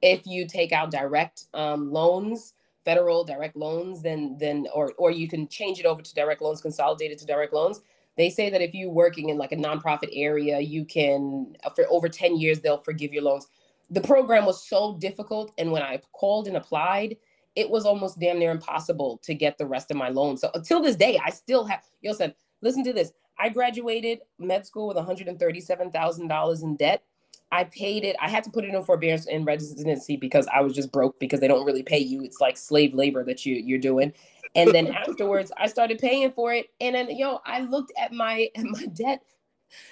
If 0.01 0.27
you 0.27 0.45
take 0.45 0.73
out 0.73 0.91
direct 0.91 1.45
um, 1.53 1.91
loans, 1.91 2.53
federal 2.83 3.23
direct 3.23 3.55
loans, 3.55 4.01
then 4.01 4.37
then 4.39 4.67
or 4.73 4.93
or 4.97 5.11
you 5.11 5.27
can 5.27 5.47
change 5.47 5.79
it 5.79 5.85
over 5.85 6.01
to 6.01 6.13
direct 6.13 6.41
loans, 6.41 6.61
consolidated 6.61 7.17
to 7.19 7.25
direct 7.25 7.53
loans 7.53 7.81
they 8.17 8.29
say 8.29 8.49
that 8.49 8.61
if 8.61 8.73
you're 8.73 8.89
working 8.89 9.29
in 9.29 9.37
like 9.37 9.51
a 9.51 9.57
nonprofit 9.57 10.09
area, 10.13 10.59
you 10.59 10.85
can, 10.85 11.55
uh, 11.63 11.69
for 11.69 11.85
over 11.89 12.09
10 12.09 12.37
years, 12.37 12.59
they'll 12.59 12.77
forgive 12.77 13.13
your 13.13 13.23
loans. 13.23 13.47
The 13.89 14.01
program 14.01 14.45
was 14.45 14.67
so 14.67 14.97
difficult. 14.99 15.51
And 15.57 15.71
when 15.71 15.81
I 15.81 16.01
called 16.13 16.47
and 16.47 16.57
applied, 16.57 17.17
it 17.55 17.69
was 17.69 17.85
almost 17.85 18.19
damn 18.19 18.39
near 18.39 18.51
impossible 18.51 19.19
to 19.23 19.33
get 19.33 19.57
the 19.57 19.65
rest 19.65 19.91
of 19.91 19.97
my 19.97 20.09
loans. 20.09 20.41
So 20.41 20.49
until 20.53 20.81
this 20.81 20.95
day, 20.95 21.19
I 21.23 21.29
still 21.29 21.65
have, 21.65 21.83
yo 22.01 22.13
said, 22.13 22.35
listen 22.61 22.83
to 22.85 22.93
this. 22.93 23.11
I 23.39 23.49
graduated 23.49 24.19
med 24.39 24.65
school 24.65 24.87
with 24.87 24.97
$137,000 24.97 26.63
in 26.63 26.75
debt. 26.75 27.03
I 27.51 27.65
paid 27.65 28.03
it. 28.03 28.15
I 28.21 28.29
had 28.29 28.43
to 28.45 28.49
put 28.49 28.63
it 28.63 28.73
in 28.73 28.83
forbearance 28.83 29.27
and 29.27 29.45
residency 29.45 30.15
because 30.15 30.47
I 30.47 30.61
was 30.61 30.73
just 30.73 30.91
broke 30.91 31.19
because 31.19 31.39
they 31.39 31.47
don't 31.47 31.65
really 31.65 31.83
pay 31.83 31.99
you. 31.99 32.23
It's 32.23 32.39
like 32.39 32.57
slave 32.57 32.93
labor 32.93 33.23
that 33.25 33.45
you 33.45 33.55
you're 33.55 33.79
doing. 33.79 34.13
And 34.55 34.71
then 34.71 34.87
afterwards, 35.07 35.51
I 35.57 35.67
started 35.67 35.99
paying 35.99 36.31
for 36.31 36.53
it. 36.53 36.67
And 36.79 36.95
then 36.95 37.15
yo, 37.15 37.39
I 37.45 37.61
looked 37.61 37.91
at 37.99 38.13
my 38.13 38.49
at 38.55 38.65
my 38.65 38.85
debt. 38.87 39.23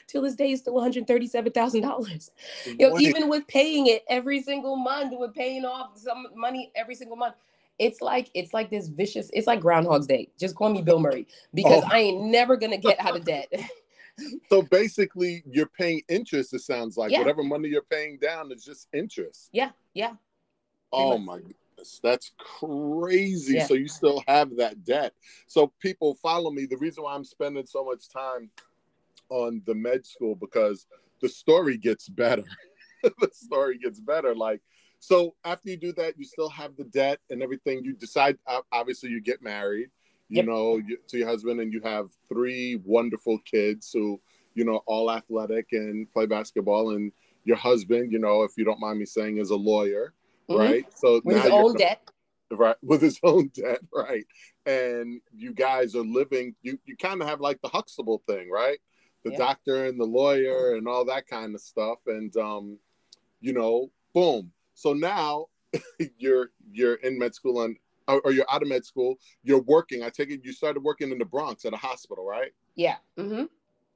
Till 0.07 0.23
this 0.23 0.35
day, 0.35 0.51
is 0.51 0.59
still 0.59 0.73
one 0.73 0.83
hundred 0.83 1.07
thirty-seven 1.07 1.53
thousand 1.53 1.81
dollars. 1.81 2.31
Yo, 2.77 2.99
even 2.99 3.29
with 3.29 3.47
paying 3.47 3.87
it 3.87 4.03
every 4.09 4.41
single 4.41 4.75
month, 4.75 5.13
with 5.17 5.33
paying 5.33 5.63
off 5.63 5.97
some 5.97 6.27
money 6.35 6.69
every 6.75 6.95
single 6.95 7.15
month, 7.15 7.35
it's 7.77 8.01
like 8.01 8.29
it's 8.33 8.53
like 8.53 8.69
this 8.69 8.89
vicious. 8.89 9.29
It's 9.33 9.47
like 9.47 9.61
Groundhog's 9.61 10.05
Day. 10.05 10.29
Just 10.37 10.55
call 10.55 10.69
me 10.69 10.81
Bill 10.81 10.99
Murray 10.99 11.27
because 11.53 11.83
oh. 11.85 11.89
I 11.89 11.99
ain't 11.99 12.25
never 12.25 12.57
gonna 12.57 12.77
get 12.77 12.99
out 12.99 13.15
of 13.15 13.23
debt. 13.25 13.51
so 14.49 14.61
basically, 14.61 15.43
you're 15.49 15.67
paying 15.67 16.01
interest. 16.09 16.53
It 16.53 16.61
sounds 16.61 16.97
like 16.97 17.11
yeah. 17.11 17.19
whatever 17.19 17.43
money 17.43 17.69
you're 17.69 17.81
paying 17.81 18.17
down 18.17 18.51
is 18.51 18.63
just 18.63 18.87
interest. 18.93 19.49
Yeah, 19.51 19.71
yeah. 19.93 20.13
Oh 20.91 21.17
my 21.17 21.37
goodness, 21.37 21.99
that's 22.01 22.31
crazy. 22.37 23.55
Yeah. 23.55 23.65
So 23.65 23.75
you 23.75 23.87
still 23.87 24.23
have 24.27 24.57
that 24.57 24.83
debt. 24.83 25.13
So 25.47 25.71
people 25.79 26.15
follow 26.15 26.51
me. 26.51 26.65
The 26.65 26.77
reason 26.77 27.03
why 27.03 27.15
I'm 27.15 27.25
spending 27.25 27.65
so 27.65 27.85
much 27.85 28.09
time 28.09 28.49
on 29.29 29.61
the 29.65 29.75
med 29.75 30.05
school 30.05 30.35
because 30.35 30.87
the 31.21 31.29
story 31.29 31.77
gets 31.77 32.09
better. 32.09 32.45
the 33.03 33.29
story 33.33 33.77
gets 33.77 33.99
better. 33.99 34.33
Like 34.35 34.61
so 34.99 35.35
after 35.45 35.69
you 35.69 35.77
do 35.77 35.93
that, 35.93 36.17
you 36.17 36.25
still 36.25 36.49
have 36.49 36.75
the 36.75 36.83
debt 36.83 37.19
and 37.29 37.41
everything. 37.41 37.83
You 37.83 37.93
decide, 37.93 38.37
obviously, 38.71 39.09
you 39.09 39.21
get 39.21 39.41
married 39.41 39.89
you 40.29 40.37
yep. 40.37 40.45
know, 40.45 40.77
you, 40.77 40.97
to 41.07 41.17
your 41.17 41.27
husband, 41.27 41.59
and 41.59 41.73
you 41.73 41.81
have 41.83 42.09
three 42.27 42.79
wonderful 42.85 43.39
kids 43.39 43.91
who, 43.91 44.21
you 44.53 44.63
know, 44.63 44.81
all 44.85 45.11
athletic 45.11 45.67
and 45.71 46.11
play 46.11 46.27
basketball. 46.27 46.91
And 46.91 47.11
your 47.45 47.57
husband, 47.57 48.11
you 48.11 48.19
know, 48.19 48.43
if 48.43 48.51
you 48.55 48.63
don't 48.63 48.79
mind 48.79 48.99
me 48.99 49.05
saying, 49.05 49.37
is 49.37 49.49
a 49.49 49.55
lawyer, 49.55 50.13
mm-hmm. 50.49 50.59
right? 50.59 50.85
So 50.95 51.19
with 51.23 51.41
his 51.41 51.51
own 51.51 51.75
debt, 51.75 52.01
right? 52.51 52.75
With 52.83 53.01
his 53.01 53.19
own 53.23 53.51
debt, 53.55 53.79
right? 53.93 54.25
And 54.67 55.19
you 55.35 55.51
guys 55.51 55.95
are 55.95 56.05
living. 56.05 56.55
You 56.61 56.79
you 56.85 56.95
kind 56.95 57.21
of 57.21 57.27
have 57.27 57.41
like 57.41 57.59
the 57.61 57.69
Huxtable 57.69 58.21
thing, 58.27 58.49
right? 58.51 58.77
The 59.25 59.35
doctor 59.35 59.85
and 59.85 59.99
the 59.99 60.05
lawyer 60.05 60.75
and 60.75 60.87
all 60.87 61.05
that 61.05 61.27
kind 61.27 61.53
of 61.53 61.59
stuff. 61.59 61.99
And 62.07 62.35
um, 62.37 62.77
you 63.41 63.51
know, 63.53 63.91
boom. 64.13 64.51
So 64.75 64.93
now 64.93 65.47
you're 66.17 66.51
you're 66.71 66.95
in 66.95 67.17
med 67.17 67.33
school 67.33 67.63
and 67.63 67.75
or, 68.09 68.31
you're 68.31 68.45
out 68.51 68.61
of 68.61 68.67
med 68.67 68.85
school, 68.85 69.15
you're 69.43 69.61
working. 69.61 70.03
I 70.03 70.09
take 70.09 70.29
it 70.29 70.41
you 70.43 70.53
started 70.53 70.83
working 70.83 71.11
in 71.11 71.17
the 71.17 71.25
Bronx 71.25 71.65
at 71.65 71.73
a 71.73 71.77
hospital, 71.77 72.25
right? 72.25 72.51
Yeah. 72.75 72.95
Mm-hmm. 73.17 73.45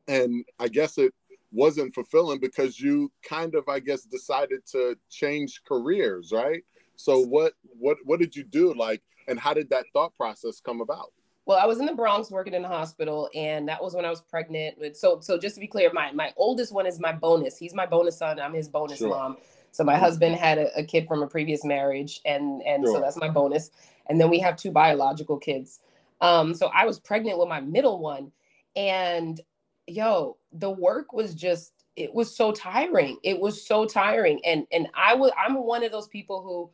And 0.07 0.45
I 0.59 0.67
guess 0.67 0.97
it 0.97 1.13
wasn't 1.51 1.93
fulfilling 1.93 2.39
because 2.39 2.79
you 2.79 3.11
kind 3.23 3.55
of, 3.55 3.67
I 3.69 3.79
guess, 3.79 4.03
decided 4.03 4.65
to 4.71 4.97
change 5.09 5.61
careers, 5.67 6.31
right? 6.31 6.63
So 6.95 7.19
what 7.19 7.53
what 7.79 7.97
what 8.05 8.19
did 8.19 8.35
you 8.35 8.43
do 8.43 8.73
like, 8.73 9.01
and 9.27 9.39
how 9.39 9.53
did 9.53 9.69
that 9.69 9.85
thought 9.93 10.15
process 10.15 10.59
come 10.59 10.81
about? 10.81 11.11
Well, 11.45 11.57
I 11.57 11.65
was 11.65 11.79
in 11.79 11.85
the 11.85 11.93
Bronx 11.93 12.31
working 12.31 12.53
in 12.53 12.61
the 12.61 12.69
hospital, 12.69 13.29
and 13.35 13.67
that 13.67 13.83
was 13.83 13.93
when 13.93 14.05
I 14.05 14.09
was 14.09 14.21
pregnant. 14.21 14.77
With, 14.79 14.95
so, 14.95 15.19
so 15.19 15.37
just 15.37 15.55
to 15.55 15.61
be 15.61 15.67
clear, 15.67 15.91
my 15.91 16.11
my 16.13 16.33
oldest 16.37 16.71
one 16.71 16.85
is 16.85 16.99
my 16.99 17.11
bonus. 17.11 17.57
He's 17.57 17.73
my 17.73 17.85
bonus 17.85 18.17
son. 18.17 18.39
I'm 18.39 18.53
his 18.53 18.69
bonus 18.69 18.99
sure. 18.99 19.09
mom. 19.09 19.37
So 19.71 19.83
my 19.83 19.97
husband 19.97 20.35
had 20.35 20.59
a, 20.59 20.77
a, 20.77 20.83
kid 20.83 21.07
from 21.07 21.23
a 21.23 21.27
previous 21.27 21.65
marriage, 21.65 22.21
and 22.25 22.61
and 22.61 22.85
sure. 22.85 22.95
so 22.95 23.01
that's 23.01 23.17
my 23.17 23.27
bonus. 23.27 23.71
And 24.07 24.19
then 24.19 24.29
we 24.29 24.39
have 24.39 24.57
two 24.57 24.71
biological 24.71 25.37
kids. 25.37 25.79
Um, 26.21 26.53
so 26.53 26.67
I 26.73 26.85
was 26.85 26.99
pregnant 26.99 27.37
with 27.37 27.49
my 27.49 27.61
middle 27.61 27.99
one, 27.99 28.31
and 28.75 29.39
yo, 29.87 30.37
the 30.51 30.69
work 30.69 31.13
was 31.13 31.35
just 31.35 31.73
it 31.95 32.13
was 32.13 32.35
so 32.35 32.51
tiring. 32.51 33.17
It 33.23 33.39
was 33.39 33.65
so 33.65 33.85
tiring, 33.85 34.39
and 34.45 34.65
and 34.71 34.87
I 34.95 35.15
was 35.15 35.31
I'm 35.37 35.55
one 35.55 35.83
of 35.83 35.91
those 35.91 36.07
people 36.07 36.41
who 36.41 36.69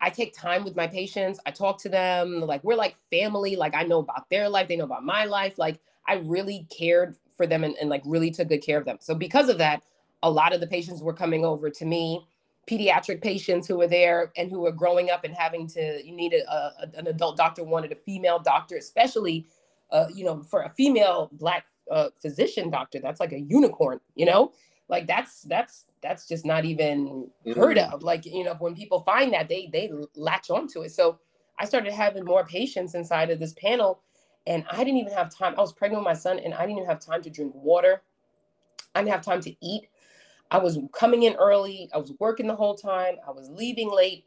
I 0.00 0.10
take 0.10 0.34
time 0.36 0.64
with 0.64 0.76
my 0.76 0.86
patients. 0.86 1.40
I 1.46 1.50
talk 1.50 1.80
to 1.82 1.88
them 1.88 2.40
like 2.40 2.62
we're 2.62 2.76
like 2.76 2.96
family. 3.10 3.56
Like 3.56 3.74
I 3.74 3.82
know 3.82 3.98
about 3.98 4.28
their 4.30 4.48
life, 4.48 4.68
they 4.68 4.76
know 4.76 4.84
about 4.84 5.04
my 5.04 5.24
life. 5.24 5.58
Like 5.58 5.80
I 6.06 6.16
really 6.16 6.66
cared 6.76 7.16
for 7.36 7.46
them 7.46 7.64
and, 7.64 7.74
and 7.80 7.90
like 7.90 8.02
really 8.04 8.30
took 8.30 8.48
good 8.48 8.62
care 8.62 8.78
of 8.78 8.84
them. 8.84 8.98
So 9.00 9.14
because 9.14 9.48
of 9.48 9.58
that, 9.58 9.82
a 10.22 10.30
lot 10.30 10.54
of 10.54 10.60
the 10.60 10.66
patients 10.66 11.02
were 11.02 11.12
coming 11.12 11.44
over 11.44 11.70
to 11.70 11.84
me 11.84 12.26
pediatric 12.66 13.22
patients 13.22 13.68
who 13.68 13.76
were 13.76 13.86
there 13.86 14.32
and 14.36 14.50
who 14.50 14.60
were 14.60 14.72
growing 14.72 15.10
up 15.10 15.24
and 15.24 15.34
having 15.34 15.66
to 15.68 16.00
you 16.04 16.14
need 16.14 16.32
a, 16.32 16.50
a 16.50 16.90
an 16.94 17.06
adult 17.06 17.36
doctor 17.36 17.62
wanted 17.62 17.92
a 17.92 17.96
female 17.96 18.38
doctor 18.38 18.76
especially 18.76 19.46
uh, 19.92 20.06
you 20.12 20.24
know 20.24 20.42
for 20.42 20.62
a 20.62 20.70
female 20.70 21.30
black 21.32 21.64
uh, 21.90 22.08
physician 22.20 22.68
doctor 22.70 22.98
that's 23.00 23.20
like 23.20 23.32
a 23.32 23.40
unicorn 23.40 24.00
you 24.14 24.26
know? 24.26 24.52
Like 24.88 25.06
that's 25.06 25.42
that's 25.42 25.84
that's 26.02 26.28
just 26.28 26.44
not 26.44 26.64
even 26.64 27.28
heard 27.54 27.76
mm. 27.76 27.92
of. 27.92 28.02
Like 28.02 28.24
you 28.24 28.44
know 28.44 28.54
when 28.58 28.74
people 28.74 29.00
find 29.00 29.32
that 29.32 29.48
they 29.48 29.68
they 29.72 29.90
latch 30.14 30.50
onto 30.50 30.82
it. 30.82 30.90
So 30.92 31.18
i 31.58 31.64
started 31.64 31.92
having 31.92 32.24
more 32.24 32.44
patients 32.44 32.94
inside 32.94 33.30
of 33.30 33.38
this 33.38 33.54
panel 33.54 34.02
and 34.46 34.62
i 34.70 34.84
didn't 34.84 34.98
even 34.98 35.12
have 35.12 35.34
time. 35.34 35.54
I 35.56 35.60
was 35.60 35.72
pregnant 35.72 36.02
with 36.02 36.04
my 36.04 36.14
son 36.14 36.38
and 36.38 36.54
i 36.54 36.60
didn't 36.60 36.78
even 36.78 36.88
have 36.88 37.00
time 37.00 37.22
to 37.22 37.30
drink 37.30 37.52
water. 37.54 38.02
I 38.94 39.00
didn't 39.00 39.12
have 39.12 39.24
time 39.24 39.40
to 39.42 39.54
eat 39.60 39.88
I 40.50 40.58
was 40.58 40.78
coming 40.92 41.24
in 41.24 41.34
early, 41.34 41.88
I 41.94 41.98
was 41.98 42.12
working 42.18 42.46
the 42.46 42.56
whole 42.56 42.74
time, 42.74 43.16
I 43.26 43.30
was 43.30 43.50
leaving 43.50 43.90
late, 43.90 44.24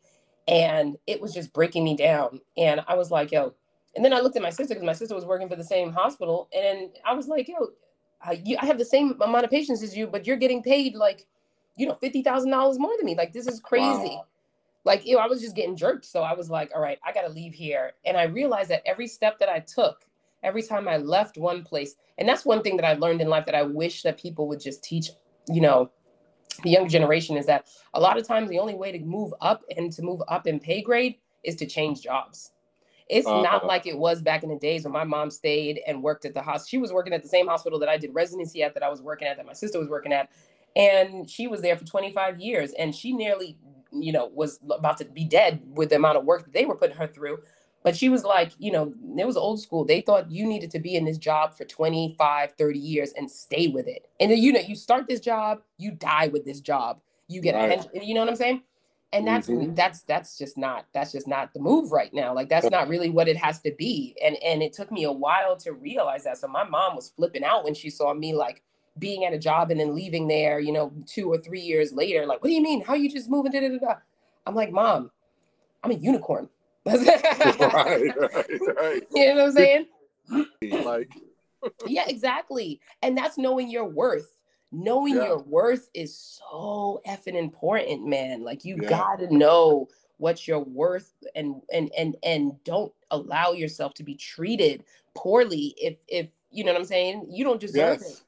and 0.48 0.98
it 1.08 1.22
was 1.22 1.34
just 1.34 1.54
breaking 1.54 1.84
me 1.84 1.96
down. 1.96 2.42
And 2.58 2.82
I 2.88 2.96
was 2.96 3.12
like, 3.12 3.32
yo, 3.32 3.54
and 3.96 4.04
then 4.04 4.14
I 4.14 4.20
looked 4.20 4.36
at 4.36 4.42
my 4.42 4.50
sister 4.50 4.74
because 4.74 4.86
my 4.86 4.94
sister 4.94 5.16
was 5.16 5.26
working 5.26 5.50
for 5.50 5.56
the 5.56 5.64
same 5.64 5.92
hospital, 5.92 6.50
and 6.56 6.90
I 7.06 7.14
was 7.14 7.28
like, 7.28 7.48
yo, 7.48 7.70
I, 8.22 8.42
you, 8.44 8.58
I 8.62 8.66
have 8.66 8.78
the 8.78 8.86
same 8.86 9.20
amount 9.22 9.46
of 9.46 9.52
patients 9.52 9.82
as 9.82 9.96
you, 9.96 10.08
but 10.08 10.28
you're 10.28 10.38
getting 10.38 10.62
paid 10.62 10.96
like, 10.96 11.26
you 11.78 11.88
know, 11.88 11.96
fifty 11.96 12.22
thousand 12.22 12.52
dollars 12.52 12.78
more 12.78 12.92
than 12.98 13.06
me. 13.06 13.16
Like 13.16 13.34
this 13.34 13.48
is 13.48 13.60
crazy. 13.60 14.10
Wow. 14.10 14.26
Like 14.84 15.06
you 15.06 15.16
know, 15.16 15.22
I 15.22 15.28
was 15.28 15.42
just 15.42 15.56
getting 15.56 15.76
jerked. 15.76 16.06
So 16.06 16.24
I 16.24 16.34
was 16.34 16.50
like, 16.50 16.72
all 16.76 16.82
right, 16.82 17.00
I 17.06 17.14
got 17.14 17.22
to 17.22 17.30
leave 17.30 17.54
here. 17.54 17.94
And 18.06 18.18
I 18.18 18.24
realized 18.24 18.70
that 18.70 18.82
every 18.86 19.08
step 19.08 19.40
that 19.40 19.50
I 19.50 19.60
took 19.60 20.06
every 20.44 20.64
time 20.64 20.88
I 20.88 20.98
left 20.98 21.38
one 21.38 21.64
place, 21.64 21.96
and 22.18 22.28
that's 22.28 22.46
one 22.46 22.62
thing 22.62 22.76
that 22.78 22.86
I 22.86 22.94
learned 22.94 23.22
in 23.22 23.30
life 23.30 23.46
that 23.46 23.56
I 23.56 23.64
wish 23.64 24.04
that 24.04 24.20
people 24.20 24.48
would 24.50 24.60
just 24.60 24.84
teach, 24.84 25.12
you 25.48 25.62
know, 25.62 25.90
the 26.64 26.70
younger 26.70 26.90
generation 26.90 27.38
is 27.38 27.46
that 27.48 27.68
a 27.94 28.00
lot 28.00 28.18
of 28.18 28.28
times 28.28 28.50
the 28.50 28.60
only 28.60 28.76
way 28.76 28.92
to 28.92 29.00
move 29.00 29.34
up 29.42 29.64
and 29.76 29.92
to 29.94 30.02
move 30.02 30.22
up 30.28 30.48
in 30.48 30.60
pay 30.60 30.82
grade 30.82 31.16
is 31.44 31.56
to 31.56 31.66
change 31.66 32.02
jobs. 32.02 32.52
It's 33.10 33.28
uh, 33.28 33.42
not 33.42 33.66
like 33.66 33.88
it 33.88 33.98
was 33.98 34.22
back 34.22 34.44
in 34.44 34.50
the 34.50 34.58
days 34.58 34.84
when 34.84 34.94
my 34.94 35.04
mom 35.04 35.32
stayed 35.32 35.82
and 35.88 36.04
worked 36.04 36.26
at 36.26 36.34
the 36.36 36.42
hospital. 36.42 36.68
She 36.68 36.78
was 36.78 36.94
working 36.94 37.14
at 37.14 37.24
the 37.24 37.30
same 37.30 37.48
hospital 37.48 37.80
that 37.80 37.90
I 37.90 37.98
did 37.98 38.14
residency 38.14 38.62
at, 38.62 38.76
that 38.76 38.84
I 38.84 38.90
was 38.90 39.02
working 39.02 39.28
at, 39.28 39.38
that 39.38 39.46
my 39.46 39.54
sister 39.54 39.80
was 39.80 39.90
working 39.90 40.14
at. 40.14 40.30
And 40.76 41.28
she 41.30 41.48
was 41.48 41.62
there 41.62 41.76
for 41.76 41.86
25 41.86 42.40
years 42.40 42.72
and 42.74 42.94
she 42.94 43.12
nearly, 43.12 43.58
you 43.92 44.12
know, 44.12 44.28
was 44.28 44.60
about 44.70 44.98
to 45.00 45.06
be 45.06 45.24
dead 45.26 45.62
with 45.74 45.90
the 45.90 45.96
amount 45.96 46.18
of 46.18 46.26
work 46.26 46.46
that 46.46 46.54
they 46.54 46.66
were 46.66 46.76
putting 46.76 46.96
her 46.98 47.08
through. 47.08 47.40
But 47.84 47.96
she 47.96 48.10
was 48.10 48.24
like, 48.24 48.52
you 48.58 48.72
know, 48.72 48.94
it 49.18 49.26
was 49.26 49.38
old 49.38 49.62
school. 49.62 49.86
They 49.86 50.02
thought 50.02 50.30
you 50.30 50.46
needed 50.46 50.72
to 50.72 50.80
be 50.80 50.96
in 50.96 51.06
this 51.06 51.18
job 51.18 51.56
for 51.56 51.64
25, 51.64 52.54
30 52.58 52.80
years 52.80 53.14
and 53.14 53.32
stay 53.32 53.68
with 53.68 53.88
it. 53.88 54.10
And 54.20 54.32
then, 54.32 54.38
you 54.40 54.52
know, 54.52 54.60
you 54.60 54.76
start 54.76 55.08
this 55.08 55.22
job, 55.22 55.62
you 55.78 55.92
die 55.92 56.28
with 56.28 56.44
this 56.44 56.60
job. 56.60 57.00
You 57.28 57.42
get 57.42 57.56
right. 57.56 57.72
a 57.72 57.76
pension, 57.76 58.04
you 58.04 58.16
know 58.16 58.22
what 58.22 58.30
I'm 58.30 58.36
saying? 58.36 58.64
And 59.12 59.26
that's 59.26 59.48
mm-hmm. 59.48 59.74
that's 59.74 60.02
that's 60.04 60.38
just 60.38 60.56
not 60.56 60.86
that's 60.94 61.12
just 61.12 61.28
not 61.28 61.52
the 61.54 61.60
move 61.60 61.92
right 61.92 62.14
now. 62.14 62.34
Like 62.34 62.48
that's 62.48 62.70
not 62.70 62.88
really 62.88 63.10
what 63.10 63.28
it 63.28 63.38
has 63.38 63.60
to 63.62 63.72
be. 63.72 64.16
And 64.24 64.36
and 64.44 64.62
it 64.62 64.72
took 64.72 64.92
me 64.92 65.04
a 65.06 65.12
while 65.12 65.56
to 65.58 65.74
realize 65.74 66.26
that. 66.26 66.38
So 66.38 66.48
my 66.48 66.64
mom 66.64 66.96
was 66.96 67.10
flipping 67.10 67.44
out 67.44 67.64
when 67.64 67.74
she 67.74 67.90
saw 67.90 68.14
me 68.14 68.36
like 68.36 68.62
being 69.00 69.26
at 69.26 69.34
a 69.34 69.40
job 69.40 69.72
and 69.72 69.80
then 69.80 69.96
leaving 69.96 70.28
there, 70.28 70.60
you 70.60 70.72
know, 70.72 70.92
two 71.08 71.32
or 71.32 71.38
three 71.38 71.62
years 71.62 71.92
later. 71.92 72.26
Like, 72.26 72.44
what 72.44 72.50
do 72.50 72.54
you 72.54 72.62
mean? 72.62 72.84
How 72.84 72.94
you 72.94 73.10
just 73.10 73.30
moving? 73.30 73.52
Da, 73.52 73.62
da, 73.62 73.78
da, 73.78 73.96
I'm 74.46 74.54
like, 74.54 74.72
mom, 74.72 75.10
I'm 75.84 75.92
a 75.92 75.96
unicorn. 75.96 76.50
Right, 76.86 78.14
right, 78.18 78.60
right. 78.76 79.04
You 79.14 79.36
know 79.36 79.36
what 79.36 79.46
I'm 79.46 79.52
saying? 79.52 79.86
like, 80.86 81.12
yeah, 81.88 82.06
exactly. 82.08 82.80
And 83.02 83.18
that's 83.18 83.38
knowing 83.38 83.70
your 83.70 83.86
worth. 83.86 84.36
Knowing 84.72 85.16
yeah. 85.16 85.26
your 85.26 85.40
worth 85.40 85.90
is 85.96 86.16
so 86.16 87.02
effing 87.08 87.36
important, 87.36 88.06
man. 88.06 88.44
Like 88.44 88.64
you 88.64 88.78
yeah. 88.82 88.90
gotta 88.90 89.36
know 89.36 89.88
what 90.18 90.48
you're 90.48 90.60
worth 90.60 91.12
and 91.34 91.62
and 91.74 91.92
and 91.98 92.16
and 92.24 92.64
don't 92.66 92.94
allow 93.10 93.54
yourself 93.54 93.94
to 93.96 94.04
be 94.04 94.14
treated 94.14 94.84
poorly 95.16 95.74
if 95.78 95.98
if 96.08 96.28
you 96.52 96.64
know 96.64 96.72
what 96.72 96.80
I'm 96.80 96.86
saying. 96.86 97.28
You 97.32 97.44
don't 97.44 97.60
deserve 97.60 98.00
yes. 98.02 98.12
it. 98.12 98.22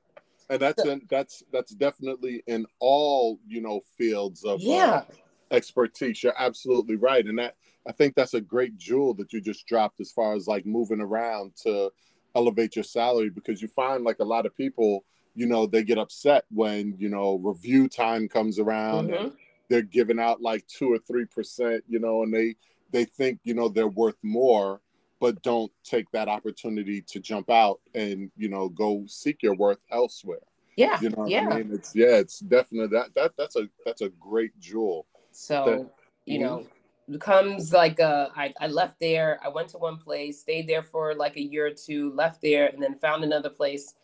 And 0.49 0.61
that's 0.61 0.83
so, 0.83 0.89
in, 0.89 1.01
that's 1.09 1.43
that's 1.51 1.73
definitely 1.75 2.43
in 2.47 2.65
all 2.79 3.39
you 3.47 3.61
know 3.61 3.81
fields 3.97 4.43
of 4.43 4.61
yeah. 4.61 5.03
Uh, 5.07 5.13
expertise. 5.51 6.23
You're 6.23 6.33
absolutely 6.37 6.95
right, 6.95 7.25
and 7.25 7.37
that 7.39 7.55
I 7.87 7.91
think 7.91 8.15
that's 8.15 8.33
a 8.33 8.41
great 8.41 8.77
jewel 8.77 9.13
that 9.15 9.33
you 9.33 9.41
just 9.41 9.65
dropped 9.67 9.99
as 9.99 10.11
far 10.11 10.35
as 10.35 10.47
like 10.47 10.65
moving 10.65 11.01
around 11.01 11.55
to 11.63 11.91
elevate 12.35 12.75
your 12.75 12.83
salary 12.83 13.29
because 13.29 13.61
you 13.61 13.67
find 13.67 14.03
like 14.03 14.19
a 14.19 14.25
lot 14.25 14.45
of 14.45 14.55
people, 14.55 15.03
you 15.35 15.45
know, 15.45 15.65
they 15.65 15.83
get 15.83 15.97
upset 15.97 16.45
when, 16.49 16.95
you 16.97 17.09
know, 17.09 17.39
review 17.43 17.87
time 17.87 18.27
comes 18.27 18.59
around 18.59 19.09
mm-hmm. 19.09 19.25
and 19.25 19.33
they're 19.69 19.81
giving 19.81 20.19
out 20.19 20.41
like 20.41 20.65
two 20.67 20.91
or 20.91 20.99
three 20.99 21.25
percent, 21.25 21.83
you 21.87 21.99
know, 21.99 22.23
and 22.23 22.33
they 22.33 22.55
they 22.91 23.05
think, 23.05 23.39
you 23.43 23.53
know, 23.53 23.67
they're 23.67 23.87
worth 23.87 24.17
more, 24.21 24.81
but 25.19 25.41
don't 25.41 25.71
take 25.83 26.09
that 26.11 26.27
opportunity 26.27 27.01
to 27.01 27.19
jump 27.19 27.49
out 27.49 27.79
and, 27.95 28.29
you 28.37 28.49
know, 28.49 28.69
go 28.69 29.03
seek 29.07 29.41
your 29.41 29.55
worth 29.55 29.79
elsewhere. 29.91 30.39
Yeah. 30.75 30.99
You 31.01 31.09
know 31.09 31.25
yeah. 31.25 31.49
I 31.49 31.57
mean? 31.57 31.73
It's 31.73 31.95
yeah, 31.95 32.17
it's 32.17 32.39
definitely 32.39 32.95
that 32.97 33.13
that 33.15 33.33
that's 33.37 33.55
a 33.55 33.67
that's 33.85 34.01
a 34.01 34.09
great 34.09 34.57
jewel. 34.59 35.05
So 35.31 35.65
that, 35.65 35.89
you 36.25 36.39
mm-hmm. 36.39 36.45
know, 36.45 36.67
becomes 37.11 37.73
like 37.73 37.99
uh, 37.99 38.29
I, 38.35 38.53
I 38.59 38.67
left 38.67 38.99
there 38.99 39.39
i 39.43 39.49
went 39.49 39.69
to 39.69 39.77
one 39.77 39.97
place 39.97 40.41
stayed 40.41 40.67
there 40.67 40.83
for 40.83 41.13
like 41.13 41.35
a 41.35 41.41
year 41.41 41.67
or 41.67 41.71
two 41.71 42.13
left 42.13 42.41
there 42.41 42.67
and 42.67 42.81
then 42.81 42.95
found 42.95 43.23
another 43.23 43.49
place 43.49 43.95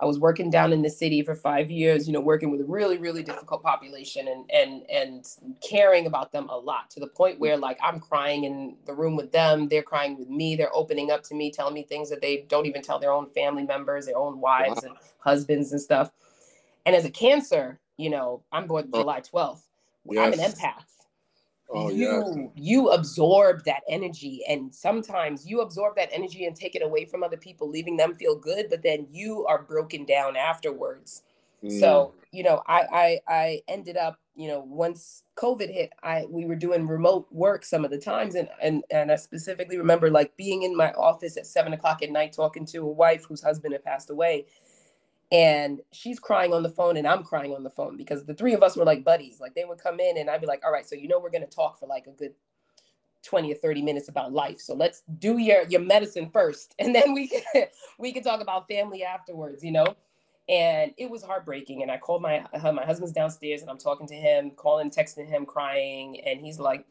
i 0.00 0.04
was 0.04 0.18
working 0.18 0.50
down 0.50 0.72
in 0.72 0.82
the 0.82 0.90
city 0.90 1.22
for 1.22 1.34
five 1.34 1.70
years 1.70 2.06
you 2.06 2.12
know 2.12 2.20
working 2.20 2.50
with 2.50 2.60
a 2.60 2.64
really 2.64 2.98
really 2.98 3.22
difficult 3.22 3.62
population 3.62 4.28
and 4.28 4.50
and 4.50 4.82
and 4.90 5.26
caring 5.66 6.06
about 6.06 6.32
them 6.32 6.48
a 6.48 6.56
lot 6.56 6.90
to 6.90 7.00
the 7.00 7.06
point 7.06 7.38
where 7.38 7.56
like 7.56 7.78
i'm 7.82 8.00
crying 8.00 8.44
in 8.44 8.76
the 8.86 8.94
room 8.94 9.16
with 9.16 9.30
them 9.30 9.68
they're 9.68 9.82
crying 9.82 10.18
with 10.18 10.28
me 10.28 10.56
they're 10.56 10.74
opening 10.74 11.10
up 11.10 11.22
to 11.22 11.34
me 11.34 11.50
telling 11.50 11.74
me 11.74 11.82
things 11.82 12.08
that 12.10 12.20
they 12.20 12.44
don't 12.48 12.66
even 12.66 12.82
tell 12.82 12.98
their 12.98 13.12
own 13.12 13.28
family 13.30 13.64
members 13.64 14.06
their 14.06 14.18
own 14.18 14.40
wives 14.40 14.82
wow. 14.82 14.90
and 14.90 14.96
husbands 15.18 15.72
and 15.72 15.80
stuff 15.80 16.10
and 16.86 16.96
as 16.96 17.04
a 17.04 17.10
cancer 17.10 17.78
you 17.96 18.10
know 18.10 18.42
i'm 18.52 18.66
born 18.66 18.90
july 18.92 19.20
12th 19.20 19.62
yes. 20.06 20.26
i'm 20.26 20.38
an 20.38 20.50
empath 20.50 20.94
Oh, 21.70 21.90
you 21.90 22.52
yeah. 22.54 22.62
you 22.62 22.90
absorb 22.90 23.64
that 23.64 23.82
energy 23.88 24.42
and 24.48 24.72
sometimes 24.72 25.46
you 25.46 25.60
absorb 25.60 25.96
that 25.96 26.10
energy 26.12 26.44
and 26.44 26.54
take 26.54 26.74
it 26.74 26.82
away 26.82 27.06
from 27.06 27.22
other 27.22 27.38
people 27.38 27.68
leaving 27.68 27.96
them 27.96 28.14
feel 28.14 28.36
good 28.36 28.66
but 28.68 28.82
then 28.82 29.06
you 29.10 29.46
are 29.46 29.62
broken 29.62 30.04
down 30.04 30.36
afterwards 30.36 31.22
mm. 31.64 31.80
so 31.80 32.12
you 32.32 32.42
know 32.42 32.62
I, 32.68 32.82
I 32.92 33.20
i 33.34 33.62
ended 33.66 33.96
up 33.96 34.20
you 34.36 34.48
know 34.48 34.60
once 34.60 35.24
covid 35.36 35.72
hit 35.72 35.92
i 36.02 36.26
we 36.28 36.44
were 36.44 36.54
doing 36.54 36.86
remote 36.86 37.26
work 37.30 37.64
some 37.64 37.84
of 37.84 37.90
the 37.90 37.98
times 37.98 38.34
and 38.34 38.48
and 38.60 38.84
and 38.90 39.10
i 39.10 39.16
specifically 39.16 39.78
remember 39.78 40.10
like 40.10 40.36
being 40.36 40.64
in 40.64 40.76
my 40.76 40.92
office 40.92 41.36
at 41.38 41.46
seven 41.46 41.72
o'clock 41.72 42.02
at 42.02 42.10
night 42.10 42.32
talking 42.32 42.66
to 42.66 42.82
a 42.82 42.92
wife 42.92 43.24
whose 43.24 43.42
husband 43.42 43.72
had 43.72 43.84
passed 43.84 44.10
away 44.10 44.44
and 45.34 45.80
she's 45.90 46.20
crying 46.20 46.52
on 46.54 46.62
the 46.62 46.70
phone 46.70 46.96
and 46.96 47.08
I'm 47.08 47.24
crying 47.24 47.52
on 47.52 47.64
the 47.64 47.70
phone 47.70 47.96
because 47.96 48.24
the 48.24 48.34
three 48.34 48.54
of 48.54 48.62
us 48.62 48.76
were 48.76 48.84
like 48.84 49.02
buddies. 49.02 49.40
Like 49.40 49.56
they 49.56 49.64
would 49.64 49.78
come 49.78 49.98
in 49.98 50.16
and 50.16 50.30
I'd 50.30 50.40
be 50.40 50.46
like, 50.46 50.64
all 50.64 50.70
right, 50.70 50.86
so 50.86 50.94
you 50.94 51.08
know 51.08 51.18
we're 51.18 51.30
gonna 51.30 51.46
talk 51.46 51.80
for 51.80 51.88
like 51.88 52.06
a 52.06 52.12
good 52.12 52.34
20 53.24 53.50
or 53.50 53.56
30 53.56 53.82
minutes 53.82 54.08
about 54.08 54.32
life. 54.32 54.60
So 54.60 54.74
let's 54.76 55.02
do 55.18 55.38
your 55.38 55.64
your 55.64 55.80
medicine 55.80 56.30
first 56.32 56.76
and 56.78 56.94
then 56.94 57.14
we 57.14 57.26
can 57.26 57.42
we 57.98 58.12
can 58.12 58.22
talk 58.22 58.40
about 58.42 58.68
family 58.68 59.02
afterwards, 59.02 59.64
you 59.64 59.72
know? 59.72 59.96
And 60.48 60.92
it 60.98 61.10
was 61.10 61.24
heartbreaking. 61.24 61.82
And 61.82 61.90
I 61.90 61.98
called 61.98 62.22
my 62.22 62.46
uh, 62.54 62.70
my 62.70 62.84
husband's 62.84 63.12
downstairs 63.12 63.60
and 63.60 63.68
I'm 63.68 63.78
talking 63.78 64.06
to 64.06 64.14
him, 64.14 64.52
calling, 64.52 64.88
texting 64.88 65.28
him, 65.28 65.46
crying, 65.46 66.20
and 66.24 66.40
he's 66.40 66.60
like, 66.60 66.86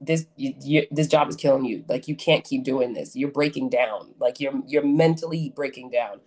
this 0.00 0.26
you, 0.36 0.54
you, 0.60 0.86
this 0.92 1.08
job 1.08 1.28
is 1.28 1.34
killing 1.34 1.64
you. 1.64 1.84
Like 1.88 2.06
you 2.06 2.14
can't 2.14 2.44
keep 2.44 2.62
doing 2.62 2.92
this. 2.92 3.16
You're 3.16 3.32
breaking 3.32 3.70
down. 3.70 4.14
Like 4.20 4.38
you're 4.38 4.54
you're 4.68 4.86
mentally 4.86 5.52
breaking 5.56 5.90
down 5.90 6.20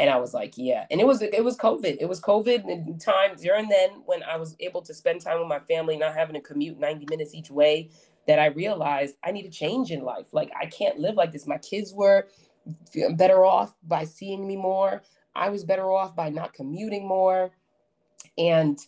and 0.00 0.08
I 0.08 0.16
was 0.16 0.32
like, 0.32 0.54
yeah. 0.56 0.86
And 0.90 0.98
it 0.98 1.06
was 1.06 1.20
it 1.20 1.44
was 1.44 1.58
COVID. 1.58 1.98
It 2.00 2.08
was 2.08 2.22
COVID 2.22 2.64
and 2.64 2.98
time 2.98 3.36
during 3.36 3.68
then 3.68 3.90
when 4.06 4.22
I 4.22 4.38
was 4.38 4.56
able 4.58 4.80
to 4.80 4.94
spend 4.94 5.20
time 5.20 5.38
with 5.38 5.48
my 5.48 5.58
family, 5.60 5.98
not 5.98 6.14
having 6.14 6.34
to 6.34 6.40
commute 6.40 6.80
90 6.80 7.06
minutes 7.10 7.34
each 7.34 7.50
way, 7.50 7.90
that 8.26 8.38
I 8.38 8.46
realized 8.46 9.16
I 9.22 9.30
need 9.30 9.44
a 9.44 9.50
change 9.50 9.90
in 9.90 10.02
life. 10.02 10.32
Like 10.32 10.50
I 10.58 10.64
can't 10.66 10.98
live 10.98 11.16
like 11.16 11.32
this. 11.32 11.46
My 11.46 11.58
kids 11.58 11.92
were 11.92 12.28
better 13.16 13.44
off 13.44 13.74
by 13.86 14.04
seeing 14.04 14.46
me 14.46 14.56
more. 14.56 15.02
I 15.34 15.50
was 15.50 15.64
better 15.64 15.92
off 15.92 16.16
by 16.16 16.30
not 16.30 16.54
commuting 16.54 17.06
more. 17.06 17.50
And 18.38 18.78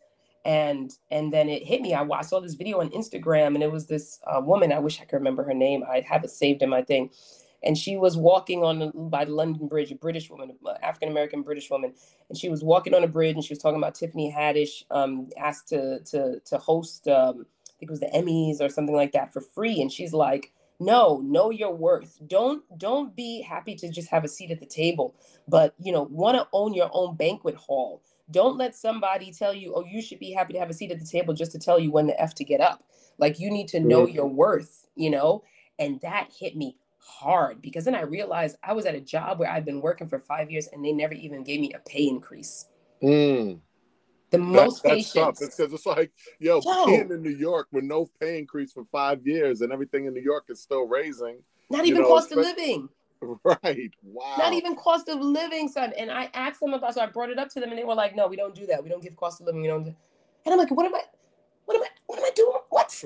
and 0.46 0.92
and 1.10 1.30
then 1.30 1.50
it 1.50 1.62
hit 1.62 1.82
me. 1.82 1.92
I, 1.92 2.04
I 2.04 2.22
saw 2.22 2.40
this 2.40 2.54
video 2.54 2.80
on 2.80 2.88
Instagram, 2.88 3.48
and 3.48 3.62
it 3.62 3.70
was 3.70 3.86
this 3.86 4.18
uh, 4.26 4.40
woman. 4.40 4.72
I 4.72 4.78
wish 4.78 4.98
I 4.98 5.04
could 5.04 5.16
remember 5.16 5.44
her 5.44 5.54
name. 5.54 5.84
I 5.86 6.00
have 6.08 6.24
it 6.24 6.30
saved 6.30 6.62
in 6.62 6.70
my 6.70 6.80
thing 6.80 7.10
and 7.62 7.78
she 7.78 7.96
was 7.96 8.16
walking 8.16 8.64
on 8.64 8.92
by 9.10 9.24
the 9.24 9.32
London 9.32 9.68
Bridge, 9.68 9.92
a 9.92 9.94
British 9.94 10.28
woman, 10.30 10.56
African 10.82 11.08
American 11.08 11.42
British 11.42 11.70
woman, 11.70 11.94
and 12.28 12.36
she 12.36 12.48
was 12.48 12.64
walking 12.64 12.94
on 12.94 13.04
a 13.04 13.08
bridge, 13.08 13.36
and 13.36 13.44
she 13.44 13.52
was 13.52 13.62
talking 13.62 13.78
about 13.78 13.94
Tiffany 13.94 14.34
Haddish 14.36 14.84
um, 14.90 15.28
asked 15.38 15.68
to 15.68 16.00
to 16.00 16.40
to 16.40 16.58
host, 16.58 17.08
um, 17.08 17.46
I 17.68 17.72
think 17.78 17.88
it 17.88 17.90
was 17.90 18.00
the 18.00 18.06
Emmys 18.06 18.60
or 18.60 18.68
something 18.68 18.96
like 18.96 19.12
that 19.12 19.32
for 19.32 19.40
free, 19.40 19.80
and 19.80 19.90
she's 19.90 20.12
like, 20.12 20.52
no, 20.80 21.20
know 21.24 21.50
your 21.50 21.74
worth. 21.74 22.18
Don't 22.26 22.62
don't 22.78 23.14
be 23.14 23.40
happy 23.42 23.74
to 23.76 23.88
just 23.88 24.08
have 24.10 24.24
a 24.24 24.28
seat 24.28 24.50
at 24.50 24.60
the 24.60 24.66
table, 24.66 25.14
but 25.46 25.74
you 25.78 25.92
know, 25.92 26.02
want 26.10 26.36
to 26.36 26.48
own 26.52 26.74
your 26.74 26.90
own 26.92 27.16
banquet 27.16 27.54
hall. 27.54 28.02
Don't 28.30 28.56
let 28.56 28.74
somebody 28.74 29.32
tell 29.32 29.52
you, 29.52 29.74
oh, 29.74 29.84
you 29.84 30.00
should 30.00 30.18
be 30.18 30.32
happy 30.32 30.54
to 30.54 30.58
have 30.58 30.70
a 30.70 30.74
seat 30.74 30.90
at 30.90 30.98
the 30.98 31.06
table 31.06 31.34
just 31.34 31.52
to 31.52 31.58
tell 31.58 31.78
you 31.78 31.90
when 31.90 32.06
the 32.06 32.20
f 32.20 32.34
to 32.36 32.44
get 32.44 32.60
up. 32.60 32.82
Like 33.18 33.38
you 33.38 33.50
need 33.50 33.68
to 33.68 33.80
know 33.80 34.06
your 34.06 34.26
worth, 34.26 34.86
you 34.96 35.10
know. 35.10 35.44
And 35.78 36.00
that 36.00 36.30
hit 36.38 36.56
me 36.56 36.76
hard 37.04 37.60
because 37.60 37.84
then 37.84 37.94
I 37.94 38.02
realized 38.02 38.56
I 38.62 38.72
was 38.72 38.86
at 38.86 38.94
a 38.94 39.00
job 39.00 39.38
where 39.38 39.50
I'd 39.50 39.64
been 39.64 39.80
working 39.80 40.08
for 40.08 40.18
five 40.18 40.50
years 40.50 40.68
and 40.72 40.84
they 40.84 40.92
never 40.92 41.14
even 41.14 41.42
gave 41.42 41.60
me 41.60 41.72
a 41.72 41.78
pay 41.80 42.06
increase. 42.06 42.66
Mm. 43.02 43.60
The 44.30 44.38
most 44.38 44.82
that, 44.82 44.94
that's 44.94 45.12
tough. 45.12 45.36
It's 45.40 45.56
because 45.56 45.72
it's 45.72 45.84
like, 45.84 46.12
yo, 46.38 46.60
yo, 46.64 46.86
being 46.86 47.10
in 47.10 47.22
New 47.22 47.36
York 47.36 47.68
with 47.72 47.84
no 47.84 48.08
pay 48.18 48.38
increase 48.38 48.72
for 48.72 48.84
five 48.84 49.26
years 49.26 49.60
and 49.60 49.72
everything 49.72 50.06
in 50.06 50.14
New 50.14 50.22
York 50.22 50.44
is 50.48 50.60
still 50.60 50.86
raising. 50.86 51.38
Not 51.70 51.86
even 51.86 52.02
know, 52.02 52.08
cost 52.08 52.32
of 52.32 52.38
living. 52.38 52.88
Right. 53.44 53.92
Wow. 54.02 54.34
Not 54.36 54.52
even 54.52 54.74
cost 54.74 55.08
of 55.08 55.20
living, 55.20 55.68
son. 55.68 55.92
And 55.96 56.10
I 56.10 56.28
asked 56.34 56.58
them 56.58 56.74
about, 56.74 56.94
so 56.94 57.02
I 57.02 57.06
brought 57.06 57.30
it 57.30 57.38
up 57.38 57.50
to 57.50 57.60
them, 57.60 57.70
and 57.70 57.78
they 57.78 57.84
were 57.84 57.94
like, 57.94 58.16
"No, 58.16 58.26
we 58.26 58.34
don't 58.34 58.52
do 58.52 58.66
that. 58.66 58.82
We 58.82 58.88
don't 58.88 59.00
give 59.00 59.14
cost 59.14 59.40
of 59.40 59.46
living. 59.46 59.62
We 59.62 59.68
don't." 59.68 59.84
Do... 59.84 59.94
And 60.44 60.52
I'm 60.52 60.58
like, 60.58 60.72
"What 60.72 60.86
am 60.86 60.94
I? 60.96 61.02
What 61.66 61.76
am 61.76 61.84
I? 61.84 61.88
What 62.06 62.18
am 62.18 62.24
I 62.24 62.30
doing? 62.34 62.58
What?" 62.68 63.04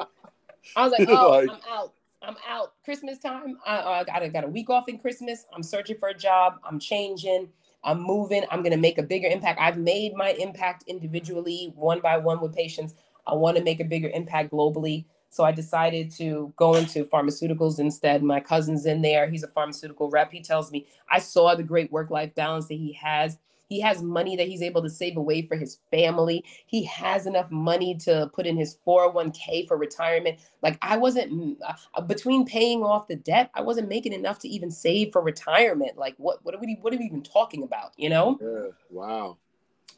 I 0.76 0.84
was 0.84 0.92
like, 0.98 1.08
oh, 1.10 1.30
like, 1.30 1.50
I'm 1.50 1.60
out. 1.68 1.92
I'm 2.22 2.36
out. 2.46 2.74
Christmas 2.84 3.18
time. 3.18 3.58
I, 3.66 3.80
I 3.80 4.04
got, 4.04 4.22
a, 4.22 4.28
got 4.28 4.44
a 4.44 4.48
week 4.48 4.68
off 4.68 4.88
in 4.88 4.98
Christmas. 4.98 5.46
I'm 5.54 5.62
searching 5.62 5.96
for 5.98 6.08
a 6.10 6.14
job. 6.14 6.56
I'm 6.64 6.78
changing. 6.78 7.48
I'm 7.82 8.00
moving. 8.00 8.44
I'm 8.50 8.60
going 8.60 8.72
to 8.72 8.78
make 8.78 8.98
a 8.98 9.02
bigger 9.02 9.28
impact. 9.28 9.58
I've 9.60 9.78
made 9.78 10.14
my 10.14 10.32
impact 10.32 10.84
individually, 10.86 11.72
one 11.74 12.00
by 12.00 12.18
one 12.18 12.40
with 12.40 12.54
patients. 12.54 12.94
I 13.26 13.34
want 13.34 13.56
to 13.56 13.62
make 13.62 13.80
a 13.80 13.84
bigger 13.84 14.10
impact 14.10 14.52
globally. 14.52 15.06
So 15.30 15.44
I 15.44 15.52
decided 15.52 16.10
to 16.16 16.52
go 16.56 16.74
into 16.74 17.04
pharmaceuticals 17.04 17.78
instead. 17.78 18.22
My 18.22 18.40
cousin's 18.40 18.84
in 18.84 19.00
there. 19.00 19.30
He's 19.30 19.44
a 19.44 19.48
pharmaceutical 19.48 20.10
rep. 20.10 20.32
He 20.32 20.42
tells 20.42 20.72
me 20.72 20.86
I 21.08 21.20
saw 21.20 21.54
the 21.54 21.62
great 21.62 21.90
work 21.92 22.10
life 22.10 22.34
balance 22.34 22.66
that 22.66 22.74
he 22.74 22.92
has. 22.94 23.38
He 23.70 23.80
has 23.80 24.02
money 24.02 24.34
that 24.34 24.48
he's 24.48 24.62
able 24.62 24.82
to 24.82 24.90
save 24.90 25.16
away 25.16 25.42
for 25.42 25.56
his 25.56 25.78
family. 25.92 26.44
He 26.66 26.84
has 26.86 27.26
enough 27.26 27.52
money 27.52 27.94
to 27.98 28.28
put 28.34 28.44
in 28.44 28.56
his 28.56 28.76
401k 28.84 29.68
for 29.68 29.76
retirement. 29.76 30.40
Like 30.60 30.76
I 30.82 30.96
wasn't 30.96 31.32
mm, 31.32 31.56
uh, 31.64 31.74
uh, 31.94 32.00
between 32.00 32.44
paying 32.44 32.82
off 32.82 33.06
the 33.06 33.14
debt, 33.14 33.48
I 33.54 33.62
wasn't 33.62 33.88
making 33.88 34.12
enough 34.12 34.40
to 34.40 34.48
even 34.48 34.72
save 34.72 35.12
for 35.12 35.22
retirement. 35.22 35.96
Like 35.96 36.16
what 36.18 36.44
what 36.44 36.52
are 36.52 36.58
we 36.58 36.78
what 36.80 36.92
are 36.92 36.96
we 36.96 37.04
even 37.04 37.22
talking 37.22 37.62
about, 37.62 37.92
you 37.96 38.08
know? 38.08 38.38
Yeah. 38.42 38.72
Wow. 38.90 39.38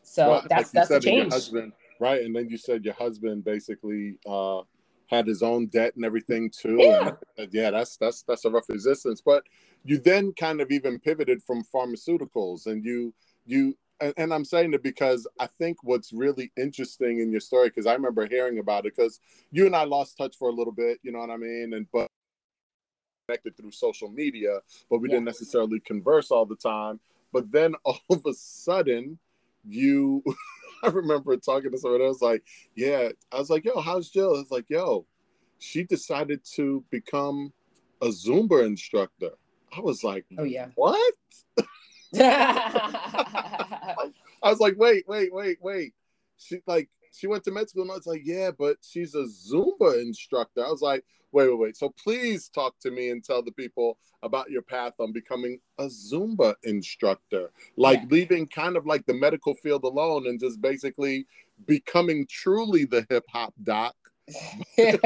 So 0.03 0.29
well, 0.29 0.47
that's 0.51 0.75
like 0.75 0.89
that's 0.89 0.89
the 0.91 1.01
change. 1.01 1.33
Husband, 1.33 1.73
right? 1.99 2.21
And 2.21 2.37
then 2.37 2.51
you 2.51 2.59
said 2.59 2.85
your 2.85 2.95
husband 2.95 3.43
basically 3.43 4.19
uh 4.27 4.61
had 5.07 5.27
his 5.27 5.43
own 5.43 5.69
debt 5.69 5.97
and 5.97 6.05
everything 6.05 6.51
too. 6.51 6.77
Yeah. 6.79 7.13
And, 7.39 7.49
yeah, 7.53 7.71
that's 7.71 7.97
that's 7.97 8.23
that's 8.23 8.45
a 8.45 8.51
rough 8.51 8.69
existence. 8.69 9.23
But 9.25 9.45
you 9.83 9.99
then 9.99 10.35
kind 10.39 10.61
of 10.61 10.71
even 10.71 10.99
pivoted 10.99 11.43
from 11.43 11.65
pharmaceuticals 11.75 12.67
and 12.67 12.85
you 12.85 13.15
you 13.45 13.77
and, 14.01 14.15
and 14.17 14.35
I'm 14.35 14.45
saying 14.45 14.75
it 14.75 14.83
because 14.83 15.27
I 15.39 15.47
think 15.47 15.79
what's 15.83 16.13
really 16.13 16.51
interesting 16.57 17.21
in 17.21 17.31
your 17.31 17.41
story, 17.41 17.69
because 17.69 17.87
I 17.87 17.93
remember 17.93 18.27
hearing 18.27 18.59
about 18.59 18.85
it, 18.85 18.97
because 18.97 19.21
you 19.51 19.67
and 19.67 19.77
I 19.77 19.85
lost 19.85 20.19
touch 20.19 20.37
for 20.37 20.49
a 20.49 20.53
little 20.53 20.73
bit, 20.73 20.99
you 21.03 21.13
know 21.13 21.21
what 21.21 21.31
I 21.31 21.37
mean? 21.37 21.73
And 21.75 21.87
but 21.93 22.09
connected 23.29 23.57
through 23.57 23.71
social 23.71 24.11
media, 24.11 24.59
but 24.91 24.99
we 24.99 25.09
yeah. 25.09 25.15
didn't 25.15 25.27
necessarily 25.27 25.81
converse 25.81 26.31
all 26.31 26.45
the 26.45 26.57
time. 26.57 26.99
But 27.33 27.51
then 27.53 27.75
all 27.85 28.01
of 28.11 28.27
a 28.27 28.35
sudden, 28.35 29.19
you 29.65 30.23
I 30.83 30.89
remember 30.89 31.37
talking 31.37 31.71
to 31.71 31.79
someone 31.79 32.03
else 32.03 32.21
like, 32.21 32.43
yeah, 32.75 33.11
I 33.31 33.39
was 33.39 33.51
like, 33.51 33.65
yo, 33.65 33.81
how's 33.81 34.11
Jill? 34.11 34.35
It's 34.37 34.51
like, 34.51 34.69
yo, 34.69 35.07
she 35.61 35.85
decided 35.85 36.41
to 36.57 36.85
become 36.91 37.53
a 38.01 38.09
Zumba 38.09 38.67
instructor. 38.67 39.31
I 39.77 39.81
was 39.81 40.03
like, 40.03 40.27
oh 40.39 40.43
yeah, 40.43 40.69
what? 40.75 41.15
I 42.21 44.11
was 44.43 44.61
like, 44.61 44.75
wait, 44.77 45.05
wait, 45.09 45.33
wait, 45.33 45.59
wait. 45.63 45.95
She 46.37 46.61
like 46.67 46.91
she 47.13 47.27
went 47.27 47.45
to 47.45 47.51
med 47.51 47.69
school, 47.69 47.83
and 47.83 47.93
I 47.93 47.97
was 47.97 48.07
like, 48.07 48.23
yeah, 48.25 48.51
but 48.57 48.77
she's 48.83 49.15
a 49.15 49.25
Zumba 49.25 50.01
instructor. 50.01 50.65
I 50.65 50.71
was 50.71 50.83
like, 50.83 51.05
wait, 51.33 51.49
wait, 51.49 51.59
wait. 51.59 51.77
So 51.77 51.93
please 52.03 52.49
talk 52.49 52.79
to 52.81 52.91
me 52.91 53.11
and 53.11 53.25
tell 53.25 53.43
the 53.43 53.53
people 53.53 53.99
about 54.23 54.51
your 54.51 54.63
path 54.63 54.95
on 54.99 55.13
becoming 55.13 55.59
a 55.79 55.87
Zumba 55.87 56.55
instructor, 56.65 57.51
like 57.77 58.01
yeah. 58.01 58.09
leaving 58.11 58.47
kind 58.47 58.77
of 58.77 58.87
like 58.87 59.07
the 59.07 59.15
medical 59.15 59.55
field 59.55 59.85
alone 59.85 60.27
and 60.27 60.39
just 60.39 60.61
basically 60.61 61.27
becoming 61.67 62.27
truly 62.29 62.85
the 62.85 63.07
hip 63.09 63.25
hop 63.31 63.55
doc. 63.63 63.95
you 64.79 64.99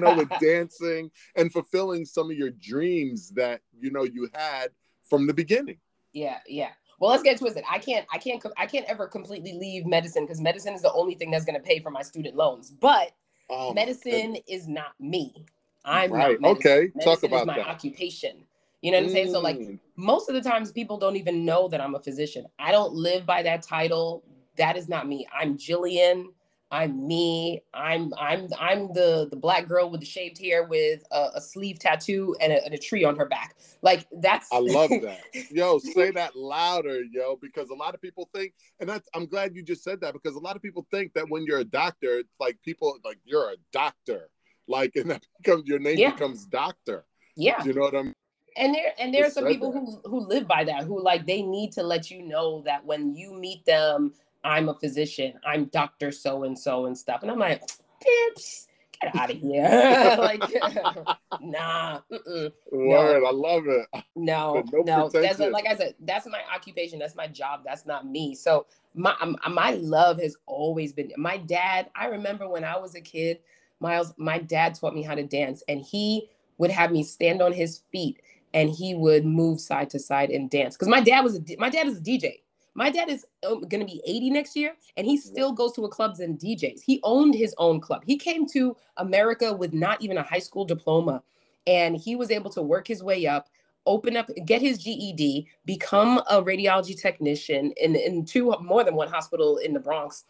know, 0.00 0.14
with 0.16 0.30
dancing 0.40 1.10
and 1.36 1.52
fulfilling 1.52 2.06
some 2.06 2.30
of 2.30 2.36
your 2.36 2.50
dreams 2.50 3.30
that 3.30 3.60
you 3.78 3.90
know 3.90 4.04
you 4.04 4.28
had 4.32 4.68
from 5.04 5.26
the 5.26 5.34
beginning 5.34 5.76
yeah, 6.12 6.38
yeah. 6.46 6.70
Well, 7.00 7.10
let's 7.10 7.22
get 7.22 7.38
twisted. 7.38 7.64
I 7.68 7.78
can't, 7.78 8.06
I 8.12 8.18
can't, 8.18 8.44
I 8.56 8.66
can't 8.66 8.86
ever 8.86 9.06
completely 9.06 9.54
leave 9.54 9.86
medicine 9.86 10.24
because 10.24 10.40
medicine 10.40 10.74
is 10.74 10.82
the 10.82 10.92
only 10.92 11.14
thing 11.14 11.30
that's 11.30 11.44
going 11.44 11.56
to 11.56 11.62
pay 11.62 11.80
for 11.80 11.90
my 11.90 12.02
student 12.02 12.36
loans. 12.36 12.70
But 12.70 13.10
oh, 13.50 13.72
medicine 13.72 14.36
is 14.46 14.68
not 14.68 14.92
me. 15.00 15.46
I'm 15.84 16.12
right. 16.12 16.40
not 16.40 16.40
medicine. 16.40 16.72
Okay, 16.72 16.92
medicine 16.94 17.02
talk 17.02 17.22
about 17.24 17.46
my 17.46 17.56
that. 17.56 17.66
occupation. 17.66 18.44
You 18.82 18.90
know 18.90 18.98
what 18.98 19.06
I'm 19.06 19.12
saying? 19.12 19.32
So 19.32 19.40
like 19.40 19.58
mm. 19.58 19.78
most 19.96 20.28
of 20.28 20.34
the 20.34 20.40
times 20.40 20.72
people 20.72 20.98
don't 20.98 21.16
even 21.16 21.44
know 21.44 21.68
that 21.68 21.80
I'm 21.80 21.94
a 21.94 22.00
physician. 22.00 22.46
I 22.58 22.72
don't 22.72 22.92
live 22.92 23.24
by 23.24 23.42
that 23.42 23.62
title. 23.62 24.24
That 24.56 24.76
is 24.76 24.88
not 24.88 25.08
me. 25.08 25.26
I'm 25.32 25.56
Jilliann. 25.56 26.26
I'm 26.72 27.06
me. 27.06 27.60
I'm 27.74 28.14
I'm 28.18 28.48
I'm 28.58 28.94
the 28.94 29.28
the 29.30 29.36
black 29.36 29.68
girl 29.68 29.90
with 29.90 30.00
the 30.00 30.06
shaved 30.06 30.40
hair 30.40 30.64
with 30.64 31.04
a, 31.12 31.32
a 31.34 31.40
sleeve 31.40 31.78
tattoo 31.78 32.34
and 32.40 32.50
a, 32.50 32.64
and 32.64 32.72
a, 32.72 32.78
tree 32.78 33.04
on 33.04 33.14
her 33.16 33.26
back. 33.26 33.56
Like 33.82 34.06
that's. 34.10 34.48
I 34.50 34.58
love 34.58 34.88
that. 35.02 35.20
Yo, 35.50 35.78
say 35.78 36.10
that 36.12 36.34
louder, 36.34 37.02
yo, 37.02 37.36
because 37.40 37.68
a 37.68 37.74
lot 37.74 37.94
of 37.94 38.00
people 38.00 38.30
think, 38.34 38.54
and 38.80 38.88
that's. 38.88 39.06
I'm 39.14 39.26
glad 39.26 39.54
you 39.54 39.62
just 39.62 39.84
said 39.84 40.00
that 40.00 40.14
because 40.14 40.34
a 40.34 40.40
lot 40.40 40.56
of 40.56 40.62
people 40.62 40.86
think 40.90 41.12
that 41.12 41.28
when 41.28 41.44
you're 41.44 41.58
a 41.58 41.64
doctor, 41.64 42.18
it's 42.18 42.34
like 42.40 42.58
people 42.64 42.96
like 43.04 43.18
you're 43.26 43.50
a 43.50 43.56
doctor, 43.70 44.30
like 44.66 44.96
and 44.96 45.10
that 45.10 45.22
becomes 45.42 45.66
your 45.66 45.78
name 45.78 45.98
yeah. 45.98 46.12
becomes 46.12 46.46
doctor. 46.46 47.04
Yeah. 47.36 47.62
You 47.64 47.74
know 47.74 47.82
what 47.82 47.94
I 47.94 48.02
mean? 48.02 48.14
and 48.56 48.74
there 48.74 48.92
and 48.98 49.14
there 49.14 49.26
are 49.26 49.30
some 49.30 49.46
people 49.46 49.72
that. 49.72 49.78
who 49.78 50.00
who 50.04 50.26
live 50.26 50.46
by 50.46 50.62
that 50.64 50.84
who 50.84 51.02
like 51.02 51.26
they 51.26 51.40
need 51.40 51.72
to 51.72 51.82
let 51.82 52.10
you 52.10 52.22
know 52.22 52.62
that 52.66 52.84
when 52.84 53.14
you 53.14 53.32
meet 53.32 53.64
them 53.64 54.12
I'm 54.44 54.68
a 54.68 54.74
physician, 54.74 55.34
I'm 55.46 55.66
Dr. 55.66 56.12
So 56.12 56.44
and 56.44 56.58
so 56.58 56.86
and 56.86 56.96
stuff. 56.96 57.22
And 57.22 57.30
I'm 57.30 57.38
like, 57.38 57.62
bitch, 58.04 58.66
get 59.00 59.14
out 59.14 59.30
of 59.30 59.36
here. 59.36 60.16
like, 60.18 60.42
nah. 61.40 62.00
Mm-mm, 62.10 62.52
Word, 62.70 63.22
no. 63.22 63.28
I 63.28 63.32
love 63.32 63.66
it. 63.66 63.86
No, 64.16 64.64
no, 64.72 64.82
no 64.82 65.08
that's 65.08 65.38
like 65.38 65.66
I 65.66 65.76
said, 65.76 65.94
that's 66.00 66.26
my 66.26 66.40
occupation. 66.54 66.98
That's 66.98 67.14
my 67.14 67.26
job. 67.26 67.62
That's 67.64 67.86
not 67.86 68.06
me. 68.06 68.34
So 68.34 68.66
my 68.94 69.14
my 69.50 69.72
love 69.72 70.20
has 70.20 70.36
always 70.46 70.92
been 70.92 71.12
my 71.16 71.38
dad. 71.38 71.90
I 71.94 72.06
remember 72.06 72.48
when 72.48 72.64
I 72.64 72.78
was 72.78 72.94
a 72.94 73.00
kid, 73.00 73.38
Miles, 73.80 74.12
my 74.16 74.38
dad 74.38 74.74
taught 74.74 74.94
me 74.94 75.02
how 75.02 75.14
to 75.14 75.22
dance, 75.22 75.62
and 75.68 75.80
he 75.80 76.28
would 76.58 76.70
have 76.70 76.92
me 76.92 77.02
stand 77.02 77.42
on 77.42 77.52
his 77.52 77.82
feet 77.90 78.20
and 78.54 78.70
he 78.70 78.94
would 78.94 79.24
move 79.24 79.60
side 79.60 79.90
to 79.90 79.98
side 79.98 80.30
and 80.30 80.50
dance. 80.50 80.76
Because 80.76 80.88
my 80.88 81.00
dad 81.00 81.22
was 81.22 81.36
a 81.36 81.42
my 81.58 81.70
dad 81.70 81.86
is 81.86 81.98
a 81.98 82.00
DJ. 82.00 82.40
My 82.74 82.90
dad 82.90 83.08
is 83.08 83.26
um, 83.46 83.60
going 83.62 83.86
to 83.86 83.92
be 83.92 84.00
80 84.06 84.30
next 84.30 84.56
year, 84.56 84.74
and 84.96 85.06
he 85.06 85.16
still 85.16 85.52
goes 85.52 85.72
to 85.74 85.84
a 85.84 85.88
clubs 85.88 86.20
and 86.20 86.38
DJs. 86.38 86.82
He 86.82 87.00
owned 87.02 87.34
his 87.34 87.54
own 87.58 87.80
club. 87.80 88.02
He 88.06 88.16
came 88.16 88.46
to 88.48 88.76
America 88.96 89.52
with 89.52 89.72
not 89.72 90.00
even 90.02 90.16
a 90.18 90.22
high 90.22 90.38
school 90.38 90.64
diploma, 90.64 91.22
and 91.66 91.96
he 91.96 92.16
was 92.16 92.30
able 92.30 92.50
to 92.50 92.62
work 92.62 92.88
his 92.88 93.02
way 93.02 93.26
up, 93.26 93.48
open 93.86 94.16
up, 94.16 94.30
get 94.46 94.62
his 94.62 94.78
GED, 94.78 95.48
become 95.66 96.18
a 96.30 96.42
radiology 96.42 96.98
technician 96.98 97.72
in, 97.76 97.94
in 97.94 98.24
two 98.24 98.54
more 98.60 98.84
than 98.84 98.94
one 98.94 99.08
hospital 99.08 99.58
in 99.58 99.74
the 99.74 99.80
Bronx. 99.80 100.24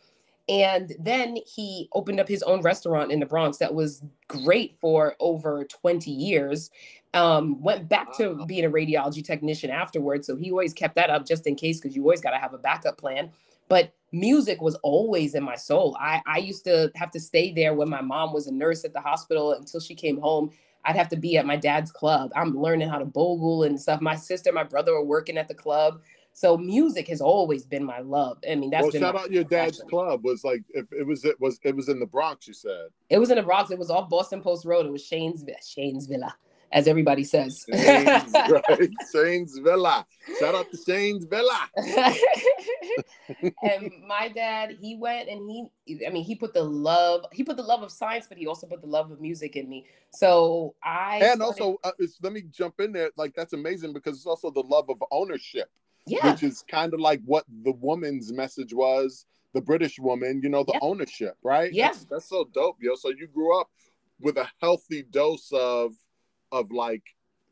And 0.48 0.92
then 0.98 1.38
he 1.46 1.88
opened 1.94 2.18
up 2.18 2.26
his 2.26 2.42
own 2.42 2.62
restaurant 2.62 3.12
in 3.12 3.20
the 3.20 3.26
Bronx 3.26 3.58
that 3.58 3.72
was 3.72 4.02
great 4.26 4.74
for 4.80 5.14
over 5.20 5.64
20 5.64 6.10
years 6.10 6.70
um, 7.14 7.60
went 7.60 7.88
back 7.88 8.16
to 8.16 8.44
being 8.46 8.64
a 8.64 8.70
radiology 8.70 9.24
technician 9.24 9.70
afterwards. 9.70 10.26
So 10.26 10.36
he 10.36 10.50
always 10.50 10.72
kept 10.72 10.94
that 10.96 11.10
up 11.10 11.26
just 11.26 11.46
in 11.46 11.54
case, 11.54 11.80
because 11.80 11.94
you 11.94 12.02
always 12.02 12.20
got 12.20 12.30
to 12.30 12.38
have 12.38 12.54
a 12.54 12.58
backup 12.58 12.98
plan. 12.98 13.30
But 13.68 13.94
music 14.12 14.60
was 14.60 14.74
always 14.76 15.34
in 15.34 15.42
my 15.42 15.56
soul. 15.56 15.96
I, 16.00 16.20
I 16.26 16.38
used 16.38 16.64
to 16.64 16.90
have 16.94 17.10
to 17.12 17.20
stay 17.20 17.52
there 17.52 17.74
when 17.74 17.88
my 17.88 18.00
mom 18.00 18.32
was 18.32 18.46
a 18.46 18.52
nurse 18.52 18.84
at 18.84 18.92
the 18.92 19.00
hospital 19.00 19.52
until 19.52 19.80
she 19.80 19.94
came 19.94 20.20
home. 20.20 20.50
I'd 20.84 20.96
have 20.96 21.08
to 21.10 21.16
be 21.16 21.36
at 21.38 21.46
my 21.46 21.56
dad's 21.56 21.92
club. 21.92 22.32
I'm 22.34 22.58
learning 22.58 22.88
how 22.88 22.98
to 22.98 23.04
bogle 23.04 23.62
and 23.62 23.80
stuff. 23.80 24.00
My 24.00 24.16
sister, 24.16 24.52
my 24.52 24.64
brother 24.64 24.92
were 24.92 25.04
working 25.04 25.38
at 25.38 25.48
the 25.48 25.54
club. 25.54 26.02
So 26.34 26.56
music 26.56 27.08
has 27.08 27.20
always 27.20 27.64
been 27.64 27.84
my 27.84 28.00
love. 28.00 28.38
I 28.50 28.54
mean, 28.54 28.70
that's 28.70 28.84
well. 28.84 28.90
Been 28.90 29.02
shout 29.02 29.16
out 29.16 29.30
your 29.30 29.44
dad's 29.44 29.78
passion. 29.78 29.90
club. 29.90 30.24
Was 30.24 30.44
like 30.44 30.64
if 30.70 30.90
it 30.90 31.06
was 31.06 31.26
it 31.26 31.38
was 31.38 31.60
it 31.62 31.76
was 31.76 31.90
in 31.90 32.00
the 32.00 32.06
Bronx. 32.06 32.48
You 32.48 32.54
said 32.54 32.86
it 33.10 33.18
was 33.18 33.30
in 33.30 33.36
the 33.36 33.42
Bronx. 33.42 33.70
It 33.70 33.78
was 33.78 33.90
off 33.90 34.08
Boston 34.08 34.40
Post 34.40 34.64
Road. 34.64 34.86
It 34.86 34.92
was 34.92 35.04
Shane's 35.04 35.44
Shane's 35.62 36.06
Villa 36.06 36.34
as 36.72 36.88
everybody 36.88 37.22
says. 37.22 37.64
Shane's, 37.70 38.32
right. 38.34 38.90
Shane's 39.12 39.58
Villa. 39.58 40.06
Shout 40.40 40.54
out 40.54 40.70
to 40.70 40.76
Shane's 40.76 41.26
Villa. 41.26 41.68
and 43.62 43.92
my 44.06 44.28
dad, 44.28 44.78
he 44.80 44.96
went 44.96 45.28
and 45.28 45.48
he, 45.86 46.06
I 46.06 46.10
mean, 46.10 46.24
he 46.24 46.34
put 46.34 46.54
the 46.54 46.62
love, 46.62 47.26
he 47.32 47.44
put 47.44 47.56
the 47.56 47.62
love 47.62 47.82
of 47.82 47.92
science, 47.92 48.26
but 48.26 48.38
he 48.38 48.46
also 48.46 48.66
put 48.66 48.80
the 48.80 48.86
love 48.86 49.10
of 49.10 49.20
music 49.20 49.56
in 49.56 49.68
me. 49.68 49.86
So 50.14 50.74
I. 50.82 51.16
And 51.16 51.40
started... 51.40 51.42
also, 51.42 51.78
uh, 51.84 51.92
let 52.22 52.32
me 52.32 52.42
jump 52.50 52.80
in 52.80 52.92
there. 52.92 53.10
Like, 53.16 53.34
that's 53.34 53.52
amazing 53.52 53.92
because 53.92 54.16
it's 54.16 54.26
also 54.26 54.50
the 54.50 54.62
love 54.62 54.88
of 54.88 55.02
ownership. 55.10 55.68
Yeah. 56.06 56.32
Which 56.32 56.42
is 56.42 56.64
kind 56.68 56.94
of 56.94 57.00
like 57.00 57.20
what 57.24 57.44
the 57.62 57.72
woman's 57.72 58.32
message 58.32 58.74
was, 58.74 59.24
the 59.54 59.60
British 59.60 60.00
woman, 60.00 60.40
you 60.42 60.48
know, 60.48 60.64
the 60.64 60.72
yeah. 60.72 60.80
ownership, 60.82 61.36
right? 61.44 61.72
Yeah. 61.72 61.88
That's, 61.88 62.04
that's 62.06 62.28
so 62.28 62.48
dope, 62.52 62.78
yo. 62.80 62.96
So 62.96 63.10
you 63.10 63.28
grew 63.28 63.60
up 63.60 63.70
with 64.20 64.36
a 64.36 64.48
healthy 64.60 65.02
dose 65.02 65.52
of 65.52 65.92
of 66.52 66.70
like 66.70 67.02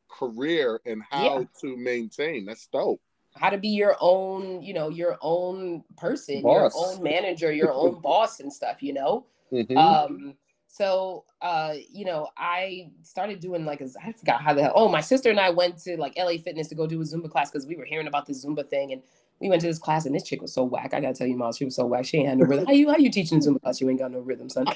career 0.09 0.81
and 0.87 1.03
how 1.11 1.41
yeah. 1.41 1.45
to 1.63 1.77
maintain. 1.77 2.45
That's 2.45 2.67
dope. 2.67 3.01
How 3.37 3.51
to 3.51 3.59
be 3.59 3.69
your 3.69 3.97
own, 4.01 4.63
you 4.63 4.75
know, 4.75 4.89
your 4.89 5.17
own 5.21 5.85
person, 5.97 6.43
boss. 6.43 6.75
your 6.75 6.87
own 6.87 7.03
manager, 7.03 7.53
your 7.53 7.73
own 7.73 8.01
boss 8.03 8.41
and 8.41 8.53
stuff, 8.53 8.83
you 8.83 8.93
know? 8.93 9.27
Mm-hmm. 9.53 9.77
Um, 9.77 10.35
so 10.67 11.25
uh, 11.43 11.75
you 11.91 12.05
know, 12.05 12.29
I 12.37 12.91
started 13.03 13.41
doing 13.41 13.65
like 13.65 13.81
a, 13.81 13.89
I 14.05 14.13
forgot 14.13 14.43
how 14.43 14.53
the 14.53 14.63
hell. 14.63 14.73
Oh, 14.75 14.89
my 14.89 15.01
sister 15.01 15.31
and 15.31 15.41
I 15.41 15.51
went 15.51 15.79
to 15.85 15.97
like 15.97 16.15
LA 16.19 16.37
Fitness 16.43 16.69
to 16.69 16.75
go 16.75 16.87
do 16.87 17.01
a 17.01 17.05
Zumba 17.05 17.31
class 17.31 17.51
because 17.51 17.67
we 17.67 17.77
were 17.77 17.85
hearing 17.85 18.07
about 18.07 18.27
this 18.27 18.45
Zumba 18.45 18.69
thing, 18.69 18.93
and 18.93 19.03
we 19.41 19.49
went 19.49 19.63
to 19.63 19.67
this 19.67 19.79
class, 19.79 20.05
and 20.05 20.15
this 20.15 20.23
chick 20.23 20.43
was 20.43 20.53
so 20.53 20.65
whack. 20.65 20.93
I 20.93 21.01
gotta 21.01 21.15
tell 21.15 21.27
you, 21.27 21.37
Miles, 21.37 21.57
she 21.57 21.65
was 21.65 21.75
so 21.75 21.87
whack. 21.87 22.05
She 22.05 22.19
ain't 22.19 22.29
had 22.29 22.39
no 22.39 22.45
rhythm. 22.45 22.67
How 22.67 22.73
you 22.73 22.91
how 22.91 22.99
you 22.99 23.11
teaching 23.11 23.41
Zumba 23.41 23.63
class? 23.63 23.81
You 23.81 23.89
ain't 23.89 23.99
got 23.99 24.11
no 24.11 24.21
rhythm, 24.21 24.51
son. 24.51 24.67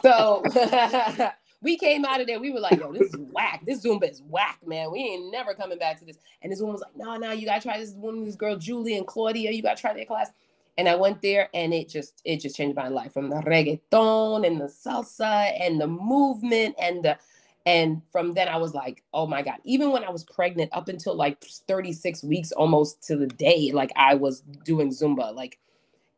so 0.00 0.44
we 1.62 1.78
came 1.78 2.04
out 2.04 2.20
of 2.20 2.26
there. 2.26 2.38
We 2.40 2.52
were 2.52 2.60
like, 2.60 2.78
yo, 2.78 2.92
this 2.92 3.12
is 3.14 3.20
whack. 3.32 3.62
This 3.66 3.84
Zumba 3.84 4.10
is 4.10 4.22
whack, 4.28 4.58
man. 4.66 4.90
We 4.92 5.00
ain't 5.00 5.32
never 5.32 5.54
coming 5.54 5.78
back 5.78 5.98
to 6.00 6.04
this. 6.04 6.18
And 6.42 6.52
this 6.52 6.60
woman 6.60 6.74
was 6.74 6.82
like, 6.82 6.96
no, 6.96 7.16
no, 7.16 7.32
you 7.32 7.46
gotta 7.46 7.62
try 7.62 7.78
this 7.78 7.92
woman, 7.92 8.24
this 8.24 8.36
girl, 8.36 8.56
Julie 8.56 8.96
and 8.96 9.06
Claudia. 9.06 9.50
You 9.50 9.62
gotta 9.62 9.80
try 9.80 9.94
their 9.94 10.04
class. 10.04 10.30
and 10.78 10.88
I 10.88 10.94
went 10.94 11.22
there 11.22 11.48
and 11.54 11.72
it 11.72 11.88
just 11.88 12.20
it 12.24 12.40
just 12.40 12.56
changed 12.56 12.76
my 12.76 12.88
life 12.88 13.12
from 13.12 13.30
the 13.30 13.36
reggaeton 13.36 14.46
and 14.46 14.60
the 14.60 14.66
salsa 14.66 15.52
and 15.60 15.80
the 15.80 15.86
movement 15.86 16.74
and 16.78 17.04
the 17.04 17.18
and 17.66 18.00
from 18.12 18.34
then 18.34 18.46
I 18.48 18.58
was 18.58 18.74
like, 18.74 19.02
oh 19.12 19.26
my 19.26 19.42
God, 19.42 19.56
even 19.64 19.90
when 19.90 20.04
I 20.04 20.10
was 20.10 20.22
pregnant 20.22 20.70
up 20.72 20.88
until 20.88 21.16
like 21.16 21.42
36 21.42 22.22
weeks 22.22 22.52
almost 22.52 23.02
to 23.08 23.16
the 23.16 23.26
day, 23.26 23.72
like 23.74 23.90
I 23.96 24.14
was 24.14 24.40
doing 24.64 24.90
Zumba. 24.90 25.34
Like, 25.34 25.58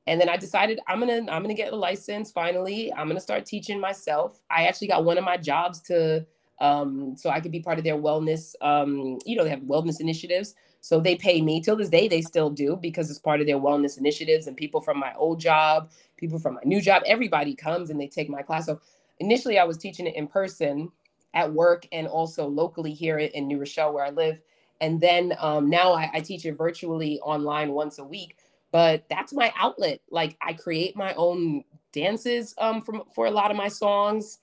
and 0.09 0.21
then 0.21 0.29
I 0.29 0.37
decided 0.37 0.81
I'm 0.88 1.01
gonna 1.01 1.31
I'm 1.31 1.42
gonna 1.42 1.55
get 1.55 1.73
a 1.73 1.77
license 1.77 2.33
finally. 2.33 2.92
I'm 2.94 3.09
gonna 3.09 3.21
start 3.21 3.47
teaching 3.47 3.79
myself. 3.79 4.40
I 4.51 4.66
actually 4.66 4.88
got 4.88 5.05
one 5.05 5.18
of 5.18 5.25
my 5.25 5.37
jobs 5.37 5.81
to 5.83 6.27
um 6.61 7.14
so 7.16 7.31
I 7.31 7.40
could 7.40 7.53
be 7.53 7.61
part 7.61 7.79
of 7.79 7.85
their 7.85 7.97
wellness 7.97 8.55
um 8.62 9.18
you 9.25 9.37
know 9.37 9.44
they 9.44 9.51
have 9.51 9.61
wellness 9.61 10.01
initiatives. 10.01 10.55
So 10.81 11.01
they 11.01 11.16
pay 11.16 11.42
me 11.42 11.61
till 11.61 11.77
this 11.77 11.90
day 11.90 12.09
they 12.09 12.23
still 12.23 12.51
do 12.51 12.77
because 12.77 13.11
it's 13.11 13.18
part 13.18 13.40
of 13.40 13.47
their 13.47 13.59
wellness 13.59 13.99
initiatives 13.99 14.47
and 14.47 14.57
people 14.57 14.81
from 14.81 14.99
my 14.99 15.12
old 15.14 15.40
job, 15.40 15.90
people 16.16 16.38
from 16.38 16.55
my 16.55 16.62
new 16.64 16.81
job, 16.81 17.03
everybody 17.07 17.55
comes 17.55 17.90
and 17.90 18.01
they 18.01 18.07
take 18.09 18.31
my 18.31 18.42
class. 18.42 18.66
So 18.66 18.81
initially 19.18 19.59
I 19.59 19.64
was 19.64 19.77
teaching 19.77 20.07
it 20.07 20.14
in 20.14 20.27
person 20.27 20.90
at 21.35 21.53
work 21.53 21.87
and 21.92 22.07
also 22.07 22.47
locally 22.49 22.94
here 22.94 23.18
in 23.18 23.47
New 23.47 23.59
Rochelle 23.59 23.92
where 23.92 24.05
I 24.05 24.11
live. 24.11 24.38
And 24.81 25.01
then 25.01 25.35
um, 25.38 25.68
now 25.68 25.92
I, 25.92 26.11
I 26.14 26.21
teach 26.21 26.47
it 26.47 26.53
virtually 26.53 27.21
online 27.21 27.73
once 27.73 27.99
a 27.99 28.05
week. 28.05 28.37
But 28.70 29.04
that's 29.09 29.33
my 29.33 29.52
outlet. 29.57 30.00
Like 30.11 30.37
I 30.42 30.52
create 30.52 30.96
my 30.96 31.14
own 31.14 31.64
dances 31.92 32.54
um, 32.59 32.83
from 32.83 33.02
for 33.14 33.26
a 33.26 33.31
lot 33.31 33.50
of 33.50 33.57
my 33.57 33.68
songs. 33.68 34.38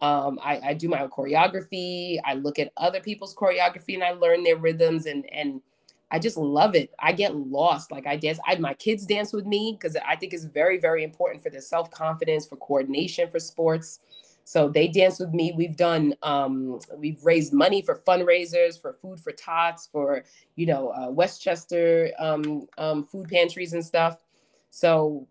Um, 0.00 0.38
I, 0.42 0.60
I 0.60 0.74
do 0.74 0.88
my 0.88 1.02
own 1.02 1.10
choreography. 1.10 2.18
I 2.24 2.34
look 2.34 2.58
at 2.58 2.72
other 2.76 3.00
people's 3.00 3.34
choreography 3.34 3.94
and 3.94 4.04
I 4.04 4.12
learn 4.12 4.44
their 4.44 4.56
rhythms 4.56 5.06
and 5.06 5.24
and 5.32 5.60
I 6.10 6.18
just 6.18 6.36
love 6.36 6.74
it. 6.74 6.90
I 6.98 7.12
get 7.12 7.36
lost. 7.36 7.92
Like 7.92 8.06
I 8.06 8.16
dance, 8.16 8.38
I 8.46 8.56
my 8.56 8.74
kids 8.74 9.04
dance 9.04 9.32
with 9.32 9.46
me 9.46 9.76
because 9.78 9.96
I 9.96 10.16
think 10.16 10.32
it's 10.32 10.44
very, 10.44 10.78
very 10.78 11.04
important 11.04 11.42
for 11.42 11.50
their 11.50 11.60
self-confidence, 11.60 12.46
for 12.46 12.56
coordination 12.56 13.28
for 13.28 13.38
sports. 13.38 14.00
So 14.48 14.70
they 14.70 14.88
dance 14.88 15.20
with 15.20 15.34
me. 15.34 15.52
We've 15.54 15.76
done, 15.76 16.14
um, 16.22 16.80
we've 16.96 17.22
raised 17.22 17.52
money 17.52 17.82
for 17.82 17.96
fundraisers, 18.08 18.80
for 18.80 18.94
food 18.94 19.20
for 19.20 19.30
tots, 19.30 19.88
for, 19.92 20.24
you 20.56 20.64
know, 20.64 20.88
uh, 20.88 21.10
Westchester 21.10 22.12
um, 22.18 22.66
um, 22.78 23.04
food 23.04 23.28
pantries 23.28 23.74
and 23.74 23.84
stuff. 23.84 24.24
So 24.70 25.28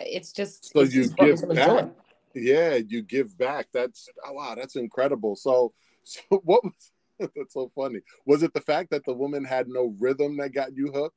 it's 0.00 0.32
just, 0.32 0.70
so 0.70 0.80
it's 0.80 0.94
you 0.94 1.04
just 1.04 1.16
give 1.16 1.48
back. 1.48 1.66
Joy. 1.66 1.88
Yeah, 2.34 2.74
you 2.74 3.00
give 3.00 3.38
back. 3.38 3.68
That's, 3.72 4.06
oh, 4.26 4.34
wow, 4.34 4.54
that's 4.54 4.76
incredible. 4.76 5.34
So, 5.34 5.72
so 6.04 6.20
what 6.30 6.62
was, 6.62 6.92
that's 7.18 7.54
so 7.54 7.70
funny. 7.74 8.00
Was 8.26 8.42
it 8.42 8.52
the 8.52 8.60
fact 8.60 8.90
that 8.90 9.02
the 9.06 9.14
woman 9.14 9.46
had 9.46 9.68
no 9.68 9.94
rhythm 9.98 10.36
that 10.36 10.52
got 10.52 10.76
you 10.76 10.92
hooked? 10.92 11.16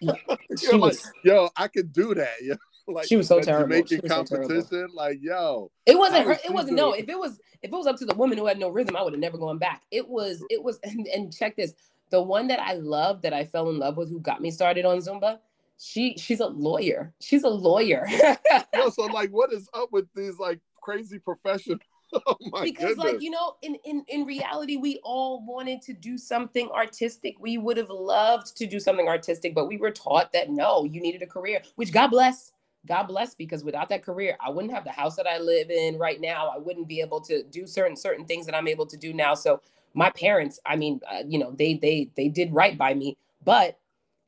You're 0.62 0.78
like, 0.78 0.96
yo, 1.24 1.50
I 1.58 1.68
could 1.68 1.92
do 1.92 2.14
that. 2.14 2.58
Like 2.88 3.06
she 3.06 3.16
was 3.16 3.28
so 3.28 3.40
terrible. 3.40 3.68
Making 3.68 4.00
competition, 4.02 4.62
so 4.62 4.88
like 4.94 5.18
yo. 5.22 5.70
It 5.86 5.96
wasn't 5.96 6.26
her. 6.26 6.32
It 6.32 6.52
wasn't 6.52 6.76
no. 6.76 6.92
If 6.92 7.08
it 7.08 7.18
was 7.18 7.38
if 7.62 7.72
it 7.72 7.76
was 7.76 7.86
up 7.86 7.96
to 7.98 8.04
the 8.04 8.14
woman 8.14 8.36
who 8.36 8.46
had 8.46 8.58
no 8.58 8.68
rhythm, 8.68 8.96
I 8.96 9.02
would 9.02 9.12
have 9.12 9.20
never 9.20 9.38
gone 9.38 9.58
back. 9.58 9.82
It 9.90 10.08
was 10.08 10.44
it 10.50 10.62
was 10.62 10.78
and, 10.84 11.06
and 11.06 11.34
check 11.34 11.56
this. 11.56 11.74
The 12.10 12.20
one 12.20 12.48
that 12.48 12.60
I 12.60 12.74
love 12.74 13.22
that 13.22 13.32
I 13.32 13.44
fell 13.44 13.70
in 13.70 13.78
love 13.78 13.96
with, 13.96 14.10
who 14.10 14.20
got 14.20 14.42
me 14.42 14.50
started 14.50 14.84
on 14.84 14.98
Zumba, 14.98 15.38
she 15.78 16.16
she's 16.18 16.40
a 16.40 16.46
lawyer. 16.46 17.14
She's 17.20 17.44
a 17.44 17.48
lawyer. 17.48 18.06
no, 18.74 18.90
so 18.90 19.04
like, 19.06 19.30
what 19.30 19.52
is 19.52 19.68
up 19.74 19.92
with 19.92 20.06
these 20.14 20.38
like 20.38 20.60
crazy 20.80 21.18
professionals? 21.18 21.80
Oh 22.14 22.36
because 22.62 22.96
goodness. 22.96 22.98
like 22.98 23.22
you 23.22 23.30
know 23.30 23.56
in, 23.62 23.76
in 23.86 24.04
in 24.06 24.26
reality 24.26 24.76
we 24.76 25.00
all 25.02 25.42
wanted 25.46 25.80
to 25.80 25.94
do 25.94 26.18
something 26.18 26.68
artistic 26.68 27.36
we 27.40 27.56
would 27.56 27.78
have 27.78 27.88
loved 27.88 28.54
to 28.58 28.66
do 28.66 28.78
something 28.78 29.08
artistic 29.08 29.54
but 29.54 29.66
we 29.66 29.78
were 29.78 29.90
taught 29.90 30.30
that 30.34 30.50
no 30.50 30.84
you 30.84 31.00
needed 31.00 31.22
a 31.22 31.26
career 31.26 31.62
which 31.76 31.90
god 31.90 32.08
bless 32.08 32.52
God 32.86 33.04
bless 33.04 33.34
because 33.34 33.62
without 33.62 33.88
that 33.90 34.02
career, 34.02 34.36
I 34.44 34.50
wouldn't 34.50 34.72
have 34.74 34.84
the 34.84 34.90
house 34.90 35.14
that 35.16 35.26
I 35.26 35.38
live 35.38 35.70
in 35.70 35.98
right 35.98 36.20
now. 36.20 36.50
I 36.52 36.58
wouldn't 36.58 36.88
be 36.88 37.00
able 37.00 37.20
to 37.22 37.42
do 37.44 37.66
certain 37.66 37.96
certain 37.96 38.24
things 38.24 38.44
that 38.46 38.56
I'm 38.56 38.66
able 38.66 38.86
to 38.86 38.96
do 38.96 39.12
now. 39.12 39.34
So 39.34 39.60
my 39.94 40.10
parents, 40.10 40.58
I 40.66 40.76
mean, 40.76 41.00
uh, 41.10 41.22
you 41.28 41.38
know, 41.38 41.52
they 41.52 41.74
they 41.74 42.10
they 42.16 42.28
did 42.28 42.52
right 42.52 42.76
by 42.76 42.94
me, 42.94 43.16
but 43.44 43.78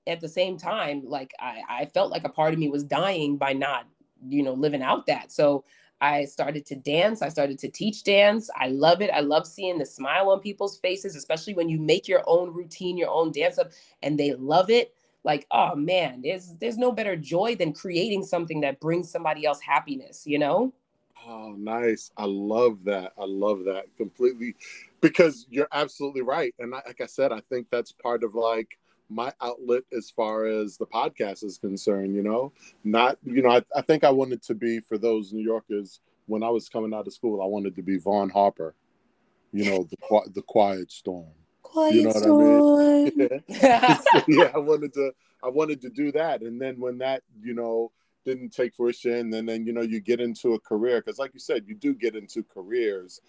at 0.07 0.21
the 0.21 0.29
same 0.29 0.57
time, 0.57 1.03
like 1.05 1.33
I 1.41 1.63
I 1.69 1.85
felt 1.87 2.13
like 2.13 2.25
a 2.25 2.29
part 2.29 2.53
of 2.53 2.61
me 2.61 2.69
was 2.69 2.85
dying 2.85 3.37
by 3.37 3.55
not, 3.55 3.87
you 4.29 4.43
know, 4.43 4.53
living 4.53 4.83
out 4.83 5.07
that. 5.07 5.33
So 5.33 5.65
I 6.01 6.25
started 6.27 6.67
to 6.67 6.77
dance. 6.77 7.23
I 7.23 7.31
started 7.31 7.59
to 7.61 7.69
teach 7.69 8.05
dance. 8.05 8.51
I 8.57 8.69
love 8.69 9.01
it. 9.01 9.11
I 9.11 9.21
love 9.21 9.47
seeing 9.47 9.79
the 9.79 9.87
smile 9.87 10.31
on 10.31 10.41
people's 10.41 10.79
faces, 10.79 11.17
especially 11.17 11.55
when 11.55 11.69
you 11.69 11.81
make 11.81 12.07
your 12.07 12.23
own 12.27 12.53
routine, 12.53 12.97
your 12.97 13.11
own 13.11 13.33
dance 13.33 13.59
up, 13.59 13.73
and 14.03 14.19
they 14.19 14.33
love 14.35 14.71
it 14.71 14.95
like 15.25 15.47
oh 15.51 15.75
man 15.75 16.21
there's 16.23 16.57
there's 16.61 16.79
no 16.79 16.93
better 16.93 17.17
joy 17.17 17.57
than 17.57 17.73
creating 17.73 18.23
something 18.23 18.61
that 18.61 18.79
brings 18.81 19.11
somebody 19.11 19.45
else 19.45 19.61
happiness 19.61 20.27
you 20.27 20.39
know? 20.39 20.73
Oh 21.27 21.55
nice. 21.57 22.11
I 22.19 22.27
love 22.27 22.85
that. 22.85 23.15
I 23.17 23.25
love 23.25 23.65
that 23.65 23.87
completely 23.97 24.57
because 25.05 25.47
you're 25.51 25.69
absolutely 25.73 26.23
right 26.23 26.55
and 26.59 26.75
I, 26.75 26.81
like 26.87 27.03
i 27.03 27.07
said 27.07 27.31
i 27.31 27.41
think 27.51 27.67
that's 27.71 27.93
part 27.93 28.25
of 28.25 28.35
like 28.35 28.79
my 29.11 29.31
outlet 29.43 29.83
as 29.95 30.11
far 30.11 30.47
as 30.47 30.79
the 30.79 30.87
podcast 30.87 31.45
is 31.45 31.59
concerned 31.59 32.15
you 32.15 32.23
know? 32.23 32.53
Not 32.85 33.19
you 33.23 33.43
know 33.43 33.51
I, 33.51 33.63
I 33.77 33.83
think 33.83 34.03
i 34.03 34.11
wanted 34.11 34.43
to 34.45 34.55
be 34.55 34.81
for 34.81 34.97
those 34.97 35.31
new 35.33 35.45
yorkers 35.45 36.01
when 36.25 36.43
i 36.43 36.49
was 36.49 36.71
coming 36.71 36.95
out 36.95 37.07
of 37.07 37.13
school 37.13 37.43
i 37.43 37.47
wanted 37.47 37.77
to 37.77 37.83
be 37.83 37.99
vaughn 37.99 38.31
harper 38.31 38.75
you 39.53 39.67
know 39.71 39.87
the 39.91 40.31
the 40.35 40.43
quiet 40.43 40.91
storm 40.91 41.29
Quiet 41.75 41.95
you 41.97 42.03
know 42.05 42.11
what 42.11 42.23
I 42.25 43.27
mean? 43.27 43.43
Yeah. 43.49 44.01
yeah, 44.29 44.53
I 44.55 44.59
wanted 44.59 44.95
to 44.95 45.13
I 45.43 45.49
wanted 45.49 45.81
to 45.81 45.91
do 45.91 46.13
that. 46.13 46.43
And 46.43 46.61
then 46.61 46.79
when 46.79 46.99
that, 46.99 47.25
you 47.43 47.53
know, 47.53 47.91
didn't 48.25 48.51
take 48.51 48.77
fruition, 48.77 49.35
and 49.35 49.49
then 49.49 49.67
you 49.67 49.73
know, 49.73 49.83
you 49.83 49.99
get 49.99 50.21
into 50.21 50.55
a 50.55 50.61
career, 50.61 51.03
because 51.03 51.19
like 51.19 51.35
you 51.35 51.41
said, 51.41 51.65
you 51.67 51.75
do 51.75 51.93
get 51.93 52.15
into 52.15 52.45
careers 52.45 53.21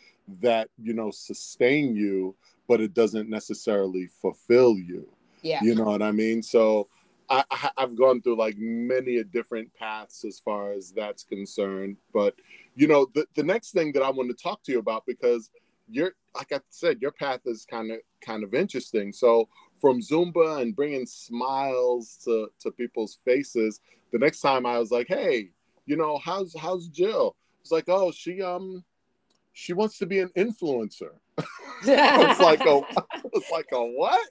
that, 0.41 0.69
you 0.77 0.93
know, 0.93 1.09
sustain 1.09 1.95
you, 1.95 2.35
but 2.67 2.81
it 2.81 2.93
doesn't 2.93 3.29
necessarily 3.29 4.05
fulfill 4.21 4.77
you. 4.77 5.09
Yeah. 5.41 5.59
You 5.63 5.73
know 5.73 5.85
what 5.85 6.03
I 6.03 6.11
mean? 6.11 6.43
So 6.43 6.87
I, 7.29 7.43
have 7.77 7.95
gone 7.95 8.21
through 8.21 8.37
like 8.37 8.57
many 8.59 9.17
a 9.17 9.23
different 9.23 9.73
paths 9.73 10.23
as 10.23 10.39
far 10.39 10.71
as 10.71 10.91
that's 10.91 11.23
concerned. 11.23 11.97
But 12.13 12.35
you 12.75 12.87
know, 12.87 13.07
the, 13.15 13.25
the 13.33 13.43
next 13.43 13.71
thing 13.71 13.91
that 13.93 14.03
I 14.03 14.11
want 14.11 14.29
to 14.29 14.35
talk 14.35 14.61
to 14.65 14.71
you 14.71 14.77
about 14.77 15.07
because 15.07 15.49
you're 15.89 16.13
like 16.35 16.51
I 16.51 16.59
said, 16.69 17.01
your 17.01 17.11
path 17.11 17.41
is 17.45 17.65
kind 17.65 17.91
of 17.91 17.99
kind 18.21 18.43
of 18.43 18.53
interesting. 18.53 19.13
So 19.13 19.47
from 19.79 20.01
Zumba 20.01 20.61
and 20.61 20.75
bringing 20.75 21.05
smiles 21.05 22.19
to 22.25 22.49
to 22.59 22.71
people's 22.71 23.17
faces, 23.25 23.79
the 24.11 24.19
next 24.19 24.41
time 24.41 24.65
I 24.65 24.79
was 24.79 24.91
like, 24.91 25.07
hey, 25.07 25.49
you 25.85 25.95
know, 25.97 26.19
how's 26.23 26.55
how's 26.57 26.87
Jill? 26.87 27.35
It's 27.61 27.71
like, 27.71 27.85
oh, 27.87 28.11
she 28.11 28.41
um 28.41 28.83
she 29.53 29.73
wants 29.73 29.97
to 29.99 30.05
be 30.05 30.19
an 30.19 30.29
influencer. 30.37 31.11
it's 31.83 32.39
like 32.39 32.61
a 32.65 32.81
it's 33.33 33.51
like 33.51 33.69
a 33.71 33.83
what? 33.83 34.27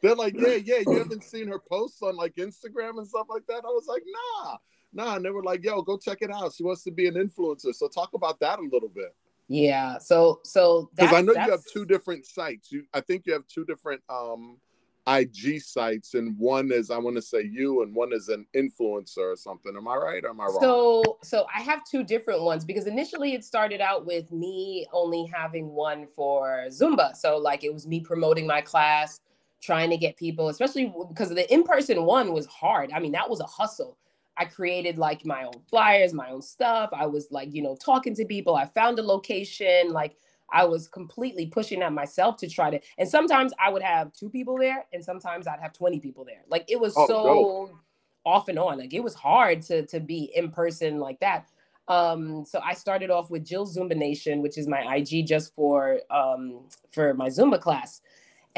They're 0.00 0.14
like, 0.14 0.34
yeah, 0.36 0.56
yeah. 0.64 0.78
You 0.86 0.98
haven't 0.98 1.24
seen 1.24 1.48
her 1.48 1.58
posts 1.58 2.02
on 2.02 2.16
like 2.16 2.36
Instagram 2.36 2.98
and 2.98 3.06
stuff 3.06 3.26
like 3.28 3.46
that. 3.48 3.64
I 3.64 3.68
was 3.68 3.86
like, 3.88 4.02
nah, 4.06 4.56
nah. 4.92 5.16
And 5.16 5.24
they 5.24 5.30
were 5.30 5.42
like, 5.42 5.64
yo, 5.64 5.82
go 5.82 5.98
check 5.98 6.18
it 6.22 6.30
out. 6.32 6.52
She 6.54 6.62
wants 6.62 6.84
to 6.84 6.90
be 6.90 7.06
an 7.06 7.14
influencer. 7.14 7.74
So 7.74 7.88
talk 7.88 8.14
about 8.14 8.38
that 8.40 8.58
a 8.60 8.62
little 8.62 8.88
bit. 8.88 9.14
Yeah. 9.48 9.98
So 9.98 10.40
so 10.44 10.90
because 10.94 11.14
I 11.14 11.22
know 11.22 11.32
you 11.32 11.50
have 11.50 11.64
two 11.72 11.86
different 11.86 12.26
sites. 12.26 12.70
You 12.70 12.84
I 12.92 13.00
think 13.00 13.26
you 13.26 13.32
have 13.32 13.46
two 13.46 13.64
different 13.64 14.02
um 14.08 14.58
IG 15.06 15.62
sites, 15.62 16.12
and 16.12 16.38
one 16.38 16.70
is 16.70 16.90
I 16.90 16.98
want 16.98 17.16
to 17.16 17.22
say 17.22 17.42
you, 17.42 17.82
and 17.82 17.94
one 17.94 18.12
is 18.12 18.28
an 18.28 18.46
influencer 18.54 19.32
or 19.32 19.36
something. 19.36 19.74
Am 19.74 19.88
I 19.88 19.96
right? 19.96 20.22
Or 20.22 20.30
am 20.30 20.40
I 20.40 20.44
wrong? 20.44 20.58
So 20.60 21.18
so 21.22 21.46
I 21.54 21.62
have 21.62 21.82
two 21.84 22.04
different 22.04 22.42
ones 22.42 22.64
because 22.64 22.86
initially 22.86 23.32
it 23.32 23.42
started 23.42 23.80
out 23.80 24.04
with 24.04 24.30
me 24.30 24.86
only 24.92 25.24
having 25.32 25.70
one 25.70 26.06
for 26.14 26.66
Zumba. 26.68 27.16
So 27.16 27.38
like 27.38 27.64
it 27.64 27.72
was 27.72 27.86
me 27.86 28.00
promoting 28.00 28.46
my 28.46 28.60
class, 28.60 29.18
trying 29.62 29.88
to 29.88 29.96
get 29.96 30.18
people, 30.18 30.50
especially 30.50 30.92
because 31.08 31.30
the 31.30 31.50
in-person 31.50 32.02
one 32.04 32.34
was 32.34 32.44
hard. 32.46 32.90
I 32.92 32.98
mean, 33.00 33.12
that 33.12 33.30
was 33.30 33.40
a 33.40 33.46
hustle 33.46 33.96
I 34.38 34.44
created 34.44 34.98
like 34.98 35.26
my 35.26 35.44
own 35.44 35.60
flyers, 35.68 36.14
my 36.14 36.30
own 36.30 36.42
stuff. 36.42 36.90
I 36.92 37.06
was 37.06 37.28
like, 37.30 37.54
you 37.54 37.62
know, 37.62 37.76
talking 37.76 38.14
to 38.14 38.24
people. 38.24 38.54
I 38.54 38.66
found 38.66 38.98
a 38.98 39.02
location. 39.02 39.92
Like 39.92 40.16
I 40.50 40.64
was 40.64 40.88
completely 40.88 41.46
pushing 41.46 41.82
at 41.82 41.92
myself 41.92 42.36
to 42.38 42.48
try 42.48 42.70
to. 42.70 42.80
And 42.98 43.08
sometimes 43.08 43.52
I 43.58 43.70
would 43.70 43.82
have 43.82 44.12
two 44.12 44.30
people 44.30 44.56
there, 44.56 44.84
and 44.92 45.04
sometimes 45.04 45.46
I'd 45.46 45.60
have 45.60 45.72
20 45.72 46.00
people 46.00 46.24
there. 46.24 46.42
Like 46.48 46.64
it 46.68 46.80
was 46.80 46.94
oh, 46.96 47.06
so 47.06 47.22
dope. 47.24 47.78
off 48.24 48.48
and 48.48 48.58
on. 48.58 48.78
Like 48.78 48.94
it 48.94 49.02
was 49.02 49.14
hard 49.14 49.62
to 49.62 49.86
to 49.86 50.00
be 50.00 50.30
in 50.34 50.50
person 50.50 50.98
like 50.98 51.20
that. 51.20 51.48
Um, 51.88 52.44
so 52.44 52.60
I 52.62 52.74
started 52.74 53.10
off 53.10 53.30
with 53.30 53.44
Jill 53.44 53.66
Zumba 53.66 53.96
Nation, 53.96 54.42
which 54.42 54.58
is 54.58 54.68
my 54.68 54.96
IG 54.96 55.26
just 55.26 55.54
for 55.54 56.00
um, 56.10 56.60
for 56.90 57.14
my 57.14 57.28
Zumba 57.28 57.60
class. 57.60 58.02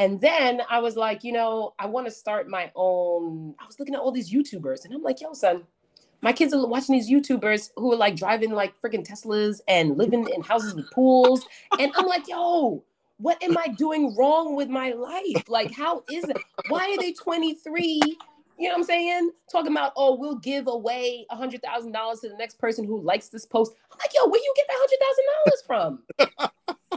And 0.01 0.21
then 0.21 0.63
I 0.71 0.81
was 0.81 0.97
like, 0.97 1.25
you 1.25 1.33
know, 1.33 1.75
I 1.79 1.87
want 1.87 2.07
to 2.07 2.11
start 2.11 2.49
my 2.49 2.73
own. 2.75 3.55
I 3.61 3.67
was 3.67 3.79
looking 3.79 3.95
at 3.95 4.01
all 4.01 4.11
these 4.11 4.33
YouTubers 4.33 4.85
and 4.85 4.95
I'm 4.95 5.03
like, 5.03 5.21
yo, 5.21 5.35
son, 5.35 5.65
my 6.23 6.33
kids 6.33 6.53
are 6.53 6.67
watching 6.67 6.95
these 6.95 7.11
YouTubers 7.11 7.71
who 7.77 7.93
are 7.93 7.97
like 7.97 8.17
driving 8.17 8.53
like 8.53 8.75
freaking 8.81 9.07
Teslas 9.07 9.61
and 9.69 9.97
living 9.97 10.29
in 10.29 10.43
houses 10.43 10.75
with 10.75 10.91
pools. 10.91 11.47
And 11.79 11.93
I'm 11.97 12.07
like, 12.07 12.29
yo, 12.29 12.85
what 13.19 13.43
am 13.43 13.57
I 13.57 13.69
doing 13.69 14.15
wrong 14.17 14.55
with 14.55 14.69
my 14.69 14.93
life? 14.93 15.49
Like, 15.49 15.73
how 15.73 16.05
is 16.11 16.25
it? 16.25 16.37
Why 16.69 16.91
are 16.91 16.99
they 16.99 17.13
23 17.13 18.01
You 18.59 18.69
know 18.69 18.75
what 18.75 18.79
I'm 18.79 18.85
saying? 18.85 19.31
Talking 19.51 19.73
about, 19.73 19.93
oh, 19.97 20.17
we'll 20.17 20.37
give 20.37 20.67
away 20.67 21.27
a 21.31 21.37
hundred 21.37 21.63
thousand 21.63 21.93
dollars 21.93 22.21
to 22.21 22.29
the 22.29 22.37
next 22.37 22.59
person 22.59 22.85
who 22.85 23.01
likes 23.01 23.29
this 23.29 23.47
post. 23.47 23.73
I'm 23.91 23.99
like, 23.99 24.13
yo, 24.15 24.29
where 24.29 24.41
you 24.41 24.55
get 24.57 24.67
that 24.69 24.77
hundred 24.79 24.99
thousand 25.07 25.25
dollars 25.35 25.63
from? 25.67 26.91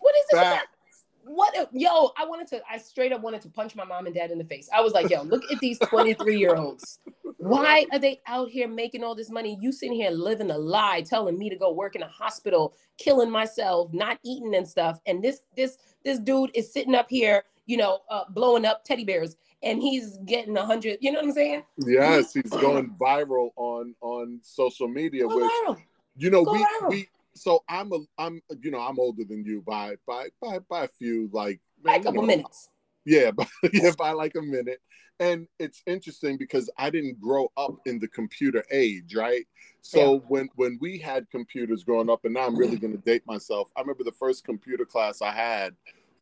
what 0.00 0.14
is 0.16 0.24
this? 0.30 0.40
About? 0.40 0.62
What 1.38 1.56
a, 1.56 1.68
yo, 1.72 2.10
I 2.18 2.26
wanted 2.26 2.48
to, 2.48 2.60
I 2.68 2.78
straight 2.78 3.12
up 3.12 3.20
wanted 3.20 3.42
to 3.42 3.48
punch 3.48 3.76
my 3.76 3.84
mom 3.84 4.06
and 4.06 4.14
dad 4.14 4.32
in 4.32 4.38
the 4.38 4.44
face. 4.44 4.68
I 4.74 4.80
was 4.80 4.92
like, 4.92 5.08
yo, 5.08 5.22
look 5.22 5.44
at 5.52 5.60
these 5.60 5.78
23 5.78 6.36
year 6.36 6.56
olds. 6.56 6.98
Why 7.36 7.86
are 7.92 7.98
they 8.00 8.20
out 8.26 8.50
here 8.50 8.66
making 8.66 9.04
all 9.04 9.14
this 9.14 9.30
money? 9.30 9.56
You 9.60 9.70
sitting 9.70 9.94
here 9.94 10.10
living 10.10 10.50
a 10.50 10.58
lie, 10.58 11.02
telling 11.02 11.38
me 11.38 11.48
to 11.48 11.54
go 11.54 11.72
work 11.72 11.94
in 11.94 12.02
a 12.02 12.08
hospital, 12.08 12.74
killing 12.96 13.30
myself, 13.30 13.92
not 13.92 14.18
eating 14.24 14.56
and 14.56 14.66
stuff. 14.66 14.98
And 15.06 15.22
this, 15.22 15.42
this, 15.56 15.78
this 16.04 16.18
dude 16.18 16.50
is 16.54 16.72
sitting 16.72 16.96
up 16.96 17.06
here, 17.08 17.44
you 17.66 17.76
know, 17.76 18.00
uh, 18.10 18.24
blowing 18.30 18.64
up 18.64 18.82
teddy 18.82 19.04
bears 19.04 19.36
and 19.62 19.80
he's 19.80 20.18
getting 20.26 20.56
a 20.56 20.66
hundred. 20.66 20.98
You 21.00 21.12
know 21.12 21.20
what 21.20 21.26
I'm 21.26 21.34
saying? 21.34 21.62
Yes, 21.86 22.32
he's 22.32 22.50
going 22.50 22.96
viral 23.00 23.50
on 23.54 23.94
on 24.00 24.40
social 24.42 24.88
media. 24.88 25.22
Go 25.22 25.36
which 25.36 25.44
viral. 25.44 25.76
you 26.16 26.30
know 26.30 26.44
Go 26.44 26.54
we 26.54 26.58
viral. 26.58 26.90
we. 26.90 27.08
So 27.34 27.64
I'm 27.68 27.92
a 27.92 27.98
I'm 28.18 28.40
you 28.60 28.70
know 28.70 28.80
I'm 28.80 28.98
older 28.98 29.24
than 29.24 29.44
you 29.44 29.62
by 29.66 29.96
by 30.06 30.28
by 30.40 30.58
by 30.68 30.84
a 30.84 30.88
few 30.88 31.30
like 31.32 31.60
by 31.82 31.96
a 31.96 32.02
couple 32.02 32.22
know, 32.22 32.26
minutes. 32.26 32.70
Yeah, 33.04 33.30
by, 33.36 33.46
yeah, 33.72 33.92
by 33.96 34.12
like 34.12 34.34
a 34.34 34.42
minute. 34.42 34.80
And 35.20 35.48
it's 35.58 35.82
interesting 35.86 36.36
because 36.38 36.70
I 36.78 36.90
didn't 36.90 37.20
grow 37.20 37.50
up 37.56 37.74
in 37.86 37.98
the 37.98 38.06
computer 38.06 38.64
age, 38.70 39.16
right? 39.16 39.46
So 39.80 40.14
yeah. 40.14 40.20
when 40.28 40.48
when 40.54 40.78
we 40.80 40.98
had 40.98 41.28
computers 41.30 41.82
growing 41.82 42.10
up, 42.10 42.24
and 42.24 42.34
now 42.34 42.46
I'm 42.46 42.56
really 42.56 42.76
going 42.78 42.92
to 42.92 43.02
date 43.02 43.22
myself. 43.26 43.70
I 43.76 43.80
remember 43.80 44.04
the 44.04 44.12
first 44.12 44.44
computer 44.44 44.84
class 44.84 45.22
I 45.22 45.32
had 45.32 45.74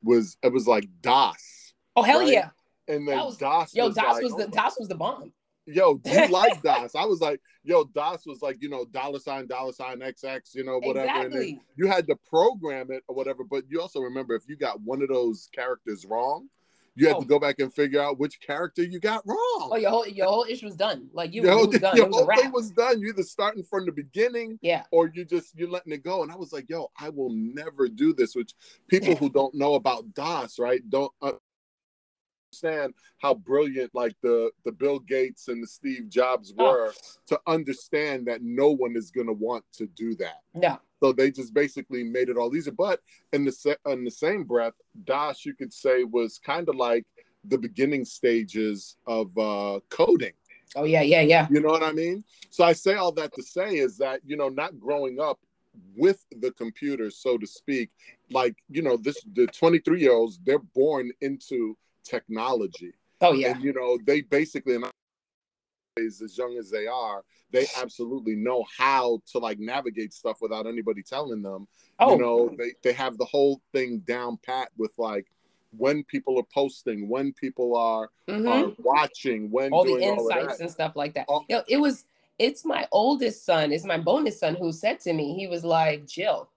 was 0.02 0.38
it 0.42 0.52
was 0.52 0.66
like 0.66 0.88
DOS. 1.02 1.74
Oh 1.94 2.02
hell 2.02 2.20
right? 2.20 2.32
yeah! 2.32 2.50
And 2.88 3.06
then 3.06 3.18
was, 3.18 3.36
DOS. 3.36 3.74
Yo, 3.74 3.86
was 3.88 3.96
DOS 3.96 4.14
like, 4.14 4.22
was 4.22 4.36
the 4.36 4.46
oh, 4.46 4.50
DOS 4.50 4.76
was 4.78 4.88
the 4.88 4.94
bomb. 4.94 5.32
Yo, 5.66 6.00
you 6.04 6.28
like 6.30 6.62
DOS? 6.62 6.94
I 6.94 7.04
was 7.04 7.20
like, 7.20 7.40
yo, 7.64 7.84
DOS 7.84 8.26
was 8.26 8.40
like, 8.42 8.58
you 8.60 8.68
know, 8.68 8.84
dollar 8.84 9.18
sign, 9.18 9.46
dollar 9.46 9.72
sign, 9.72 9.98
XX, 9.98 10.40
you 10.54 10.64
know, 10.64 10.78
whatever. 10.78 11.06
Exactly. 11.06 11.50
And 11.50 11.60
you 11.76 11.86
had 11.88 12.06
to 12.06 12.16
program 12.28 12.90
it 12.90 13.02
or 13.08 13.16
whatever. 13.16 13.42
But 13.44 13.64
you 13.68 13.80
also 13.80 14.00
remember 14.00 14.34
if 14.34 14.42
you 14.48 14.56
got 14.56 14.80
one 14.80 15.02
of 15.02 15.08
those 15.08 15.48
characters 15.52 16.04
wrong, 16.06 16.48
you 16.96 17.06
had 17.06 17.16
oh. 17.16 17.20
to 17.20 17.26
go 17.26 17.38
back 17.38 17.58
and 17.58 17.72
figure 17.72 18.00
out 18.00 18.18
which 18.18 18.40
character 18.40 18.82
you 18.82 18.98
got 18.98 19.22
wrong. 19.26 19.38
Oh, 19.70 19.76
your 19.76 19.90
whole 19.90 20.08
your 20.08 20.26
whole 20.26 20.46
issue 20.48 20.64
was 20.64 20.76
done. 20.76 21.10
Like 21.12 21.34
you, 21.34 21.42
your, 21.42 21.66
was 21.66 21.78
done. 21.78 21.96
Your 21.96 22.08
whole 22.08 22.26
thing 22.26 22.50
was 22.52 22.70
done. 22.70 23.00
You 23.00 23.10
either 23.10 23.22
starting 23.22 23.62
from 23.62 23.84
the 23.84 23.92
beginning, 23.92 24.58
yeah, 24.62 24.84
or 24.90 25.10
you 25.14 25.26
just 25.26 25.54
you're 25.54 25.68
letting 25.68 25.92
it 25.92 26.02
go. 26.02 26.22
And 26.22 26.32
I 26.32 26.36
was 26.36 26.54
like, 26.54 26.70
yo, 26.70 26.90
I 26.98 27.10
will 27.10 27.30
never 27.30 27.88
do 27.88 28.14
this. 28.14 28.34
Which 28.34 28.54
people 28.88 29.14
who 29.16 29.28
don't 29.28 29.54
know 29.54 29.74
about 29.74 30.14
DOS, 30.14 30.58
right, 30.58 30.80
don't 30.88 31.12
uh, 31.20 31.32
understand 32.46 32.94
how 33.18 33.34
brilliant 33.34 33.94
like 33.94 34.14
the 34.22 34.50
the 34.64 34.72
Bill 34.72 34.98
Gates 34.98 35.48
and 35.48 35.62
the 35.62 35.66
Steve 35.66 36.08
Jobs 36.08 36.52
oh. 36.58 36.64
were 36.64 36.88
oh. 36.88 36.92
to 37.28 37.40
understand 37.46 38.26
that 38.26 38.42
no 38.42 38.70
one 38.70 38.96
is 38.96 39.10
going 39.10 39.26
to 39.26 39.32
want 39.32 39.64
to 39.74 39.86
do 39.86 40.14
that. 40.16 40.40
Yeah. 40.54 40.76
So 41.02 41.12
they 41.12 41.30
just 41.30 41.52
basically 41.52 42.04
made 42.04 42.28
it 42.28 42.36
all 42.36 42.54
easier. 42.54 42.72
But 42.72 43.00
in 43.32 43.44
the 43.44 43.76
in 43.86 44.04
the 44.04 44.10
same 44.10 44.44
breath, 44.44 44.74
DOS 45.04 45.44
you 45.44 45.54
could 45.54 45.72
say 45.72 46.04
was 46.04 46.38
kind 46.38 46.68
of 46.68 46.76
like 46.76 47.04
the 47.44 47.58
beginning 47.58 48.04
stages 48.04 48.96
of 49.06 49.36
uh, 49.38 49.80
coding. 49.90 50.32
Oh 50.74 50.84
yeah, 50.84 51.02
yeah, 51.02 51.20
yeah. 51.20 51.46
You 51.50 51.60
know 51.60 51.68
what 51.68 51.82
I 51.82 51.92
mean? 51.92 52.24
So 52.50 52.64
I 52.64 52.72
say 52.72 52.94
all 52.94 53.12
that 53.12 53.34
to 53.34 53.42
say 53.42 53.76
is 53.76 53.98
that 53.98 54.20
you 54.24 54.36
know 54.36 54.48
not 54.48 54.78
growing 54.80 55.20
up 55.20 55.38
with 55.94 56.24
the 56.40 56.50
computer, 56.52 57.10
so 57.10 57.36
to 57.36 57.46
speak, 57.46 57.90
like 58.30 58.56
you 58.70 58.82
know 58.82 58.96
this 58.96 59.22
the 59.34 59.46
23 59.46 60.00
year 60.00 60.12
olds 60.12 60.40
they're 60.44 60.58
born 60.58 61.10
into 61.20 61.76
technology. 62.06 62.92
Oh 63.20 63.32
yeah. 63.32 63.52
And 63.52 63.64
you 63.64 63.72
know, 63.72 63.98
they 64.06 64.22
basically 64.22 64.78
as 65.98 66.36
young 66.36 66.56
as 66.58 66.70
they 66.70 66.86
are, 66.86 67.22
they 67.50 67.66
absolutely 67.80 68.34
know 68.34 68.64
how 68.76 69.20
to 69.32 69.38
like 69.38 69.58
navigate 69.58 70.12
stuff 70.12 70.38
without 70.40 70.66
anybody 70.66 71.02
telling 71.02 71.42
them. 71.42 71.66
Oh. 71.98 72.12
You 72.12 72.20
know, 72.20 72.54
they, 72.58 72.72
they 72.82 72.92
have 72.92 73.16
the 73.16 73.24
whole 73.24 73.60
thing 73.72 74.00
down 74.00 74.38
pat 74.44 74.68
with 74.76 74.92
like 74.98 75.26
when 75.76 76.04
people 76.04 76.38
are 76.38 76.46
posting, 76.52 77.08
when 77.08 77.32
people 77.32 77.76
are, 77.76 78.10
mm-hmm. 78.28 78.46
are 78.46 78.72
watching, 78.78 79.50
when 79.50 79.72
all 79.72 79.84
the 79.84 79.98
insights 79.98 80.54
all 80.54 80.60
and 80.60 80.70
stuff 80.70 80.96
like 80.96 81.14
that. 81.14 81.26
Oh. 81.28 81.44
You 81.48 81.56
know, 81.56 81.64
it 81.68 81.78
was 81.78 82.04
it's 82.38 82.64
my 82.64 82.86
oldest 82.92 83.46
son, 83.46 83.72
it's 83.72 83.84
my 83.84 83.98
bonus 83.98 84.40
son 84.40 84.56
who 84.56 84.72
said 84.72 85.00
to 85.00 85.12
me, 85.12 85.34
he 85.34 85.46
was 85.46 85.64
like, 85.64 86.06
Jill, 86.06 86.50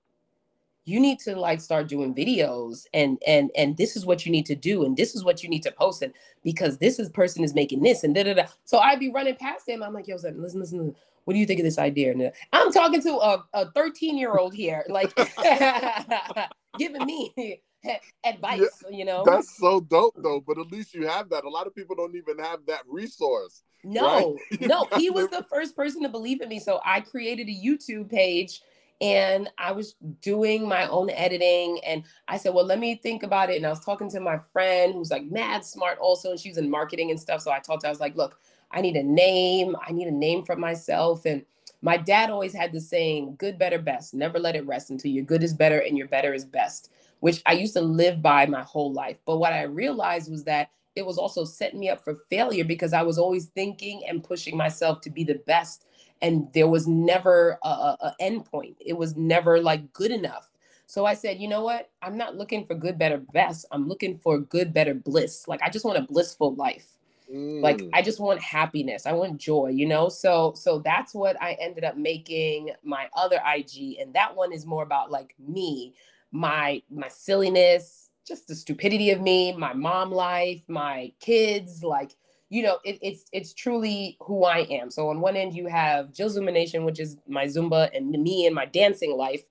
you 0.89 0.99
need 0.99 1.19
to 1.19 1.35
like 1.35 1.61
start 1.61 1.87
doing 1.87 2.13
videos 2.15 2.85
and 2.93 3.21
and 3.27 3.51
and 3.55 3.77
this 3.77 3.95
is 3.95 4.05
what 4.05 4.25
you 4.25 4.31
need 4.31 4.45
to 4.47 4.55
do 4.55 4.83
and 4.83 4.97
this 4.97 5.13
is 5.13 5.23
what 5.23 5.43
you 5.43 5.49
need 5.49 5.61
to 5.61 5.71
post 5.71 6.01
and 6.01 6.13
because 6.43 6.79
this 6.79 6.97
is 6.97 7.09
person 7.09 7.43
is 7.43 7.53
making 7.53 7.81
this 7.81 8.03
and 8.03 8.15
da 8.15 8.23
da 8.23 8.33
da. 8.33 8.45
So 8.65 8.79
I'd 8.79 8.99
be 8.99 9.09
running 9.09 9.35
past 9.35 9.69
him. 9.69 9.83
I'm 9.83 9.93
like, 9.93 10.07
yo, 10.07 10.15
listen, 10.15 10.41
listen, 10.41 10.59
listen. 10.59 10.95
What 11.25 11.33
do 11.33 11.39
you 11.39 11.45
think 11.45 11.59
of 11.59 11.63
this 11.65 11.77
idea? 11.77 12.11
And 12.11 12.23
uh, 12.23 12.31
I'm 12.53 12.71
talking 12.71 13.01
to 13.03 13.11
a, 13.17 13.45
a 13.53 13.71
13 13.71 14.17
year 14.17 14.35
old 14.35 14.53
here, 14.53 14.83
like 14.89 15.13
giving 16.79 17.05
me 17.05 17.61
advice. 18.25 18.61
Yeah, 18.89 18.97
you 18.97 19.05
know, 19.05 19.23
that's 19.25 19.55
so 19.57 19.81
dope 19.81 20.15
though. 20.17 20.41
But 20.45 20.57
at 20.57 20.71
least 20.71 20.95
you 20.95 21.07
have 21.07 21.29
that. 21.29 21.43
A 21.43 21.49
lot 21.49 21.67
of 21.67 21.75
people 21.75 21.95
don't 21.95 22.15
even 22.15 22.39
have 22.39 22.59
that 22.67 22.81
resource. 22.87 23.61
No, 23.83 24.37
right? 24.51 24.61
no, 24.67 24.87
he 24.97 25.09
was 25.09 25.27
the 25.29 25.45
first 25.49 25.75
person 25.75 26.01
to 26.01 26.09
believe 26.09 26.41
in 26.41 26.49
me. 26.49 26.59
So 26.59 26.79
I 26.83 27.01
created 27.01 27.47
a 27.47 27.53
YouTube 27.53 28.09
page 28.09 28.61
and 29.01 29.49
I 29.57 29.71
was 29.71 29.95
doing 30.21 30.67
my 30.67 30.87
own 30.87 31.09
editing. 31.11 31.79
And 31.85 32.03
I 32.27 32.37
said, 32.37 32.53
well, 32.53 32.65
let 32.65 32.79
me 32.79 32.95
think 32.95 33.23
about 33.23 33.49
it. 33.49 33.57
And 33.57 33.65
I 33.65 33.69
was 33.69 33.83
talking 33.83 34.09
to 34.11 34.19
my 34.19 34.37
friend 34.37 34.93
who's 34.93 35.11
like 35.11 35.23
mad 35.31 35.63
smart 35.63 35.97
also, 35.99 36.31
and 36.31 36.39
she's 36.39 36.57
in 36.57 36.69
marketing 36.69 37.11
and 37.11 37.19
stuff. 37.19 37.41
So 37.41 37.51
I 37.51 37.59
told 37.59 37.81
her, 37.83 37.87
I 37.87 37.91
was 37.91 38.01
like, 38.01 38.15
look, 38.15 38.39
I 38.71 38.81
need 38.81 38.97
a 38.97 39.03
name. 39.03 39.75
I 39.87 39.91
need 39.91 40.07
a 40.07 40.11
name 40.11 40.43
for 40.43 40.55
myself. 40.55 41.25
And 41.25 41.45
my 41.81 41.95
dad 41.95 42.29
always 42.29 42.53
had 42.53 42.73
the 42.73 42.81
saying, 42.81 43.35
good, 43.37 43.57
better, 43.57 43.79
best. 43.79 44.13
Never 44.13 44.37
let 44.37 44.55
it 44.55 44.67
rest 44.67 44.89
until 44.89 45.11
your 45.11 45.23
good 45.23 45.43
is 45.43 45.53
better 45.53 45.79
and 45.79 45.97
your 45.97 46.07
better 46.07 46.33
is 46.33 46.43
best, 46.43 46.91
which 47.21 47.41
I 47.45 47.53
used 47.53 47.73
to 47.75 47.81
live 47.81 48.21
by 48.21 48.45
my 48.47 48.63
whole 48.63 48.91
life. 48.91 49.17
But 49.25 49.37
what 49.37 49.53
I 49.53 49.63
realized 49.63 50.29
was 50.29 50.43
that 50.43 50.71
it 50.95 51.05
was 51.05 51.17
also 51.17 51.45
setting 51.45 51.79
me 51.79 51.89
up 51.89 52.03
for 52.03 52.15
failure 52.29 52.65
because 52.65 52.91
I 52.91 53.03
was 53.03 53.17
always 53.17 53.45
thinking 53.45 54.03
and 54.07 54.23
pushing 54.23 54.57
myself 54.57 54.99
to 55.01 55.09
be 55.09 55.23
the 55.23 55.41
best 55.47 55.85
and 56.21 56.51
there 56.53 56.67
was 56.67 56.87
never 56.87 57.57
a, 57.63 57.67
a 57.67 58.15
end 58.19 58.45
point. 58.45 58.77
It 58.79 58.93
was 58.93 59.15
never 59.15 59.61
like 59.61 59.93
good 59.93 60.11
enough. 60.11 60.49
So 60.85 61.05
i 61.05 61.13
said 61.13 61.39
you 61.39 61.47
know 61.47 61.63
what? 61.63 61.89
I'm 62.01 62.17
not 62.17 62.35
looking 62.35 62.65
for 62.65 62.75
good 62.75 62.97
better 62.97 63.17
best. 63.17 63.65
I'm 63.71 63.87
looking 63.87 64.17
for 64.17 64.39
good 64.39 64.73
better 64.73 64.93
bliss. 64.93 65.47
Like 65.47 65.61
i 65.61 65.69
just 65.69 65.85
want 65.85 65.97
a 65.97 66.03
blissful 66.03 66.55
life. 66.55 66.87
Mm. 67.31 67.61
like 67.61 67.83
i 67.93 68.01
just 68.01 68.19
want 68.19 68.41
happiness. 68.41 69.05
I 69.05 69.13
want 69.13 69.37
joy 69.37 69.67
you 69.67 69.85
know? 69.85 70.09
So 70.09 70.53
so 70.55 70.79
that's 70.79 71.13
what 71.13 71.39
i 71.41 71.53
ended 71.53 71.83
up 71.83 71.95
making 71.95 72.71
my 72.83 73.07
other 73.15 73.39
ig 73.55 73.97
and 73.99 74.13
that 74.13 74.35
one 74.35 74.51
is 74.51 74.65
more 74.65 74.83
about 74.83 75.11
like 75.11 75.35
me 75.37 75.93
my 76.31 76.81
my 76.89 77.07
silliness 77.07 78.09
just 78.27 78.47
the 78.47 78.55
stupidity 78.55 79.09
of 79.09 79.21
me 79.21 79.51
my 79.55 79.73
mom 79.73 80.11
life 80.11 80.61
my 80.67 81.11
kids 81.19 81.83
like 81.83 82.15
you 82.49 82.63
know, 82.63 82.79
it, 82.83 82.97
it's 83.01 83.25
it's 83.31 83.53
truly 83.53 84.17
who 84.21 84.43
I 84.43 84.59
am. 84.69 84.89
So 84.89 85.09
on 85.09 85.21
one 85.21 85.35
end 85.35 85.55
you 85.55 85.67
have 85.67 86.11
Jill 86.13 86.29
Zumba 86.29 86.51
Nation, 86.51 86.83
which 86.83 86.99
is 86.99 87.17
my 87.27 87.45
Zumba 87.45 87.95
and 87.95 88.09
me 88.09 88.45
and 88.47 88.55
my 88.55 88.65
dancing 88.65 89.15
life, 89.15 89.43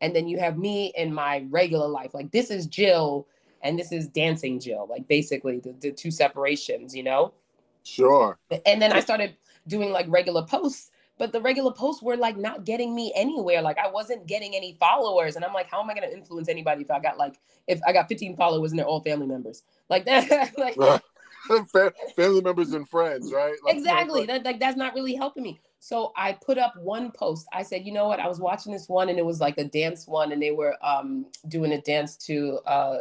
and 0.00 0.16
then 0.16 0.28
you 0.28 0.38
have 0.38 0.56
me 0.56 0.92
and 0.96 1.14
my 1.14 1.46
regular 1.50 1.88
life. 1.88 2.14
Like 2.14 2.30
this 2.32 2.50
is 2.50 2.66
Jill, 2.66 3.26
and 3.62 3.78
this 3.78 3.92
is 3.92 4.08
dancing 4.08 4.58
Jill. 4.58 4.86
Like 4.88 5.06
basically 5.08 5.60
the, 5.60 5.74
the 5.80 5.92
two 5.92 6.10
separations, 6.10 6.96
you 6.96 7.02
know. 7.02 7.34
Sure. 7.84 8.38
And 8.66 8.80
then 8.82 8.92
I 8.92 9.00
started 9.00 9.36
doing 9.66 9.92
like 9.92 10.06
regular 10.08 10.42
posts, 10.42 10.90
but 11.18 11.32
the 11.32 11.40
regular 11.40 11.72
posts 11.72 12.02
were 12.02 12.16
like 12.16 12.38
not 12.38 12.64
getting 12.64 12.94
me 12.94 13.12
anywhere. 13.14 13.60
Like 13.60 13.78
I 13.78 13.90
wasn't 13.90 14.26
getting 14.26 14.54
any 14.54 14.74
followers, 14.80 15.36
and 15.36 15.44
I'm 15.44 15.52
like, 15.52 15.70
how 15.70 15.82
am 15.82 15.90
I 15.90 15.94
going 15.94 16.08
to 16.08 16.16
influence 16.16 16.48
anybody 16.48 16.80
if 16.80 16.90
I 16.90 16.98
got 16.98 17.18
like 17.18 17.38
if 17.66 17.78
I 17.86 17.92
got 17.92 18.08
15 18.08 18.36
followers 18.36 18.72
and 18.72 18.78
they're 18.78 18.86
all 18.86 19.02
family 19.02 19.26
members? 19.26 19.64
Like 19.90 20.06
that. 20.06 20.52
like 20.58 20.76
family 22.16 22.40
members 22.40 22.72
and 22.72 22.88
friends, 22.88 23.32
right? 23.32 23.54
Like, 23.64 23.76
exactly. 23.76 24.26
that, 24.26 24.44
like 24.44 24.60
that's 24.60 24.76
not 24.76 24.94
really 24.94 25.14
helping 25.14 25.42
me. 25.42 25.60
So 25.80 26.12
I 26.16 26.32
put 26.32 26.58
up 26.58 26.74
one 26.76 27.12
post. 27.12 27.46
I 27.52 27.62
said, 27.62 27.86
you 27.86 27.92
know 27.92 28.08
what? 28.08 28.20
I 28.20 28.26
was 28.26 28.40
watching 28.40 28.72
this 28.72 28.88
one, 28.88 29.08
and 29.08 29.18
it 29.18 29.24
was 29.24 29.40
like 29.40 29.58
a 29.58 29.64
dance 29.64 30.06
one, 30.06 30.32
and 30.32 30.42
they 30.42 30.50
were 30.50 30.76
um, 30.84 31.26
doing 31.46 31.72
a 31.72 31.80
dance 31.80 32.16
to 32.26 32.58
uh, 32.66 32.98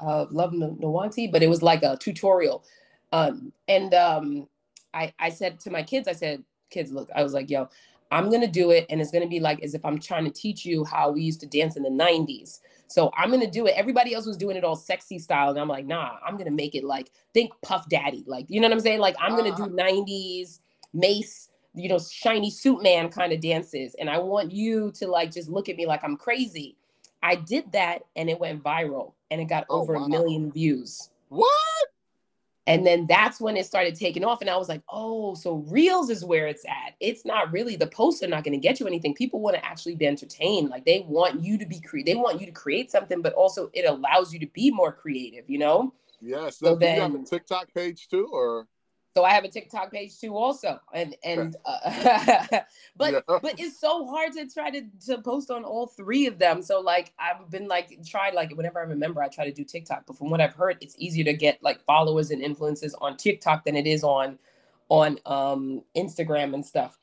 uh, 0.00 0.26
Love 0.30 0.52
Nwantiti, 0.52 1.30
but 1.30 1.42
it 1.42 1.48
was 1.48 1.62
like 1.62 1.82
a 1.82 1.96
tutorial. 1.96 2.64
Um, 3.12 3.52
and 3.68 3.94
um, 3.94 4.48
I 4.92 5.12
I 5.18 5.30
said 5.30 5.60
to 5.60 5.70
my 5.70 5.82
kids, 5.82 6.08
I 6.08 6.12
said, 6.12 6.44
kids, 6.70 6.92
look, 6.92 7.08
I 7.14 7.22
was 7.22 7.32
like, 7.32 7.48
yo, 7.48 7.68
I'm 8.14 8.30
gonna 8.30 8.46
do 8.46 8.70
it, 8.70 8.86
and 8.88 9.00
it's 9.00 9.10
gonna 9.10 9.26
be 9.26 9.40
like 9.40 9.60
as 9.64 9.74
if 9.74 9.84
I'm 9.84 9.98
trying 9.98 10.24
to 10.24 10.30
teach 10.30 10.64
you 10.64 10.84
how 10.84 11.10
we 11.10 11.22
used 11.22 11.40
to 11.40 11.46
dance 11.46 11.76
in 11.76 11.82
the 11.82 11.90
'90s. 11.90 12.60
So 12.86 13.10
I'm 13.16 13.28
gonna 13.32 13.50
do 13.50 13.66
it. 13.66 13.74
Everybody 13.76 14.14
else 14.14 14.24
was 14.24 14.36
doing 14.36 14.56
it 14.56 14.62
all 14.62 14.76
sexy 14.76 15.18
style, 15.18 15.50
and 15.50 15.58
I'm 15.58 15.66
like, 15.66 15.84
nah, 15.84 16.12
I'm 16.24 16.36
gonna 16.36 16.52
make 16.52 16.76
it 16.76 16.84
like 16.84 17.10
think 17.34 17.50
Puff 17.62 17.88
Daddy, 17.88 18.22
like 18.28 18.46
you 18.48 18.60
know 18.60 18.68
what 18.68 18.74
I'm 18.74 18.80
saying? 18.80 19.00
Like 19.00 19.16
I'm 19.20 19.36
gonna 19.36 19.56
do 19.56 19.64
'90s 19.64 20.42
uh-huh. 20.44 20.58
Mase, 20.92 21.50
you 21.74 21.88
know, 21.88 21.98
shiny 21.98 22.50
suit 22.50 22.84
man 22.84 23.08
kind 23.08 23.32
of 23.32 23.40
dances, 23.40 23.96
and 23.98 24.08
I 24.08 24.18
want 24.18 24.52
you 24.52 24.92
to 24.92 25.08
like 25.08 25.32
just 25.32 25.48
look 25.48 25.68
at 25.68 25.76
me 25.76 25.84
like 25.84 26.04
I'm 26.04 26.16
crazy. 26.16 26.76
I 27.20 27.34
did 27.34 27.72
that, 27.72 28.02
and 28.14 28.30
it 28.30 28.38
went 28.38 28.62
viral, 28.62 29.14
and 29.32 29.40
it 29.40 29.46
got 29.46 29.66
oh, 29.68 29.80
over 29.80 29.94
wow. 29.94 30.04
a 30.04 30.08
million 30.08 30.52
views. 30.52 31.10
What? 31.30 31.48
And 32.66 32.86
then 32.86 33.06
that's 33.06 33.40
when 33.40 33.56
it 33.56 33.66
started 33.66 33.94
taking 33.94 34.24
off 34.24 34.40
and 34.40 34.48
i 34.48 34.56
was 34.56 34.68
like 34.68 34.82
oh 34.88 35.34
so 35.34 35.64
reels 35.68 36.10
is 36.10 36.24
where 36.24 36.46
it's 36.46 36.64
at. 36.64 36.94
It's 37.00 37.24
not 37.24 37.52
really 37.52 37.76
the 37.76 37.86
posts 37.86 38.22
are 38.22 38.28
not 38.28 38.44
going 38.44 38.58
to 38.58 38.62
get 38.62 38.80
you 38.80 38.86
anything. 38.86 39.14
People 39.14 39.40
want 39.40 39.56
to 39.56 39.64
actually 39.64 39.94
be 39.96 40.06
entertained. 40.06 40.70
Like 40.70 40.84
they 40.84 41.04
want 41.06 41.42
you 41.42 41.58
to 41.58 41.66
be 41.66 41.80
creative 41.80 42.14
they 42.14 42.20
want 42.20 42.40
you 42.40 42.46
to 42.46 42.52
create 42.52 42.90
something 42.90 43.22
but 43.22 43.32
also 43.34 43.70
it 43.72 43.84
allows 43.84 44.32
you 44.32 44.38
to 44.40 44.46
be 44.46 44.70
more 44.70 44.92
creative 44.92 45.48
you 45.48 45.58
know? 45.58 45.92
Yes 46.20 46.58
so, 46.58 46.66
so 46.66 46.76
then, 46.76 46.96
you 46.96 47.02
have 47.02 47.14
a 47.14 47.24
tiktok 47.24 47.72
page 47.74 48.08
too 48.08 48.28
or 48.32 48.66
so 49.16 49.24
I 49.24 49.30
have 49.30 49.44
a 49.44 49.48
TikTok 49.48 49.92
page 49.92 50.18
too, 50.18 50.36
also, 50.36 50.80
and 50.92 51.14
and 51.22 51.54
uh, 51.64 52.46
but 52.96 53.12
yeah. 53.12 53.20
but 53.26 53.54
it's 53.58 53.78
so 53.78 54.06
hard 54.06 54.32
to 54.32 54.48
try 54.48 54.70
to 54.70 54.82
to 55.06 55.22
post 55.22 55.52
on 55.52 55.62
all 55.62 55.86
three 55.86 56.26
of 56.26 56.38
them. 56.38 56.62
So 56.62 56.80
like 56.80 57.12
I've 57.18 57.48
been 57.48 57.68
like 57.68 58.04
tried 58.04 58.34
like 58.34 58.50
whenever 58.56 58.80
I 58.80 58.82
remember, 58.82 59.22
I 59.22 59.28
try 59.28 59.44
to 59.44 59.52
do 59.52 59.62
TikTok. 59.62 60.06
But 60.06 60.18
from 60.18 60.30
what 60.30 60.40
I've 60.40 60.54
heard, 60.54 60.78
it's 60.80 60.96
easier 60.98 61.24
to 61.24 61.32
get 61.32 61.62
like 61.62 61.80
followers 61.84 62.32
and 62.32 62.42
influences 62.42 62.94
on 63.00 63.16
TikTok 63.16 63.64
than 63.64 63.76
it 63.76 63.86
is 63.86 64.02
on 64.02 64.36
on 64.88 65.20
um 65.26 65.82
Instagram 65.96 66.52
and 66.52 66.66
stuff. 66.66 66.98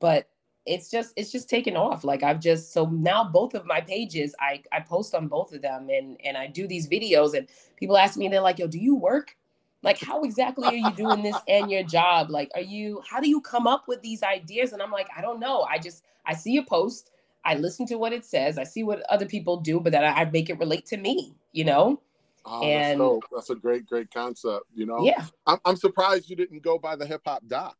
But 0.00 0.28
it's 0.66 0.90
just 0.90 1.12
it's 1.16 1.30
just 1.30 1.48
taken 1.48 1.76
off. 1.76 2.02
Like 2.02 2.24
I've 2.24 2.40
just 2.40 2.72
so 2.72 2.86
now 2.86 3.22
both 3.22 3.54
of 3.54 3.64
my 3.64 3.80
pages, 3.80 4.34
I 4.40 4.60
I 4.72 4.80
post 4.80 5.14
on 5.14 5.28
both 5.28 5.52
of 5.52 5.62
them, 5.62 5.88
and 5.88 6.16
and 6.24 6.36
I 6.36 6.48
do 6.48 6.66
these 6.66 6.88
videos, 6.88 7.34
and 7.34 7.48
people 7.76 7.96
ask 7.96 8.16
me, 8.16 8.26
they're 8.26 8.40
like, 8.40 8.58
"Yo, 8.58 8.66
do 8.66 8.78
you 8.78 8.96
work?" 8.96 9.36
Like 9.84 10.00
how 10.00 10.22
exactly 10.22 10.66
are 10.66 10.74
you 10.74 10.90
doing 10.92 11.22
this 11.22 11.36
and 11.46 11.70
your 11.70 11.82
job? 11.82 12.30
Like 12.30 12.50
are 12.54 12.60
you 12.60 13.02
how 13.08 13.20
do 13.20 13.28
you 13.28 13.40
come 13.40 13.66
up 13.66 13.86
with 13.86 14.02
these 14.02 14.22
ideas? 14.22 14.72
And 14.72 14.82
i'm 14.82 14.90
like 14.90 15.08
i 15.16 15.20
don't 15.20 15.40
know. 15.40 15.62
I 15.62 15.78
just 15.78 16.04
i 16.26 16.34
see 16.34 16.56
a 16.56 16.62
post. 16.62 17.10
I 17.44 17.54
listen 17.56 17.86
to 17.88 17.96
what 17.96 18.14
it 18.14 18.24
says. 18.24 18.56
I 18.56 18.64
see 18.64 18.82
what 18.82 19.02
other 19.10 19.26
people 19.26 19.58
do 19.58 19.78
but 19.80 19.92
then 19.92 20.02
i, 20.02 20.22
I 20.22 20.24
make 20.24 20.50
it 20.50 20.58
relate 20.58 20.86
to 20.86 20.96
me 20.96 21.34
you 21.52 21.64
know? 21.64 22.00
Oh, 22.46 22.62
and 22.62 23.00
that's, 23.00 23.20
that's, 23.32 23.50
a 23.50 23.54
great 23.54 23.86
great 23.86 24.12
concept 24.12 24.66
you 24.74 24.84
know? 24.84 25.02
Yeah. 25.02 25.24
I'm, 25.46 25.58
I'm 25.64 25.76
surprised 25.76 26.28
you 26.28 26.36
didn't 26.36 26.62
go 26.62 26.78
by 26.78 26.96
the 26.96 27.06
hip-hop 27.06 27.42
doc 27.46 27.76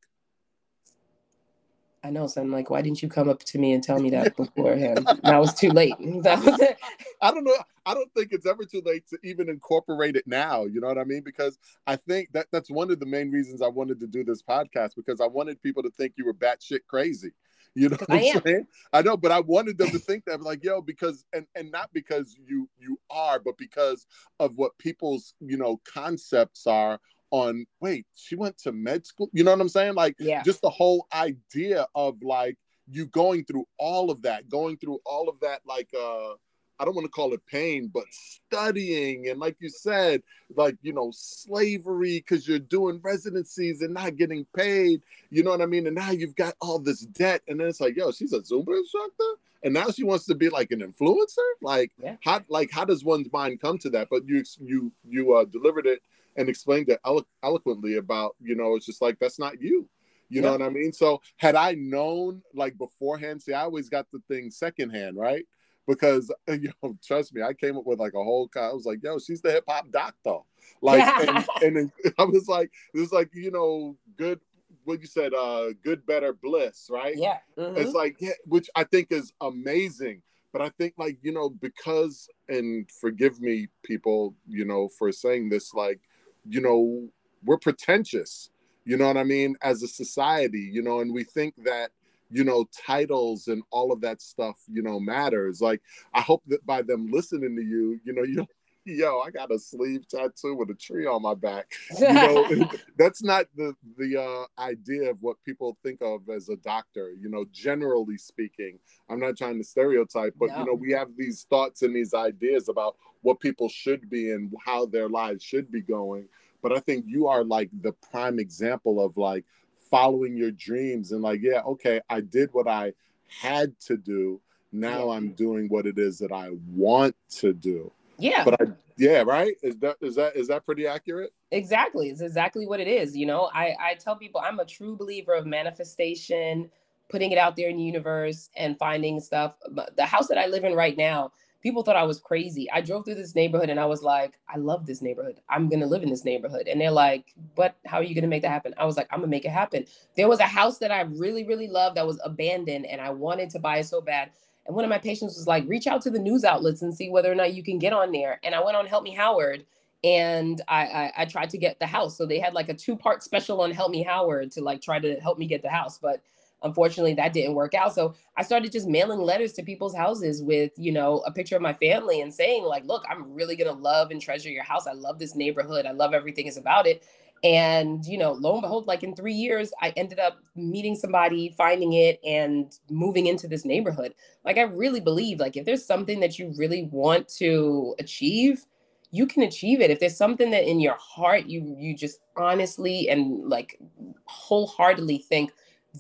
I 2.05 2.11
know. 2.11 2.27
So 2.27 2.43
I'm 2.43 2.53
like, 2.53 2.69
why 2.69 2.83
didn't 2.83 3.03
you 3.03 3.09
come 3.09 3.31
up 3.31 3.43
to 3.45 3.59
me 3.59 3.73
and 3.73 3.83
tell 3.83 3.99
me 3.99 4.11
that 4.11 4.37
beforehand? 4.37 5.09
now 5.25 5.43
it's 5.43 5.55
too 5.55 5.71
late. 5.71 5.95
I 5.99 7.31
don't 7.31 7.45
know. 7.45 7.57
I 7.87 7.95
don't 7.95 8.13
think 8.13 8.33
it's 8.33 8.45
ever 8.45 8.65
too 8.65 8.83
late 8.85 9.09
to 9.09 9.19
even 9.25 9.49
incorporate 9.49 10.15
it 10.15 10.27
now. 10.27 10.65
You 10.67 10.83
know 10.83 10.89
what 10.89 10.99
I 10.99 11.05
mean? 11.05 11.23
Because 11.23 11.59
I 11.87 11.97
think 11.97 12.31
that 12.33 12.49
that's 12.53 12.71
one 12.71 12.91
of 12.91 13.01
the 13.01 13.07
main 13.07 13.31
reasons 13.31 13.63
I 13.63 13.69
wanted 13.69 14.01
to 14.01 14.07
do 14.07 14.23
this 14.23 14.43
podcast 14.43 14.91
because 14.97 15.23
I 15.23 15.27
wanted 15.27 15.63
people 15.63 15.83
to 15.83 15.91
think 15.91 16.13
you 16.17 16.27
were 16.27 16.35
batshit 16.35 16.81
crazy. 16.87 17.31
You 17.75 17.89
know 17.89 17.97
what 17.97 18.11
I 18.11 18.21
am 18.21 18.43
saying? 18.45 18.67
I 18.93 19.03
know, 19.03 19.17
but 19.17 19.33
I 19.33 19.41
wanted 19.41 19.79
them 19.79 19.91
to 19.91 19.99
think 19.99 20.27
that 20.27 20.41
like, 20.41 20.63
yo, 20.63 20.81
because 20.81 21.25
and 21.33 21.47
and 21.57 21.73
not 21.73 21.91
because 21.93 22.37
you 22.47 22.69
you 22.79 23.01
are, 23.11 23.41
but 23.41 23.59
because 23.59 24.07
of 24.39 24.57
what 24.57 24.79
people's 24.79 25.35
you 25.41 25.57
know 25.57 25.81
concepts 25.85 26.67
are 26.69 27.01
on 27.35 27.67
wait 27.81 28.07
she 28.15 28.37
went 28.37 28.57
to 28.59 28.71
med 28.71 29.05
school? 29.05 29.29
You 29.33 29.43
know 29.43 29.51
what 29.51 29.61
i'm 29.61 29.69
saying? 29.69 29.95
Like 29.95 30.15
yeah. 30.19 30.43
just 30.43 30.63
the 30.63 30.71
whole 30.71 31.07
idea 31.13 31.87
of 31.95 32.23
like 32.23 32.57
you 32.89 33.07
going 33.07 33.45
through 33.45 33.67
all 33.79 34.11
of 34.11 34.23
that 34.23 34.49
going 34.49 34.77
through 34.77 35.01
all 35.05 35.29
of 35.29 35.41
that 35.41 35.61
like 35.67 35.89
uh 35.99 36.33
i 36.79 36.85
don't 36.85 36.95
want 36.95 37.07
to 37.07 37.11
call 37.11 37.33
it 37.33 37.41
pain 37.47 37.91
but 37.93 38.05
studying 38.11 39.29
and 39.29 39.41
like 39.41 39.57
you 39.59 39.71
said 39.71 40.23
like 40.55 40.77
you 40.83 40.93
know 40.93 41.11
slavery 41.15 42.19
because 42.19 42.47
you're 42.47 42.59
doing 42.59 43.01
residencies 43.03 43.81
and 43.81 43.95
not 43.95 44.17
getting 44.17 44.47
paid 44.55 45.01
you 45.31 45.43
know 45.43 45.51
what 45.51 45.63
i 45.63 45.67
mean? 45.67 45.87
And 45.87 45.97
now 45.97 46.11
you've 46.11 46.37
got 46.37 46.55
all 46.61 46.79
this 46.79 47.01
debt 47.01 47.43
and 47.49 47.59
then 47.59 47.69
it's 47.69 47.81
like 47.81 47.97
yo 47.97 48.13
she's 48.13 48.33
a 48.33 48.41
zumba 48.41 48.77
instructor? 48.79 49.33
And 49.65 49.73
now 49.73 49.87
she 49.89 50.05
wants 50.05 50.27
to 50.27 50.35
be 50.35 50.51
like 50.51 50.73
an 50.73 50.81
influencer? 50.81 51.51
Like 51.63 51.91
yeah. 52.01 52.17
how 52.23 52.43
like 52.49 52.71
how 52.71 52.85
does 52.85 53.03
one's 53.03 53.33
mind 53.33 53.63
come 53.63 53.79
to 53.79 53.91
that? 53.91 54.09
But 54.11 54.29
you 54.29 54.45
you 54.61 54.93
you 55.09 55.35
uh 55.35 55.47
delivered 55.47 55.87
it 55.87 56.03
and 56.37 56.49
explained 56.49 56.89
it 56.89 57.01
elo- 57.05 57.27
eloquently 57.43 57.97
about, 57.97 58.37
you 58.41 58.55
know, 58.55 58.77
it's 58.77 58.87
just 58.87 59.03
like, 59.03 59.19
that's 59.19 59.39
not 59.39 59.61
you. 59.61 59.89
You 60.29 60.41
know 60.41 60.53
what 60.53 60.63
I 60.63 60.69
mean? 60.69 60.93
So 60.93 61.21
had 61.37 61.55
I 61.55 61.75
known 61.75 62.43
like 62.55 62.77
beforehand, 62.77 63.43
see, 63.43 63.53
I 63.53 63.63
always 63.63 63.89
got 63.89 64.07
the 64.11 64.21
thing 64.29 64.51
secondhand, 64.51 65.17
right? 65.17 65.47
Because 65.87 66.33
you 66.49 66.73
know, 66.83 66.97
trust 67.05 67.35
me, 67.35 67.43
I 67.43 67.53
came 67.53 67.77
up 67.77 67.87
with 67.87 68.01
like 68.01 68.15
a 68.15 68.23
whole. 68.25 68.51
I 68.57 68.73
was 68.73 68.87
like, 68.87 69.03
"Yo, 69.03 69.19
she's 69.19 69.41
the 69.41 69.53
hip 69.53 69.65
hop 69.69 69.91
doctor." 69.91 70.39
Like, 70.81 71.03
and, 71.29 71.47
and 71.63 71.77
then 71.77 71.93
I 72.19 72.25
was 72.25 72.49
like, 72.49 72.73
"It 72.95 73.01
was 73.01 73.13
like 73.13 73.31
you 73.35 73.51
know, 73.51 73.97
good." 74.17 74.41
What 74.85 75.01
you 75.01 75.07
said, 75.07 75.33
uh, 75.33 75.69
good, 75.83 76.05
better, 76.05 76.35
bliss, 76.35 76.91
right? 76.91 77.17
Yeah. 77.17 77.39
Mm-hmm. 77.57 77.79
It's 77.79 77.95
like, 77.95 78.17
yeah, 78.21 78.33
which 78.45 78.69
I 78.77 78.85
think 78.85 79.13
is 79.13 79.33
amazing. 79.41 80.21
But 80.53 80.61
I 80.61 80.69
think, 80.69 80.93
like, 80.99 81.17
you 81.23 81.33
know, 81.33 81.49
because, 81.49 82.29
and 82.51 82.87
forgive 83.01 83.41
me, 83.41 83.69
people, 83.83 84.35
you 84.47 84.67
know, 84.67 84.89
for 84.89 85.11
saying 85.11 85.49
this, 85.49 85.73
like, 85.73 86.01
you 86.49 86.61
know, 86.61 87.09
we're 87.45 87.59
pretentious, 87.59 88.51
you 88.85 88.97
know 88.97 89.07
what 89.07 89.17
I 89.17 89.25
mean, 89.25 89.57
as 89.63 89.83
a 89.83 89.89
society, 89.89 90.71
you 90.73 90.83
know, 90.83 91.01
and 91.01 91.13
we 91.13 91.25
think 91.25 91.55
that, 91.65 91.91
you 92.31 92.45
know, 92.45 92.67
titles 92.87 93.49
and 93.49 93.63
all 93.71 93.93
of 93.93 94.01
that 94.01 94.21
stuff, 94.21 94.57
you 94.71 94.83
know, 94.83 94.99
matters. 94.99 95.61
Like, 95.61 95.81
I 96.13 96.21
hope 96.21 96.43
that 96.49 96.65
by 96.67 96.83
them 96.83 97.11
listening 97.11 97.57
to 97.57 97.63
you, 97.63 98.01
you 98.05 98.13
know, 98.13 98.23
you 98.23 98.47
yo, 98.85 99.21
I 99.21 99.31
got 99.31 99.53
a 99.53 99.59
sleeve 99.59 100.07
tattoo 100.09 100.55
with 100.55 100.71
a 100.71 100.75
tree 100.75 101.07
on 101.07 101.23
my 101.23 101.35
back. 101.35 101.73
You 101.99 102.13
know, 102.13 102.71
that's 102.99 103.23
not 103.23 103.47
the 103.57 103.75
the 103.97 104.21
uh, 104.21 104.61
idea 104.61 105.11
of 105.11 105.19
what 105.21 105.43
people 105.45 105.77
think 105.83 106.01
of 106.03 106.29
as 106.29 106.49
a 106.49 106.57
doctor. 106.57 107.13
You 107.19 107.29
know, 107.29 107.45
generally 107.53 108.19
speaking, 108.19 108.79
I'm 109.09 109.21
not 109.21 109.37
trying 109.37 109.59
to 109.59 109.65
stereotype, 109.65 110.35
but 110.39 110.51
no. 110.51 110.59
you 110.59 110.65
know, 110.67 110.75
we 110.75 110.93
have 110.93 111.09
these 111.17 111.47
thoughts 111.49 111.83
and 111.83 111.95
these 111.95 112.15
ideas 112.15 112.69
about 112.69 112.97
what 113.23 113.41
people 113.41 113.69
should 113.69 114.11
be 114.11 114.33
and 114.33 114.53
how 114.65 114.87
their 114.87 115.09
lives 115.09 115.43
should 115.43 115.71
be 115.71 115.81
going. 115.81 116.29
But 116.63 116.73
I 116.73 116.81
think 116.81 117.05
you 117.07 117.27
are 117.27 117.45
like 117.45 117.71
the 117.83 117.93
prime 118.11 118.39
example 118.39 119.05
of 119.05 119.17
like 119.17 119.45
following 119.91 120.37
your 120.37 120.51
dreams 120.51 121.13
and 121.13 121.23
like, 121.23 121.41
yeah, 121.43 121.61
okay, 121.61 122.01
I 122.09 122.21
did 122.21 122.51
what 122.53 122.69
I 122.69 122.93
had 123.29 123.79
to 123.81 123.97
do. 123.97 124.41
Now 124.73 125.07
yeah. 125.07 125.17
I'm 125.17 125.33
doing 125.33 125.69
what 125.69 125.87
it 125.87 125.99
is 125.99 126.19
that 126.19 126.33
I 126.33 126.51
want 126.69 127.15
to 127.37 127.53
do. 127.53 127.93
Yeah. 128.19 128.45
But 128.45 128.61
I 128.61 128.67
yeah, 128.97 129.23
right? 129.23 129.55
Is 129.63 129.77
that 129.79 129.97
is 130.01 130.15
that 130.17 130.37
is 130.37 130.49
that 130.49 130.65
pretty 130.65 130.87
accurate? 130.87 131.33
Exactly. 131.51 132.11
It's 132.11 132.21
exactly 132.21 132.67
what 132.67 132.81
it 132.81 132.89
is. 132.89 133.17
You 133.17 133.27
know, 133.27 133.51
I 133.53 133.75
I 133.81 133.95
tell 133.95 134.17
people 134.17 134.41
I'm 134.45 134.61
a 134.61 134.65
true 134.65 134.97
believer 134.97 135.35
of 135.35 135.47
manifestation, 135.47 136.71
putting 137.09 137.33
it 137.33 137.39
out 137.39 137.57
there 137.57 137.69
in 137.69 137.77
the 137.77 137.83
universe 137.83 138.51
and 138.57 138.79
finding 138.79 139.21
stuff. 139.21 139.55
The 139.97 140.07
house 140.07 140.29
that 140.29 140.39
I 140.39 140.47
live 140.47 140.65
in 140.65 140.75
right 140.75 140.97
now, 140.97 141.33
people 141.61 141.83
thought 141.83 141.97
I 141.97 142.05
was 142.05 142.21
crazy. 142.21 142.71
I 142.71 142.83
drove 142.83 143.05
through 143.05 143.17
this 143.17 143.35
neighborhood 143.35 143.71
and 143.71 143.81
I 143.81 143.87
was 143.87 144.03
like, 144.03 144.39
I 144.49 144.59
love 144.59 144.87
this 144.87 145.03
neighborhood. 145.03 145.41
I'm 145.49 145.69
going 145.69 145.81
to 145.81 145.87
live 145.87 146.03
in 146.03 146.11
this 146.11 146.25
neighborhood. 146.25 146.69
And 146.69 146.81
they're 146.81 146.91
like, 146.91 147.35
but 147.57 147.77
how 147.87 147.97
are 147.99 148.03
you 148.03 148.15
going 148.15 148.23
to 148.23 148.29
make 148.29 148.43
that 148.43 148.51
happen? 148.51 148.75
I 148.77 148.85
was 148.85 148.97
like, 148.97 149.09
I'm 149.11 149.21
going 149.21 149.31
to 149.31 149.35
make 149.35 149.47
it 149.47 149.51
happen. 149.51 149.87
There 150.15 150.29
was 150.29 150.41
a 150.41 150.45
house 150.45 150.79
that 150.79 150.93
I 150.93 151.01
really, 151.01 151.45
really 151.45 151.69
loved 151.69 151.97
that 151.97 152.07
was 152.07 152.21
abandoned 152.23 152.85
and 152.87 153.01
I 153.01 153.11
wanted 153.11 153.51
to 153.51 153.59
buy 153.59 153.79
it 153.79 153.87
so 153.87 154.01
bad. 154.03 154.31
And 154.67 154.75
one 154.75 154.85
of 154.85 154.91
my 154.91 154.99
patients 154.99 155.37
was 155.37 155.47
like, 155.47 155.65
reach 155.69 155.87
out 155.87 156.03
to 156.03 156.11
the 156.11 156.19
news 156.19 156.45
outlets 156.45 156.83
and 156.83 156.95
see 156.95 157.11
whether 157.11 157.31
or 157.31 157.35
not 157.35 157.55
you 157.55 157.63
can 157.63 157.79
get 157.79 157.93
on 157.93 158.13
there. 158.13 158.41
And 158.43 158.55
I 158.55 158.63
went 158.63 158.77
on 158.77 158.87
Help 158.87 159.05
Me 159.05 159.15
Howard 159.15 159.65
and 160.03 160.61
I, 160.69 160.85
I, 160.85 161.13
I 161.19 161.25
tried 161.27 161.51
to 161.51 161.59
get 161.59 161.79
the 161.79 161.87
house. 161.87 162.17
So 162.17 162.27
they 162.27 162.39
had 162.39 162.55
like 162.55 162.69
a 162.69 162.75
two 162.75 162.97
part 162.97 163.23
special 163.23 163.61
on 163.61 163.71
Help 163.71 163.91
Me 163.91 164.03
Howard 164.03 164.51
to 164.53 164.63
like 164.63 164.81
try 164.81 164.99
to 164.99 165.17
help 165.21 165.39
me 165.39 165.47
get 165.47 165.63
the 165.63 165.71
house. 165.71 165.99
But 165.99 166.23
unfortunately 166.65 167.15
that 167.15 167.33
didn't 167.33 167.55
work 167.55 167.75
out 167.75 167.95
so 167.95 168.15
i 168.37 168.43
started 168.43 168.73
just 168.73 168.89
mailing 168.89 169.21
letters 169.21 169.53
to 169.53 169.63
people's 169.63 169.95
houses 169.95 170.43
with 170.43 170.73
you 170.77 170.91
know 170.91 171.19
a 171.27 171.31
picture 171.31 171.57
of 171.57 171.63
my 171.63 171.75
family 171.75 172.23
and 172.23 172.33
saying 172.33 172.65
like 172.65 172.85
look 172.87 173.05
i'm 173.09 173.33
really 173.33 173.55
going 173.55 173.73
to 173.73 173.83
love 173.83 174.11
and 174.11 174.21
treasure 174.21 174.51
your 174.51 174.65
house 174.65 174.87
i 174.87 174.93
love 174.93 175.19
this 175.19 175.35
neighborhood 175.35 175.87
i 175.87 175.93
love 175.93 176.15
everything 176.15 176.47
is 176.47 176.57
about 176.57 176.87
it 176.87 177.05
and 177.45 178.07
you 178.07 178.17
know 178.17 178.33
lo 178.33 178.55
and 178.55 178.63
behold 178.63 178.87
like 178.87 179.03
in 179.03 179.15
three 179.15 179.35
years 179.35 179.71
i 179.83 179.91
ended 179.97 180.19
up 180.19 180.39
meeting 180.57 180.97
somebody 180.97 181.55
finding 181.57 181.93
it 181.93 182.19
and 182.27 182.79
moving 182.91 183.27
into 183.27 183.47
this 183.47 183.65
neighborhood. 183.65 184.15
Like 184.45 184.57
i 184.59 184.63
really 184.63 185.01
believe 185.01 185.39
like 185.39 185.57
if 185.57 185.65
there's 185.65 185.85
something 185.85 186.21
that 186.21 186.39
you 186.39 186.53
really 186.57 186.85
want 186.85 187.29
to 187.37 187.95
achieve 187.99 188.65
you 189.11 189.27
can 189.29 189.45
achieve 189.45 189.81
it. 189.81 189.93
If 189.93 190.01
there's 190.01 190.17
something 190.17 190.51
that 190.51 190.69
in 190.69 190.81
your 190.81 190.97
heart 190.99 191.47
you 191.47 191.77
you 191.79 191.95
just 191.95 192.21
honestly 192.37 193.09
and 193.11 193.49
like 193.49 193.79
wholeheartedly 194.25 195.19
think 195.19 195.53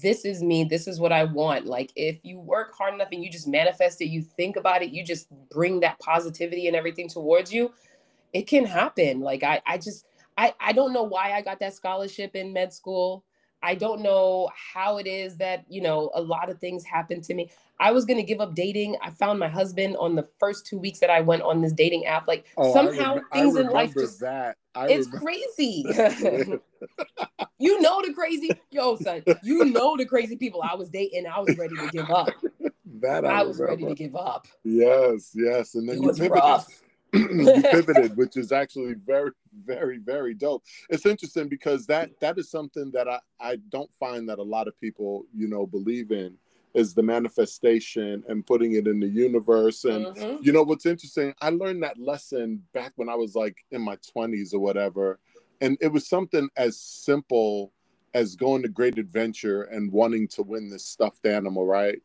this 0.03 0.25
is 0.25 0.43
me 0.43 0.65
this 0.65 0.89
is 0.89 0.99
what 0.99 1.13
i 1.13 1.23
want 1.23 1.67
like 1.67 1.93
if 1.95 2.19
you 2.25 2.41
work 2.41 2.75
hard 2.77 2.95
enough 2.95 3.07
and 3.13 3.23
you 3.23 3.31
just 3.31 3.47
manifest 3.47 4.01
it 4.01 4.07
you 4.07 4.23
think 4.23 4.57
about 4.57 4.83
it 4.83 4.91
you 4.91 5.05
just 5.05 5.29
bring 5.53 5.79
that 5.79 5.97
positivity 6.01 6.67
and 6.67 6.75
everything 6.75 7.09
towards 7.09 7.53
you 7.53 7.73
it 8.35 8.49
can 8.49 8.67
happen. 8.67 9.21
Like 9.21 9.43
i 9.43 9.63
i 9.65 9.79
just 9.79 10.07
i 10.37 10.53
i 10.61 10.73
don't 10.73 10.93
know 10.93 11.03
why 11.03 11.33
i 11.33 11.41
got 11.41 11.59
that 11.61 11.75
scholarship 11.75 12.35
in 12.35 12.53
med 12.53 12.73
school 12.73 13.25
i 13.63 13.75
don't 13.75 14.01
know 14.01 14.49
how 14.55 14.99
it 14.99 15.07
is 15.07 15.37
that 15.37 15.65
you 15.69 15.81
know 15.81 16.11
a 16.15 16.21
lot 16.21 16.51
of 16.51 16.59
things 16.59 16.85
happen 16.85 17.21
to 17.21 17.35
me 17.35 17.51
i 17.81 17.91
was 17.91 18.05
going 18.05 18.19
to 18.19 18.23
give 18.23 18.41
up 18.41 18.55
dating 18.55 18.97
i 19.03 19.11
found 19.11 19.39
my 19.39 19.49
husband 19.49 19.97
on 19.99 20.15
the 20.15 20.27
first 20.39 20.67
two 20.67 20.79
weeks 20.79 20.99
that 20.99 21.11
i 21.11 21.21
went 21.21 21.43
on 21.43 21.61
this 21.61 21.73
dating 21.73 22.07
app 22.07 22.27
like 22.29 22.47
oh, 22.57 22.73
somehow 22.73 23.17
rem- 23.17 23.25
things 23.33 23.57
in 23.57 23.69
life 23.69 23.95
just 23.95 24.21
that 24.21 24.57
I 24.75 24.87
it's 24.87 25.07
remember. 25.07 25.19
crazy. 25.19 25.85
you 27.59 27.81
know 27.81 28.03
the 28.03 28.13
crazy, 28.13 28.51
yo, 28.71 28.97
son. 28.97 29.23
You 29.43 29.67
know 29.67 29.97
the 29.97 30.05
crazy 30.05 30.37
people 30.37 30.63
I 30.63 30.75
was 30.75 30.89
dating. 30.89 31.27
I 31.27 31.39
was 31.39 31.57
ready 31.57 31.77
to 31.77 31.89
give 31.89 32.11
up. 32.11 32.29
That 33.01 33.25
I, 33.25 33.41
I 33.41 33.43
was 33.43 33.59
ready 33.61 33.85
to 33.87 33.95
give 33.95 34.15
up. 34.15 34.47
Yes, 34.63 35.33
yes, 35.35 35.75
and 35.75 35.89
then 35.89 35.97
it 35.97 36.01
you 36.03 36.07
was 36.07 36.21
rough. 36.21 36.83
you 37.31 37.63
pivoted, 37.63 38.17
which 38.17 38.37
is 38.37 38.53
actually 38.53 38.95
very, 38.95 39.31
very, 39.65 39.99
very 39.99 40.35
dope. 40.35 40.65
It's 40.91 41.07
interesting 41.07 41.49
because 41.49 41.87
that 41.87 42.11
that 42.21 42.39
is 42.39 42.51
something 42.51 42.91
that 42.93 43.09
I, 43.09 43.21
I 43.41 43.57
don't 43.69 43.93
find 43.95 44.29
that 44.29 44.39
a 44.39 44.43
lot 44.43 44.69
of 44.69 44.79
people, 44.81 45.25
you 45.35 45.49
know, 45.49 45.67
believe 45.67 46.11
in 46.11 46.37
is 46.75 46.93
the 46.93 47.03
manifestation 47.03 48.25
and 48.29 48.45
putting 48.45 48.73
it 48.73 48.89
in 48.89 48.99
the 48.99 49.07
universe. 49.07 49.85
And 49.85 50.07
mm-hmm. 50.07 50.43
you 50.43 50.53
know 50.53 50.65
what's 50.65 50.87
interesting? 50.87 51.33
I 51.41 51.51
learned 51.51 51.85
that 51.85 51.99
lesson 51.99 52.63
back 52.73 52.93
when 52.97 53.09
I 53.09 53.15
was 53.15 53.37
like 53.37 53.57
in 53.71 53.81
my 53.81 53.97
20s 54.17 54.53
or 54.53 54.59
whatever. 54.59 55.21
And 55.61 55.79
it 55.81 55.93
was 55.93 56.09
something 56.09 56.49
as 56.57 56.79
simple 56.79 57.73
as 58.13 58.35
going 58.35 58.63
to 58.63 58.69
great 58.69 58.99
adventure 58.99 59.63
and 59.63 59.91
wanting 59.91 60.29
to 60.29 60.43
win 60.43 60.69
this 60.69 60.85
stuffed 60.85 61.27
animal, 61.27 61.65
right? 61.65 62.01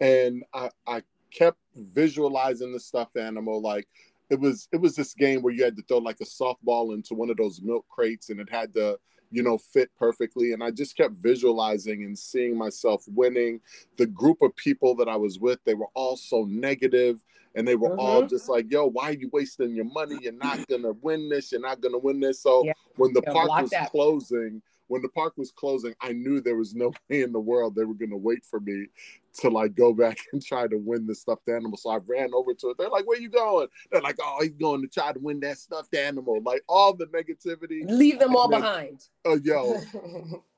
And 0.00 0.44
I, 0.52 0.70
I 0.86 1.02
kept 1.30 1.58
visualizing 1.74 2.72
the 2.72 2.80
stuffed 2.80 3.16
animal 3.16 3.60
like 3.60 3.88
it 4.30 4.38
was 4.38 4.68
it 4.72 4.80
was 4.80 4.94
this 4.94 5.12
game 5.12 5.42
where 5.42 5.52
you 5.52 5.64
had 5.64 5.76
to 5.76 5.82
throw 5.82 5.98
like 5.98 6.20
a 6.20 6.24
softball 6.24 6.94
into 6.94 7.14
one 7.14 7.30
of 7.30 7.36
those 7.36 7.60
milk 7.60 7.84
crates 7.88 8.30
and 8.30 8.40
it 8.40 8.48
had 8.50 8.72
to 8.74 8.98
you 9.30 9.42
know 9.42 9.58
fit 9.58 9.90
perfectly 9.98 10.52
and 10.52 10.62
i 10.62 10.70
just 10.70 10.96
kept 10.96 11.14
visualizing 11.16 12.04
and 12.04 12.18
seeing 12.18 12.56
myself 12.56 13.04
winning 13.08 13.60
the 13.96 14.06
group 14.06 14.40
of 14.42 14.54
people 14.56 14.94
that 14.94 15.08
i 15.08 15.16
was 15.16 15.38
with 15.38 15.58
they 15.64 15.74
were 15.74 15.88
all 15.94 16.16
so 16.16 16.44
negative 16.48 17.22
and 17.54 17.66
they 17.66 17.74
were 17.74 17.90
mm-hmm. 17.90 18.00
all 18.00 18.26
just 18.26 18.48
like 18.48 18.70
yo 18.70 18.86
why 18.86 19.10
are 19.10 19.14
you 19.14 19.28
wasting 19.32 19.74
your 19.74 19.84
money 19.84 20.16
you're 20.22 20.32
not 20.32 20.66
gonna 20.68 20.92
win 21.02 21.28
this 21.28 21.52
you're 21.52 21.60
not 21.60 21.80
gonna 21.80 21.98
win 21.98 22.20
this 22.20 22.42
so 22.42 22.64
yeah. 22.64 22.72
when 22.96 23.12
the 23.12 23.22
park 23.22 23.48
was 23.48 23.70
that. 23.70 23.90
closing 23.90 24.62
when 24.90 25.02
the 25.02 25.08
park 25.08 25.34
was 25.36 25.52
closing, 25.52 25.94
I 26.00 26.12
knew 26.12 26.40
there 26.40 26.56
was 26.56 26.74
no 26.74 26.92
way 27.08 27.22
in 27.22 27.30
the 27.32 27.40
world 27.40 27.76
they 27.76 27.84
were 27.84 27.94
going 27.94 28.10
to 28.10 28.16
wait 28.16 28.44
for 28.44 28.58
me 28.58 28.86
to 29.34 29.48
like 29.48 29.76
go 29.76 29.94
back 29.94 30.18
and 30.32 30.44
try 30.44 30.66
to 30.66 30.76
win 30.76 31.06
the 31.06 31.14
stuffed 31.14 31.48
animal. 31.48 31.76
So 31.76 31.90
I 31.90 31.98
ran 32.04 32.30
over 32.34 32.52
to 32.54 32.70
it. 32.70 32.78
They're 32.78 32.88
like, 32.88 33.06
"Where 33.06 33.20
you 33.20 33.28
going?" 33.28 33.68
They're 33.90 34.02
like, 34.02 34.16
"Oh, 34.20 34.38
he's 34.42 34.50
going 34.50 34.82
to 34.82 34.88
try 34.88 35.12
to 35.12 35.20
win 35.20 35.38
that 35.40 35.58
stuffed 35.58 35.94
animal." 35.94 36.42
Like 36.42 36.62
all 36.68 36.92
the 36.94 37.06
negativity. 37.06 37.88
Leave 37.88 38.18
them 38.18 38.34
all 38.34 38.48
then, 38.48 38.60
behind. 38.60 39.06
Oh, 39.24 39.38
yo, 39.42 39.80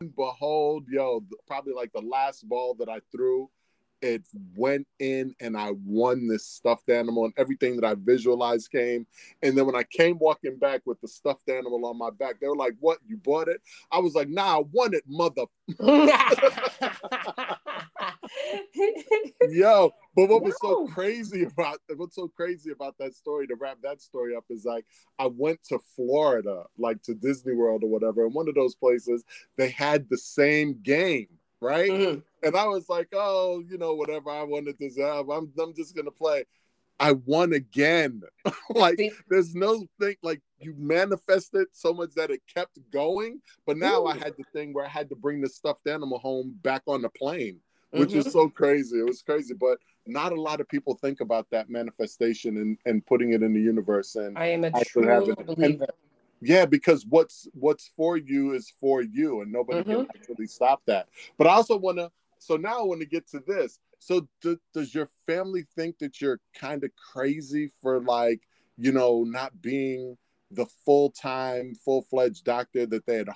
behold, 0.16 0.86
yo, 0.88 1.22
probably 1.46 1.74
like 1.74 1.92
the 1.92 2.00
last 2.00 2.48
ball 2.48 2.74
that 2.78 2.88
I 2.88 3.00
threw 3.14 3.50
it 4.02 4.22
went 4.56 4.86
in 4.98 5.34
and 5.40 5.56
I 5.56 5.70
won 5.84 6.26
this 6.26 6.44
stuffed 6.44 6.90
animal 6.90 7.24
and 7.24 7.32
everything 7.36 7.76
that 7.76 7.84
I 7.84 7.94
visualized 7.96 8.70
came. 8.70 9.06
And 9.42 9.56
then 9.56 9.64
when 9.64 9.76
I 9.76 9.84
came 9.84 10.18
walking 10.18 10.58
back 10.58 10.82
with 10.84 11.00
the 11.00 11.08
stuffed 11.08 11.48
animal 11.48 11.86
on 11.86 11.96
my 11.96 12.10
back, 12.10 12.40
they 12.40 12.48
were 12.48 12.56
like, 12.56 12.74
What? 12.80 12.98
You 13.06 13.16
bought 13.16 13.48
it? 13.48 13.62
I 13.90 14.00
was 14.00 14.14
like, 14.14 14.28
Nah, 14.28 14.58
I 14.58 14.62
won 14.72 14.92
it, 14.94 15.04
mother. 15.06 15.44
Yo, 19.50 19.92
but 20.14 20.28
what 20.28 20.42
was 20.42 20.56
so 20.60 20.86
crazy 20.88 21.44
about 21.44 21.78
what's 21.96 22.16
so 22.16 22.28
crazy 22.28 22.70
about 22.72 22.96
that 22.98 23.14
story 23.14 23.46
to 23.46 23.54
wrap 23.54 23.78
that 23.82 24.00
story 24.00 24.34
up 24.34 24.44
is 24.50 24.64
like 24.64 24.84
I 25.18 25.26
went 25.26 25.62
to 25.64 25.78
Florida, 25.94 26.64
like 26.78 27.02
to 27.02 27.14
Disney 27.14 27.54
World 27.54 27.84
or 27.84 27.90
whatever, 27.90 28.24
and 28.24 28.34
one 28.34 28.48
of 28.48 28.54
those 28.54 28.74
places 28.74 29.24
they 29.56 29.70
had 29.70 30.08
the 30.08 30.18
same 30.18 30.80
game 30.82 31.28
right? 31.62 31.90
Mm-hmm. 31.90 32.18
And 32.46 32.56
I 32.56 32.66
was 32.66 32.88
like, 32.88 33.08
oh, 33.14 33.62
you 33.66 33.78
know, 33.78 33.94
whatever 33.94 34.30
I 34.30 34.42
wanted 34.42 34.78
to 34.78 35.02
have, 35.02 35.30
I'm 35.30 35.50
I'm 35.58 35.74
just 35.74 35.96
gonna 35.96 36.10
play. 36.10 36.44
I 37.00 37.12
won 37.12 37.52
again. 37.52 38.22
like 38.70 39.00
there's 39.28 39.54
no 39.54 39.84
thing 40.00 40.16
like 40.22 40.42
you 40.58 40.74
manifested 40.76 41.68
so 41.72 41.94
much 41.94 42.10
that 42.16 42.30
it 42.30 42.42
kept 42.52 42.78
going. 42.92 43.40
But 43.66 43.78
now 43.78 44.02
Ooh. 44.02 44.08
I 44.08 44.18
had 44.18 44.34
the 44.36 44.44
thing 44.52 44.74
where 44.74 44.84
I 44.84 44.88
had 44.88 45.08
to 45.10 45.16
bring 45.16 45.40
the 45.40 45.48
stuffed 45.48 45.86
animal 45.86 46.18
home 46.18 46.58
back 46.62 46.82
on 46.86 47.02
the 47.02 47.08
plane, 47.10 47.60
which 47.90 48.10
mm-hmm. 48.10 48.18
is 48.20 48.32
so 48.32 48.48
crazy. 48.48 48.98
It 48.98 49.06
was 49.06 49.22
crazy, 49.22 49.54
but 49.54 49.78
not 50.06 50.32
a 50.32 50.40
lot 50.40 50.60
of 50.60 50.68
people 50.68 50.94
think 50.96 51.20
about 51.20 51.46
that 51.50 51.70
manifestation 51.70 52.56
and, 52.56 52.78
and 52.86 53.06
putting 53.06 53.32
it 53.32 53.42
in 53.42 53.52
the 53.52 53.60
universe. 53.60 54.16
And 54.16 54.36
I 54.36 54.46
am 54.46 54.64
a 54.64 54.84
true 54.84 55.34
believer. 55.36 55.84
And, 55.84 55.86
yeah, 56.42 56.66
because 56.66 57.06
what's 57.08 57.46
what's 57.52 57.88
for 57.96 58.16
you 58.16 58.52
is 58.52 58.72
for 58.80 59.00
you, 59.00 59.42
and 59.42 59.52
nobody 59.52 59.80
mm-hmm. 59.80 59.92
can 59.92 60.08
actually 60.14 60.46
stop 60.46 60.82
that. 60.86 61.08
But 61.38 61.46
I 61.46 61.50
also 61.50 61.76
want 61.76 61.98
to. 61.98 62.10
So 62.38 62.56
now 62.56 62.80
I 62.80 62.82
want 62.82 63.00
to 63.00 63.06
get 63.06 63.28
to 63.28 63.42
this. 63.46 63.78
So 64.00 64.26
do, 64.40 64.58
does 64.74 64.92
your 64.92 65.08
family 65.26 65.64
think 65.76 65.98
that 65.98 66.20
you're 66.20 66.40
kind 66.58 66.82
of 66.82 66.90
crazy 67.12 67.70
for 67.80 68.00
like 68.00 68.40
you 68.76 68.90
know 68.90 69.22
not 69.22 69.62
being 69.62 70.18
the 70.50 70.66
full 70.84 71.10
time, 71.10 71.74
full 71.76 72.02
fledged 72.02 72.44
doctor 72.44 72.86
that 72.86 73.06
they 73.06 73.18
had 73.18 73.28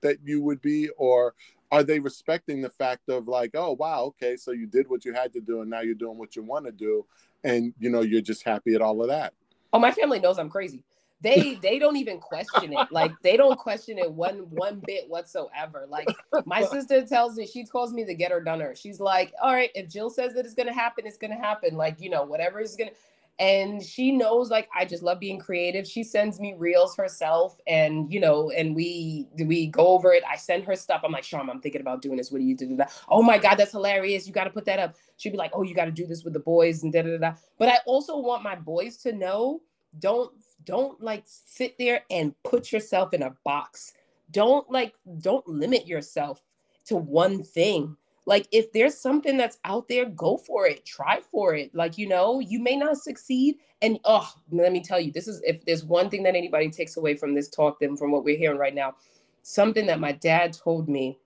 that 0.00 0.18
you 0.24 0.42
would 0.42 0.60
be, 0.60 0.88
or 0.96 1.34
are 1.70 1.84
they 1.84 2.00
respecting 2.00 2.60
the 2.60 2.70
fact 2.70 3.08
of 3.08 3.28
like, 3.28 3.52
oh 3.54 3.76
wow, 3.78 4.02
okay, 4.02 4.36
so 4.36 4.50
you 4.50 4.66
did 4.66 4.88
what 4.88 5.04
you 5.04 5.12
had 5.12 5.32
to 5.32 5.40
do, 5.40 5.60
and 5.60 5.70
now 5.70 5.80
you're 5.80 5.94
doing 5.94 6.18
what 6.18 6.34
you 6.34 6.42
want 6.42 6.66
to 6.66 6.72
do, 6.72 7.06
and 7.44 7.72
you 7.78 7.88
know 7.88 8.00
you're 8.00 8.20
just 8.20 8.42
happy 8.42 8.74
at 8.74 8.82
all 8.82 9.00
of 9.00 9.08
that. 9.08 9.32
Oh, 9.72 9.78
my 9.78 9.92
family 9.92 10.18
knows 10.18 10.38
I'm 10.40 10.48
crazy 10.48 10.82
they 11.20 11.54
they 11.62 11.78
don't 11.78 11.96
even 11.96 12.18
question 12.18 12.72
it. 12.72 12.88
Like 12.90 13.12
they 13.22 13.36
don't 13.36 13.58
question 13.58 13.98
it 13.98 14.10
one 14.10 14.48
one 14.50 14.80
bit 14.86 15.08
whatsoever. 15.08 15.86
Like 15.88 16.08
my 16.44 16.62
sister 16.70 17.04
tells 17.04 17.36
me 17.36 17.46
she 17.46 17.64
calls 17.64 17.92
me 17.92 18.04
the 18.04 18.14
getter 18.14 18.40
doner 18.40 18.74
she's 18.74 19.00
like 19.00 19.32
all 19.42 19.52
right 19.52 19.70
if 19.74 19.88
jill 19.88 20.10
says 20.10 20.34
that 20.34 20.44
it's 20.44 20.54
gonna 20.54 20.72
happen 20.72 21.06
it's 21.06 21.18
gonna 21.18 21.38
happen. 21.38 21.76
Like 21.76 22.00
you 22.00 22.10
know 22.10 22.24
whatever 22.24 22.60
is 22.60 22.76
gonna 22.76 22.92
and 23.40 23.80
she 23.80 24.10
knows 24.10 24.50
like 24.50 24.68
i 24.74 24.84
just 24.84 25.02
love 25.02 25.20
being 25.20 25.38
creative. 25.38 25.86
She 25.86 26.02
sends 26.04 26.38
me 26.38 26.54
reels 26.56 26.96
herself 26.96 27.58
and 27.66 28.12
you 28.12 28.20
know 28.20 28.50
and 28.50 28.74
we 28.74 29.26
we 29.44 29.66
go 29.66 29.88
over 29.88 30.12
it. 30.12 30.22
I 30.28 30.36
send 30.36 30.64
her 30.64 30.76
stuff. 30.76 31.02
I'm 31.04 31.12
like 31.12 31.24
Sham, 31.24 31.50
i'm 31.50 31.60
thinking 31.60 31.80
about 31.80 32.00
doing 32.00 32.16
this. 32.16 32.30
What 32.30 32.38
do 32.38 32.44
you 32.44 32.56
do 32.56 32.76
that? 32.76 32.92
Oh 33.08 33.22
my 33.22 33.38
god 33.38 33.56
that's 33.56 33.72
hilarious. 33.72 34.26
You 34.26 34.32
got 34.32 34.44
to 34.44 34.50
put 34.50 34.66
that 34.66 34.78
up. 34.78 34.94
She'd 35.16 35.30
be 35.30 35.38
like 35.38 35.50
oh 35.54 35.62
you 35.62 35.74
got 35.74 35.86
to 35.86 35.90
do 35.90 36.06
this 36.06 36.22
with 36.22 36.32
the 36.32 36.40
boys 36.40 36.84
and 36.84 36.92
da 36.92 37.02
da 37.02 37.18
da. 37.18 37.32
But 37.58 37.68
i 37.68 37.78
also 37.86 38.18
want 38.18 38.44
my 38.44 38.54
boys 38.54 38.98
to 38.98 39.12
know 39.12 39.62
don't 39.98 40.32
don't 40.68 41.02
like 41.02 41.22
sit 41.24 41.78
there 41.78 42.02
and 42.10 42.34
put 42.44 42.72
yourself 42.72 43.14
in 43.14 43.22
a 43.22 43.34
box. 43.42 43.94
Don't 44.32 44.70
like 44.70 44.94
don't 45.20 45.48
limit 45.48 45.86
yourself 45.86 46.42
to 46.84 46.96
one 46.96 47.42
thing. 47.42 47.96
Like 48.26 48.46
if 48.52 48.70
there's 48.72 48.94
something 48.94 49.38
that's 49.38 49.56
out 49.64 49.88
there, 49.88 50.04
go 50.04 50.36
for 50.36 50.66
it. 50.66 50.84
Try 50.84 51.20
for 51.30 51.54
it. 51.54 51.74
Like 51.74 51.96
you 51.96 52.06
know, 52.06 52.40
you 52.40 52.60
may 52.60 52.76
not 52.76 52.98
succeed 52.98 53.56
and 53.80 53.98
oh, 54.04 54.30
let 54.50 54.70
me 54.70 54.82
tell 54.82 55.00
you, 55.00 55.10
this 55.10 55.26
is 55.26 55.40
if 55.42 55.64
there's 55.64 55.84
one 55.84 56.10
thing 56.10 56.22
that 56.24 56.36
anybody 56.36 56.68
takes 56.68 56.98
away 56.98 57.14
from 57.16 57.34
this 57.34 57.48
talk 57.48 57.80
then 57.80 57.96
from 57.96 58.12
what 58.12 58.22
we're 58.22 58.36
hearing 58.36 58.58
right 58.58 58.74
now, 58.74 58.94
something 59.42 59.86
that 59.86 60.00
my 60.00 60.12
dad 60.12 60.52
told 60.52 60.86
me 60.86 61.16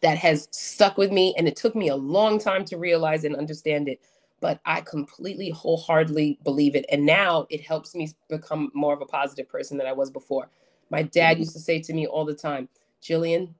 that 0.00 0.16
has 0.16 0.48
stuck 0.50 0.96
with 0.96 1.12
me 1.12 1.34
and 1.36 1.46
it 1.46 1.56
took 1.56 1.76
me 1.76 1.88
a 1.88 1.96
long 1.96 2.38
time 2.38 2.64
to 2.64 2.78
realize 2.78 3.24
and 3.24 3.36
understand 3.36 3.86
it 3.86 4.00
but 4.42 4.60
I 4.66 4.80
completely 4.80 5.50
wholeheartedly 5.50 6.40
believe 6.42 6.74
it. 6.74 6.84
And 6.90 7.06
now 7.06 7.46
it 7.48 7.60
helps 7.60 7.94
me 7.94 8.10
become 8.28 8.72
more 8.74 8.92
of 8.92 9.00
a 9.00 9.06
positive 9.06 9.48
person 9.48 9.78
than 9.78 9.86
I 9.86 9.92
was 9.92 10.10
before. 10.10 10.50
My 10.90 11.02
dad 11.02 11.38
used 11.38 11.52
to 11.52 11.60
say 11.60 11.80
to 11.80 11.94
me 11.94 12.08
all 12.08 12.24
the 12.24 12.34
time, 12.34 12.68
Jilliann, 13.00 13.54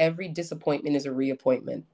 every 0.00 0.26
disappointment 0.26 0.96
is 0.96 1.06
a 1.06 1.12
reappointment. 1.12 1.84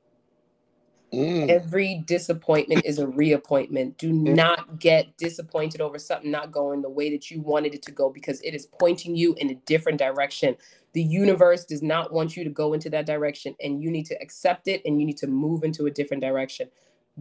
Mm. 1.13 1.51
Every 1.51 2.03
disappointment 2.07 2.87
is 2.87 2.99
a 2.99 3.07
reappointment. 3.07 3.99
Do 3.99 4.11
mm. 4.11 4.35
not 4.35 4.79
get 4.79 5.15
disappointed 5.19 5.83
over 5.83 5.99
something 5.99 6.31
not 6.31 6.53
going 6.53 6.81
the 6.81 6.89
way 6.89 7.11
that 7.11 7.31
you 7.31 7.43
wanted 7.43 7.75
it 7.75 7.83
to 7.83 7.93
go 7.93 8.09
because 8.09 8.41
it 8.41 8.55
is 8.55 8.65
pointing 8.65 9.15
you 9.15 9.35
in 9.35 9.51
a 9.51 9.55
different 9.67 9.99
direction. 9.99 10.57
The 10.95 11.03
universe 11.03 11.67
does 11.67 11.83
not 11.83 12.15
want 12.15 12.35
you 12.35 12.45
to 12.45 12.51
go 12.51 12.73
into 12.73 12.89
that 12.91 13.05
direction, 13.05 13.55
and 13.63 13.83
you 13.83 13.91
need 13.91 14.07
to 14.07 14.19
accept 14.23 14.69
it 14.69 14.81
and 14.87 14.99
you 14.99 15.07
need 15.07 15.19
to 15.19 15.27
move 15.27 15.65
into 15.65 15.85
a 15.85 15.91
different 15.91 16.23
direction 16.23 16.71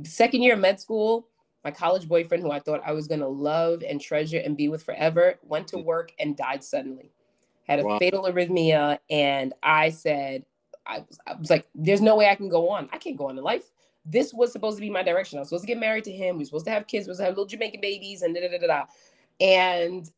second 0.03 0.41
year 0.41 0.53
of 0.53 0.59
med 0.59 0.79
school, 0.79 1.27
my 1.63 1.71
college 1.71 2.07
boyfriend, 2.07 2.43
who 2.43 2.51
I 2.51 2.59
thought 2.59 2.81
I 2.85 2.91
was 2.91 3.07
going 3.07 3.19
to 3.19 3.27
love 3.27 3.83
and 3.87 4.01
treasure 4.01 4.41
and 4.43 4.57
be 4.57 4.67
with 4.67 4.83
forever, 4.83 5.35
went 5.43 5.67
to 5.69 5.77
mm. 5.77 5.83
work 5.83 6.11
and 6.19 6.35
died 6.35 6.63
suddenly. 6.63 7.11
Had 7.67 7.79
a 7.79 7.83
wow. 7.83 7.99
fatal 7.99 8.23
arrhythmia. 8.23 8.97
And 9.09 9.53
I 9.61 9.89
said, 9.89 10.45
I 10.87 10.99
was, 10.99 11.19
I 11.27 11.35
was 11.35 11.49
like, 11.49 11.67
there's 11.75 12.01
no 12.01 12.15
way 12.15 12.29
I 12.29 12.35
can 12.35 12.49
go 12.49 12.69
on. 12.69 12.89
I 12.91 12.97
can't 12.97 13.17
go 13.17 13.29
on 13.29 13.37
in 13.37 13.43
life. 13.43 13.71
This 14.03 14.33
was 14.33 14.51
supposed 14.51 14.77
to 14.77 14.81
be 14.81 14.89
my 14.89 15.03
direction. 15.03 15.37
I 15.37 15.41
was 15.41 15.49
supposed 15.49 15.63
to 15.63 15.67
get 15.67 15.79
married 15.79 16.03
to 16.05 16.11
him. 16.11 16.37
We 16.37 16.41
were 16.41 16.45
supposed 16.45 16.65
to 16.65 16.71
have 16.71 16.87
kids. 16.87 17.05
We 17.05 17.11
were 17.11 17.15
supposed 17.15 17.19
to 17.19 17.25
have 17.25 17.33
little 17.33 17.45
Jamaican 17.45 17.81
babies 17.81 18.23
and 18.23 18.33
da 18.33 18.41
da 18.41 18.57
da 18.57 18.67
da. 18.67 18.85
And 19.39 20.09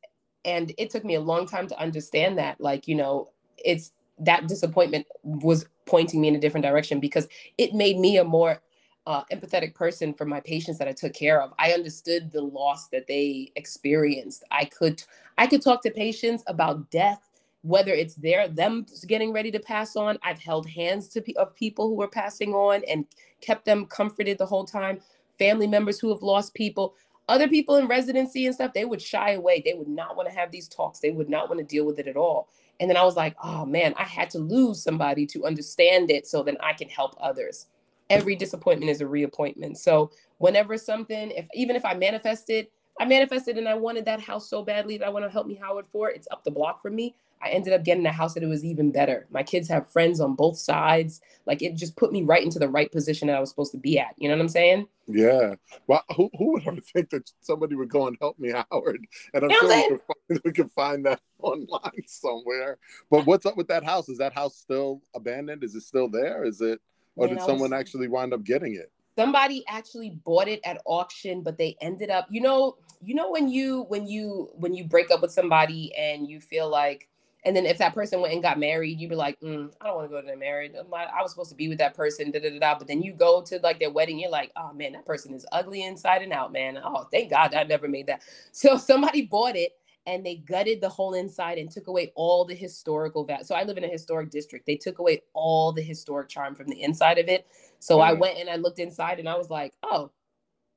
and 0.45 0.73
it 0.77 0.89
took 0.89 1.03
me 1.03 1.15
a 1.15 1.21
long 1.21 1.47
time 1.47 1.67
to 1.67 1.79
understand 1.79 2.37
that. 2.37 2.61
Like, 2.61 2.87
you 2.87 2.95
know, 2.95 3.29
it's 3.57 3.91
that 4.19 4.47
disappointment 4.47 5.05
was 5.23 5.65
pointing 5.85 6.21
me 6.21 6.29
in 6.29 6.35
a 6.35 6.39
different 6.39 6.65
direction 6.65 6.99
because 6.99 7.27
it 7.57 7.73
made 7.73 7.97
me 7.97 8.17
a 8.17 8.23
more 8.23 8.61
uh, 9.05 9.23
empathetic 9.31 9.73
person 9.73 10.13
for 10.13 10.25
my 10.25 10.39
patients 10.39 10.77
that 10.77 10.87
I 10.87 10.93
took 10.93 11.13
care 11.13 11.41
of. 11.41 11.53
I 11.59 11.73
understood 11.73 12.31
the 12.31 12.41
loss 12.41 12.87
that 12.89 13.07
they 13.07 13.51
experienced. 13.55 14.43
I 14.51 14.65
could 14.65 15.03
I 15.37 15.47
could 15.47 15.61
talk 15.61 15.81
to 15.83 15.91
patients 15.91 16.43
about 16.47 16.89
death, 16.89 17.29
whether 17.63 17.91
it's 17.91 18.15
their 18.15 18.47
them 18.47 18.85
getting 19.07 19.33
ready 19.33 19.51
to 19.51 19.59
pass 19.59 19.95
on. 19.95 20.17
I've 20.23 20.39
held 20.39 20.69
hands 20.69 21.07
to 21.09 21.23
of 21.37 21.55
people 21.55 21.87
who 21.87 21.95
were 21.95 22.07
passing 22.07 22.53
on 22.53 22.83
and 22.87 23.05
kept 23.41 23.65
them 23.65 23.85
comforted 23.85 24.37
the 24.37 24.45
whole 24.45 24.65
time. 24.65 24.99
Family 25.37 25.67
members 25.67 25.99
who 25.99 26.09
have 26.09 26.21
lost 26.21 26.53
people. 26.53 26.95
Other 27.29 27.47
people 27.47 27.77
in 27.77 27.87
residency 27.87 28.45
and 28.45 28.55
stuff, 28.55 28.73
they 28.73 28.85
would 28.85 29.01
shy 29.01 29.31
away. 29.31 29.61
They 29.63 29.73
would 29.73 29.87
not 29.87 30.15
want 30.15 30.27
to 30.29 30.35
have 30.35 30.51
these 30.51 30.67
talks. 30.67 30.99
They 30.99 31.11
would 31.11 31.29
not 31.29 31.47
want 31.47 31.59
to 31.59 31.65
deal 31.65 31.85
with 31.85 31.97
it 31.99 32.07
at 32.07 32.17
all. 32.17 32.49
And 32.79 32.89
then 32.89 32.97
I 32.97 33.03
was 33.03 33.15
like, 33.15 33.35
oh 33.43 33.65
man, 33.65 33.93
I 33.97 34.03
had 34.03 34.29
to 34.31 34.39
lose 34.39 34.83
somebody 34.83 35.25
to 35.27 35.45
understand 35.45 36.11
it 36.11 36.27
so 36.27 36.43
then 36.43 36.57
I 36.61 36.73
can 36.73 36.89
help 36.89 37.15
others 37.19 37.67
every 38.13 38.35
disappointment 38.35 38.91
is 38.91 39.01
a 39.01 39.07
reappointment. 39.07 39.77
So 39.77 40.11
whenever 40.37 40.77
something, 40.77 41.31
if 41.31 41.47
even 41.53 41.75
if 41.75 41.85
I 41.85 41.93
manifested 41.93 42.67
I 42.99 43.05
manifested 43.05 43.57
and 43.57 43.67
I 43.67 43.73
wanted 43.73 44.05
that 44.05 44.21
house 44.21 44.47
so 44.47 44.63
badly 44.63 44.97
that 44.97 45.05
I 45.05 45.09
want 45.09 45.25
to 45.25 45.31
help 45.31 45.47
me 45.47 45.55
Howard 45.55 45.87
for 45.87 46.09
it. 46.09 46.15
It's 46.15 46.27
up 46.31 46.43
the 46.43 46.51
block 46.51 46.81
from 46.81 46.95
me. 46.95 47.15
I 47.41 47.49
ended 47.49 47.73
up 47.73 47.83
getting 47.83 48.05
a 48.05 48.11
house 48.11 48.35
that 48.35 48.43
it 48.43 48.47
was 48.47 48.63
even 48.63 48.91
better. 48.91 49.27
My 49.29 49.43
kids 49.43 49.67
have 49.67 49.91
friends 49.91 50.21
on 50.21 50.35
both 50.35 50.57
sides. 50.57 51.19
Like 51.45 51.61
it 51.61 51.75
just 51.75 51.97
put 51.97 52.13
me 52.13 52.23
right 52.23 52.41
into 52.43 52.59
the 52.59 52.69
right 52.69 52.89
position 52.89 53.27
that 53.27 53.35
I 53.35 53.39
was 53.39 53.49
supposed 53.49 53.73
to 53.73 53.77
be 53.77 53.99
at. 53.99 54.13
You 54.17 54.29
know 54.29 54.35
what 54.35 54.41
I'm 54.41 54.49
saying? 54.49 54.87
Yeah. 55.07 55.55
Well, 55.87 56.03
who, 56.15 56.29
who 56.37 56.53
would 56.53 56.67
ever 56.67 56.79
think 56.79 57.09
that 57.09 57.29
somebody 57.41 57.75
would 57.75 57.89
go 57.89 58.07
and 58.07 58.15
help 58.21 58.39
me, 58.39 58.51
Howard? 58.51 59.05
And 59.33 59.43
I'm 59.43 59.49
you 59.49 59.59
sure 59.59 59.69
we 59.69 59.87
can, 59.87 59.99
find, 59.99 60.41
we 60.45 60.51
can 60.53 60.69
find 60.69 61.05
that 61.05 61.19
online 61.39 62.07
somewhere. 62.07 62.77
But 63.09 63.25
what's 63.25 63.45
up 63.45 63.57
with 63.57 63.67
that 63.67 63.83
house? 63.83 64.07
Is 64.07 64.19
that 64.19 64.33
house 64.33 64.55
still 64.55 65.01
abandoned? 65.13 65.63
Is 65.63 65.75
it 65.75 65.81
still 65.81 66.07
there? 66.07 66.45
Is 66.45 66.61
it, 66.61 66.79
or 67.15 67.27
did 67.27 67.41
someone 67.41 67.73
actually 67.73 68.07
wind 68.07 68.33
up 68.33 68.43
getting 68.43 68.75
it? 68.75 68.91
Somebody 69.17 69.63
actually 69.67 70.09
bought 70.25 70.47
it 70.47 70.59
at 70.65 70.81
auction, 70.85 71.43
but 71.43 71.57
they 71.57 71.77
ended 71.81 72.09
up, 72.09 72.27
you 72.31 72.41
know, 72.41 72.77
you 73.01 73.13
know 73.13 73.29
when 73.29 73.47
you 73.49 73.83
when 73.89 74.07
you 74.07 74.49
when 74.53 74.73
you 74.73 74.85
break 74.85 75.11
up 75.11 75.21
with 75.21 75.31
somebody 75.31 75.93
and 75.95 76.27
you 76.27 76.39
feel 76.39 76.69
like 76.69 77.07
and 77.45 77.55
then 77.55 77.65
if 77.65 77.77
that 77.79 77.93
person 77.93 78.21
went 78.21 78.33
and 78.33 78.41
got 78.41 78.57
married, 78.57 78.99
you'd 78.99 79.09
be 79.09 79.15
like, 79.15 79.39
mm, 79.41 79.69
I 79.81 79.87
don't 79.87 79.95
want 79.97 80.09
to 80.09 80.15
go 80.15 80.21
to 80.21 80.25
their 80.25 80.37
marriage. 80.37 80.73
I 80.75 81.21
was 81.21 81.31
supposed 81.31 81.49
to 81.49 81.55
be 81.55 81.67
with 81.67 81.77
that 81.79 81.93
person, 81.93 82.31
da, 82.31 82.39
da, 82.39 82.49
da, 82.49 82.59
da. 82.59 82.77
But 82.77 82.87
then 82.87 83.01
you 83.01 83.13
go 83.13 83.41
to 83.41 83.59
like 83.61 83.79
their 83.79 83.91
wedding, 83.91 84.17
you're 84.17 84.29
like, 84.31 84.51
oh 84.55 84.71
man, 84.73 84.93
that 84.93 85.05
person 85.05 85.33
is 85.33 85.45
ugly 85.51 85.83
inside 85.83 86.21
and 86.21 86.31
out, 86.31 86.53
man. 86.53 86.79
Oh, 86.81 87.07
thank 87.11 87.29
God 87.31 87.53
I 87.53 87.63
never 87.63 87.87
made 87.87 88.07
that. 88.07 88.21
So 88.51 88.77
somebody 88.77 89.23
bought 89.23 89.55
it 89.55 89.73
and 90.05 90.25
they 90.25 90.35
gutted 90.35 90.81
the 90.81 90.89
whole 90.89 91.13
inside 91.13 91.57
and 91.57 91.71
took 91.71 91.87
away 91.87 92.11
all 92.15 92.45
the 92.45 92.55
historical 92.55 93.23
value. 93.23 93.43
So 93.43 93.55
I 93.55 93.63
live 93.63 93.77
in 93.77 93.83
a 93.83 93.89
historic 93.89 94.29
district. 94.29 94.65
They 94.65 94.75
took 94.75 94.99
away 94.99 95.21
all 95.33 95.71
the 95.71 95.81
historic 95.81 96.29
charm 96.29 96.55
from 96.55 96.67
the 96.67 96.81
inside 96.81 97.19
of 97.19 97.27
it. 97.27 97.47
So 97.79 97.99
mm. 97.99 98.03
I 98.03 98.13
went 98.13 98.37
and 98.37 98.49
I 98.49 98.57
looked 98.57 98.79
inside 98.79 99.19
and 99.19 99.29
I 99.29 99.37
was 99.37 99.49
like, 99.49 99.73
oh, 99.83 100.11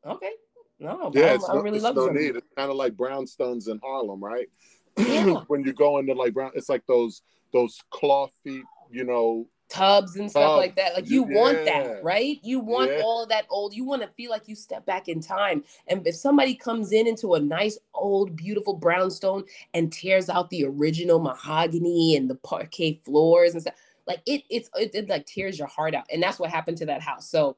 okay. 0.04 0.30
No, 0.78 1.10
yeah, 1.14 1.26
I, 1.26 1.34
it's 1.34 1.48
no, 1.48 1.62
really 1.62 1.76
it's 1.76 1.84
love 1.84 1.96
no 1.96 2.08
need. 2.08 2.36
It's 2.36 2.48
kind 2.54 2.70
of 2.70 2.76
like 2.76 2.94
brownstones 2.94 3.68
in 3.68 3.80
Harlem, 3.82 4.22
right? 4.22 4.48
Yeah. 4.98 5.42
when 5.48 5.62
you 5.62 5.74
go 5.74 5.98
into 5.98 6.14
like 6.14 6.32
brown, 6.32 6.52
it's 6.54 6.70
like 6.70 6.86
those 6.86 7.20
those 7.52 7.82
claw 7.90 8.28
feet, 8.42 8.64
you 8.90 9.04
know, 9.04 9.46
tubs 9.68 10.16
and 10.16 10.30
stuff 10.30 10.56
like 10.56 10.76
that. 10.76 10.94
Like 10.94 11.08
you 11.08 11.26
yeah. 11.28 11.38
want 11.38 11.64
that, 11.64 12.02
right? 12.02 12.38
You 12.42 12.60
want 12.60 12.90
yeah. 12.90 13.02
all 13.02 13.22
of 13.22 13.28
that 13.30 13.46
old. 13.50 13.74
You 13.74 13.84
want 13.84 14.02
to 14.02 14.08
feel 14.08 14.30
like 14.30 14.48
you 14.48 14.54
step 14.54 14.86
back 14.86 15.08
in 15.08 15.20
time. 15.20 15.64
And 15.88 16.06
if 16.06 16.14
somebody 16.14 16.54
comes 16.54 16.92
in 16.92 17.06
into 17.06 17.34
a 17.34 17.40
nice 17.40 17.78
old 17.94 18.36
beautiful 18.36 18.74
brownstone 18.74 19.44
and 19.74 19.92
tears 19.92 20.28
out 20.28 20.50
the 20.50 20.64
original 20.64 21.18
mahogany 21.18 22.16
and 22.16 22.30
the 22.30 22.36
parquet 22.36 23.00
floors 23.04 23.52
and 23.52 23.62
stuff, 23.62 23.74
like 24.06 24.20
it 24.26 24.42
it's 24.50 24.70
it, 24.74 24.94
it 24.94 25.08
like 25.08 25.26
tears 25.26 25.58
your 25.58 25.68
heart 25.68 25.94
out. 25.94 26.06
And 26.12 26.22
that's 26.22 26.38
what 26.38 26.50
happened 26.50 26.78
to 26.78 26.86
that 26.86 27.02
house. 27.02 27.28
So 27.28 27.56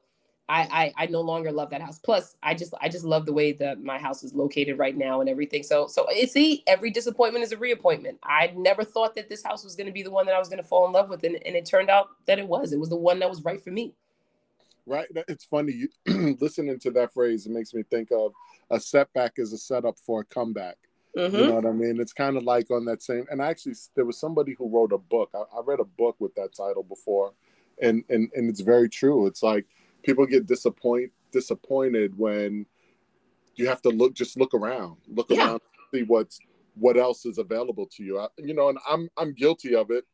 I, 0.49 0.93
I 0.97 1.03
I 1.03 1.05
no 1.05 1.21
longer 1.21 1.51
love 1.51 1.69
that 1.69 1.81
house. 1.81 1.99
Plus, 1.99 2.35
I 2.41 2.55
just 2.55 2.73
I 2.81 2.89
just 2.89 3.05
love 3.05 3.27
the 3.27 3.33
way 3.33 3.51
that 3.53 3.83
my 3.83 3.99
house 3.99 4.23
is 4.23 4.33
located 4.33 4.79
right 4.79 4.97
now 4.97 5.21
and 5.21 5.29
everything. 5.29 5.61
So 5.61 5.85
so 5.87 6.07
it's 6.09 6.33
see 6.33 6.63
every 6.65 6.89
disappointment 6.89 7.43
is 7.43 7.51
a 7.51 7.57
reappointment. 7.57 8.17
I 8.23 8.51
never 8.55 8.83
thought 8.83 9.15
that 9.15 9.29
this 9.29 9.43
house 9.43 9.63
was 9.63 9.75
going 9.75 9.87
to 9.87 9.93
be 9.93 10.01
the 10.01 10.09
one 10.09 10.25
that 10.25 10.33
I 10.33 10.39
was 10.39 10.49
going 10.49 10.61
to 10.61 10.67
fall 10.67 10.87
in 10.87 10.91
love 10.91 11.07
with, 11.07 11.23
and, 11.23 11.35
and 11.45 11.55
it 11.55 11.65
turned 11.65 11.91
out 11.91 12.07
that 12.25 12.39
it 12.39 12.47
was. 12.47 12.73
It 12.73 12.79
was 12.79 12.89
the 12.89 12.95
one 12.95 13.19
that 13.19 13.29
was 13.29 13.43
right 13.43 13.63
for 13.63 13.69
me. 13.69 13.93
Right. 14.87 15.07
It's 15.27 15.45
funny 15.45 15.71
you 16.05 16.35
listening 16.41 16.79
to 16.79 16.91
that 16.91 17.13
phrase. 17.13 17.45
It 17.45 17.51
makes 17.51 17.75
me 17.75 17.83
think 17.83 18.09
of 18.11 18.33
a 18.71 18.79
setback 18.79 19.33
is 19.37 19.53
a 19.53 19.57
setup 19.57 19.99
for 19.99 20.21
a 20.21 20.25
comeback. 20.25 20.77
Mm-hmm. 21.15 21.35
You 21.35 21.47
know 21.47 21.55
what 21.55 21.65
I 21.67 21.71
mean? 21.71 21.99
It's 22.01 22.13
kind 22.13 22.37
of 22.37 22.43
like 22.43 22.71
on 22.71 22.85
that 22.85 23.03
same. 23.03 23.25
And 23.29 23.39
actually, 23.39 23.75
there 23.95 24.05
was 24.05 24.19
somebody 24.19 24.55
who 24.57 24.67
wrote 24.67 24.93
a 24.93 24.97
book. 24.97 25.29
I, 25.35 25.57
I 25.57 25.61
read 25.63 25.79
a 25.79 25.85
book 25.85 26.15
with 26.17 26.33
that 26.35 26.55
title 26.55 26.83
before, 26.83 27.33
and 27.79 28.03
and 28.09 28.31
and 28.35 28.49
it's 28.49 28.61
very 28.61 28.89
true. 28.89 29.27
It's 29.27 29.43
like 29.43 29.65
people 30.03 30.25
get 30.25 30.45
disappoint 30.45 31.11
disappointed 31.31 32.17
when 32.17 32.65
you 33.55 33.67
have 33.67 33.81
to 33.81 33.89
look 33.89 34.13
just 34.13 34.37
look 34.37 34.53
around 34.53 34.97
look 35.07 35.27
yeah. 35.29 35.47
around 35.47 35.61
see 35.93 36.03
what's 36.03 36.39
what 36.75 36.97
else 36.97 37.25
is 37.25 37.37
available 37.37 37.85
to 37.85 38.03
you 38.03 38.19
I, 38.19 38.27
you 38.37 38.53
know 38.53 38.69
and 38.69 38.79
i'm 38.87 39.09
i'm 39.17 39.33
guilty 39.33 39.75
of 39.75 39.91
it 39.91 40.05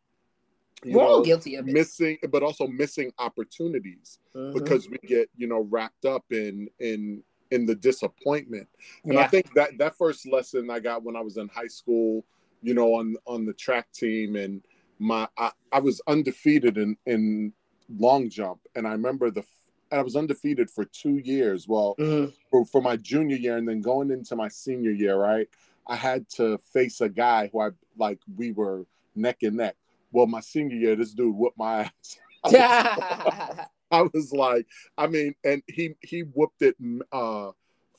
we're 0.84 1.04
all 1.04 1.24
guilty 1.24 1.56
of 1.56 1.68
it. 1.68 1.74
missing 1.74 2.18
but 2.32 2.44
also 2.44 2.68
missing 2.68 3.12
opportunities 3.18 4.20
mm-hmm. 4.36 4.58
because 4.58 4.90
we 4.90 4.98
get 5.08 5.30
you 5.36 5.48
know 5.48 5.68
wrapped 5.70 6.06
up 6.06 6.26
in 6.32 6.68
in 6.80 7.24
in 7.52 7.66
the 7.66 7.76
disappointment 7.76 8.68
and 9.04 9.14
yeah. 9.14 9.22
i 9.22 9.28
think 9.28 9.54
that 9.54 9.78
that 9.78 9.98
first 9.98 10.28
lesson 10.28 10.70
i 10.70 10.80
got 10.80 11.04
when 11.04 11.16
i 11.16 11.22
was 11.22 11.38
in 11.38 11.48
high 11.48 11.68
school 11.68 12.26
you 12.62 12.74
know 12.74 12.94
on 12.96 13.16
on 13.26 13.46
the 13.46 13.54
track 13.54 13.92
team 13.94 14.36
and 14.36 14.62
my 15.00 15.28
i, 15.38 15.52
I 15.72 15.80
was 15.80 16.02
undefeated 16.08 16.78
in 16.78 16.98
in 17.06 17.54
long 18.00 18.30
jump 18.30 18.62
and 18.76 18.88
i 18.88 18.92
remember 18.92 19.30
the 19.30 19.44
I 19.96 20.02
was 20.02 20.16
undefeated 20.16 20.70
for 20.70 20.86
two 20.86 21.18
years. 21.18 21.68
Well, 21.68 21.96
mm-hmm. 22.00 22.32
for, 22.50 22.66
for 22.66 22.82
my 22.82 22.98
junior 22.98 23.38
year 23.38 23.58
and 23.58 23.68
then 23.68 23.82
going 23.82 24.12
into 24.12 24.36
my 24.36 24.48
senior 24.48 24.92
year, 24.92 25.18
right? 25.18 25.48
I 25.88 25.96
had 25.96 26.28
to 26.32 26.58
face 26.58 27.02
a 27.02 27.10
guy 27.10 27.50
who 27.52 27.62
I 27.62 27.70
like 27.98 28.20
we 28.36 28.52
were 28.52 28.86
neck 29.16 29.44
and 29.44 29.58
neck. 29.58 29.76
Well, 30.12 30.28
my 30.28 30.40
senior 30.40 30.78
year, 30.78 30.96
this 30.96 31.14
dude 31.14 31.36
whooped 31.36 31.58
my 31.58 31.92
ass. 32.46 33.68
I 33.92 34.02
was, 34.14 34.34
like, 34.34 34.66
I 34.98 35.08
mean, 35.08 35.36
and 35.44 35.62
he 35.68 35.96
he 36.02 36.22
whooped 36.22 36.62
it 36.62 36.76
uh, 37.12 37.52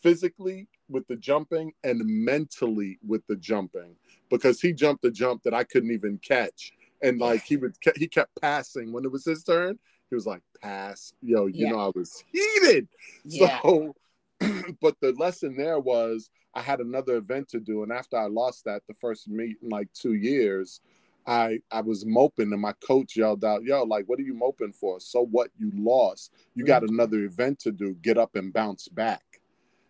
physically 0.03 0.69
with 0.89 1.07
the 1.07 1.17
jumping 1.17 1.73
and 1.85 2.03
mentally 2.05 2.99
with 3.07 3.27
the 3.29 3.37
jumping 3.37 3.97
because 4.29 4.61
he 4.61 4.73
jumped 4.73 5.05
a 5.05 5.11
jump 5.11 5.43
that 5.45 5.55
I 5.55 5.65
couldn't 5.65 5.93
even 5.93 6.19
catch, 6.19 6.73
and 7.03 7.19
like 7.19 7.45
he 7.45 7.57
would 7.57 7.77
he 7.95 8.09
kept 8.09 8.41
passing 8.41 8.93
when 8.93 9.05
it 9.05 9.13
was 9.13 9.25
his 9.25 9.45
turn 9.45 9.79
he 10.11 10.15
was 10.15 10.27
like, 10.27 10.43
pass. 10.63 11.13
Yo, 11.23 11.47
you 11.47 11.67
yeah. 11.67 11.71
know, 11.73 11.81
I 11.81 11.91
was 11.95 12.23
heated. 12.33 12.89
Yeah. 13.25 13.61
So, 13.63 13.95
but 14.81 14.97
the 15.01 15.13
lesson 15.13 15.57
there 15.57 15.81
was 15.81 16.31
I 16.55 16.63
had 16.63 16.81
another 16.81 17.17
event 17.17 17.49
to 17.51 17.61
do. 17.61 17.83
And 17.83 17.93
after 17.93 18.17
I 18.17 18.27
lost 18.27 18.65
that, 18.65 18.83
the 18.89 18.95
first 18.95 19.29
meet 19.29 19.57
in 19.63 19.69
like 19.69 19.93
two 19.93 20.15
years, 20.15 20.81
I 21.27 21.61
I 21.71 21.81
was 21.81 22.07
moping 22.07 22.53
and 22.53 22.63
my 22.63 22.73
coach 22.87 23.17
yelled 23.17 23.45
out, 23.45 23.65
"Yo, 23.65 23.83
like, 23.83 24.05
what 24.07 24.19
are 24.19 24.23
you 24.23 24.35
moping 24.35 24.73
for? 24.73 25.01
So 25.01 25.27
what? 25.27 25.51
You 25.59 25.73
lost. 25.75 26.33
You 26.55 26.65
got 26.65 26.83
mm-hmm. 26.83 26.95
another 26.95 27.25
event 27.25 27.59
to 27.61 27.73
do. 27.73 27.95
Get 28.01 28.17
up 28.17 28.37
and 28.37 28.53
bounce 28.53 28.89
back." 28.89 29.23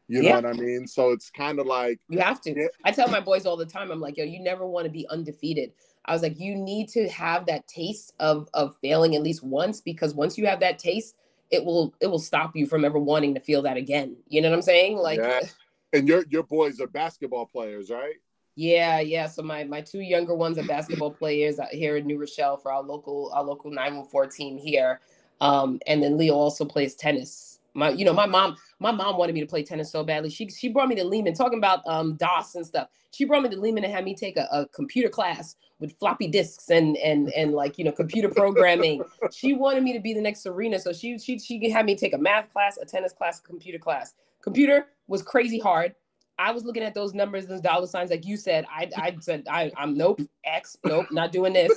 You 0.08 0.22
yeah. 0.22 0.40
know 0.40 0.48
what 0.48 0.56
I 0.56 0.60
mean? 0.60 0.86
So 0.86 1.10
it's 1.10 1.30
kind 1.30 1.58
of 1.58 1.66
like 1.66 2.00
you 2.08 2.20
have 2.20 2.40
to. 2.42 2.68
I 2.84 2.92
tell 2.92 3.08
my 3.08 3.20
boys 3.20 3.44
all 3.44 3.56
the 3.56 3.66
time, 3.66 3.90
I'm 3.90 4.00
like, 4.00 4.16
yo, 4.16 4.24
you 4.24 4.40
never 4.40 4.66
want 4.66 4.86
to 4.86 4.90
be 4.90 5.06
undefeated. 5.08 5.72
I 6.06 6.12
was 6.12 6.22
like, 6.22 6.38
you 6.38 6.54
need 6.54 6.88
to 6.90 7.08
have 7.08 7.46
that 7.46 7.66
taste 7.66 8.14
of 8.20 8.48
of 8.54 8.76
failing 8.80 9.14
at 9.16 9.22
least 9.22 9.42
once 9.42 9.80
because 9.80 10.14
once 10.14 10.38
you 10.38 10.46
have 10.46 10.60
that 10.60 10.78
taste, 10.78 11.16
it 11.50 11.64
will 11.64 11.94
it 12.00 12.06
will 12.06 12.18
stop 12.18 12.54
you 12.56 12.66
from 12.66 12.84
ever 12.84 12.98
wanting 12.98 13.34
to 13.34 13.40
feel 13.40 13.62
that 13.62 13.76
again. 13.76 14.16
You 14.28 14.40
know 14.40 14.50
what 14.50 14.56
I'm 14.56 14.62
saying? 14.62 14.98
Like 14.98 15.18
yeah. 15.18 15.40
and 15.92 16.08
your 16.08 16.24
your 16.28 16.42
boys 16.44 16.80
are 16.80 16.86
basketball 16.86 17.46
players, 17.46 17.90
right? 17.90 18.14
Yeah, 18.54 19.00
yeah. 19.00 19.26
So 19.26 19.42
my 19.42 19.64
my 19.64 19.80
two 19.80 20.00
younger 20.00 20.34
ones 20.34 20.58
are 20.58 20.64
basketball 20.64 21.10
players 21.10 21.58
out 21.58 21.68
here 21.68 21.96
in 21.96 22.06
New 22.06 22.18
Rochelle 22.18 22.56
for 22.56 22.72
our 22.72 22.82
local 22.82 23.30
our 23.34 23.44
local 23.44 23.70
914 23.70 24.30
team 24.30 24.58
here. 24.58 25.00
Um, 25.40 25.80
and 25.86 26.02
then 26.02 26.16
Leo 26.16 26.34
also 26.34 26.64
plays 26.64 26.94
tennis 26.94 27.55
my, 27.76 27.90
you 27.90 28.04
know, 28.04 28.12
my 28.12 28.26
mom, 28.26 28.56
my 28.80 28.90
mom 28.90 29.16
wanted 29.18 29.34
me 29.34 29.40
to 29.40 29.46
play 29.46 29.62
tennis 29.62 29.90
so 29.90 30.02
badly. 30.02 30.30
She 30.30 30.48
she 30.48 30.68
brought 30.68 30.88
me 30.88 30.94
to 30.96 31.04
Lehman, 31.04 31.34
talking 31.34 31.58
about 31.58 31.86
um 31.86 32.16
DOS 32.16 32.54
and 32.54 32.66
stuff. 32.66 32.88
She 33.12 33.24
brought 33.24 33.42
me 33.42 33.50
to 33.50 33.60
Lehman 33.60 33.84
and 33.84 33.92
had 33.92 34.04
me 34.04 34.14
take 34.14 34.36
a, 34.36 34.48
a 34.50 34.66
computer 34.68 35.08
class 35.08 35.56
with 35.78 35.96
floppy 35.98 36.26
disks 36.26 36.70
and 36.70 36.96
and 36.96 37.30
and 37.34 37.52
like 37.52 37.78
you 37.78 37.84
know 37.84 37.92
computer 37.92 38.28
programming. 38.28 39.02
she 39.32 39.52
wanted 39.52 39.82
me 39.82 39.92
to 39.92 40.00
be 40.00 40.14
the 40.14 40.20
next 40.20 40.42
Serena, 40.42 40.78
so 40.78 40.92
she 40.92 41.18
she 41.18 41.38
she 41.38 41.70
had 41.70 41.86
me 41.86 41.94
take 41.94 42.14
a 42.14 42.18
math 42.18 42.52
class, 42.52 42.78
a 42.80 42.84
tennis 42.84 43.12
class, 43.12 43.40
a 43.40 43.42
computer 43.42 43.78
class. 43.78 44.14
Computer 44.42 44.86
was 45.06 45.22
crazy 45.22 45.58
hard. 45.58 45.94
I 46.38 46.52
was 46.52 46.64
looking 46.64 46.82
at 46.82 46.94
those 46.94 47.14
numbers, 47.14 47.46
those 47.46 47.62
dollar 47.62 47.86
signs, 47.86 48.10
like 48.10 48.26
you 48.26 48.36
said. 48.36 48.66
I, 48.70 48.90
I 48.96 49.16
said, 49.20 49.46
I, 49.50 49.72
I'm 49.76 49.94
nope, 49.94 50.20
X, 50.44 50.76
nope, 50.84 51.06
not 51.10 51.32
doing 51.32 51.54
this. 51.54 51.72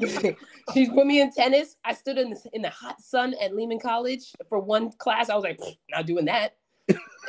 she 0.74 0.88
put 0.88 1.06
me 1.06 1.20
in 1.20 1.32
tennis. 1.32 1.76
I 1.84 1.92
stood 1.92 2.16
in 2.16 2.30
the, 2.30 2.40
in 2.54 2.62
the 2.62 2.70
hot 2.70 3.00
sun 3.02 3.34
at 3.42 3.54
Lehman 3.54 3.78
College 3.78 4.32
for 4.48 4.58
one 4.58 4.92
class. 4.92 5.28
I 5.28 5.34
was 5.34 5.44
like, 5.44 5.60
not 5.90 6.06
doing 6.06 6.24
that. 6.26 6.56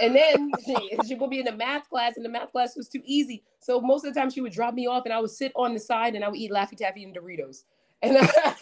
And 0.01 0.15
then 0.15 0.51
she, 0.65 0.97
she 1.07 1.15
put 1.15 1.29
me 1.29 1.39
in 1.39 1.45
the 1.45 1.51
math 1.51 1.89
class, 1.89 2.15
and 2.15 2.23
the 2.23 2.29
math 2.29 2.51
class 2.51 2.75
was 2.77 2.87
too 2.87 3.01
easy. 3.05 3.43
So 3.59 3.81
most 3.81 4.05
of 4.05 4.13
the 4.13 4.19
time, 4.19 4.29
she 4.29 4.41
would 4.41 4.53
drop 4.53 4.73
me 4.73 4.87
off, 4.87 5.03
and 5.05 5.13
I 5.13 5.19
would 5.19 5.29
sit 5.29 5.51
on 5.55 5.73
the 5.73 5.79
side, 5.79 6.15
and 6.15 6.23
I 6.23 6.29
would 6.29 6.39
eat 6.39 6.51
Laffy 6.51 6.77
Taffy 6.77 7.03
and 7.03 7.15
Doritos. 7.15 7.63
And 8.01 8.17
I 8.17 8.55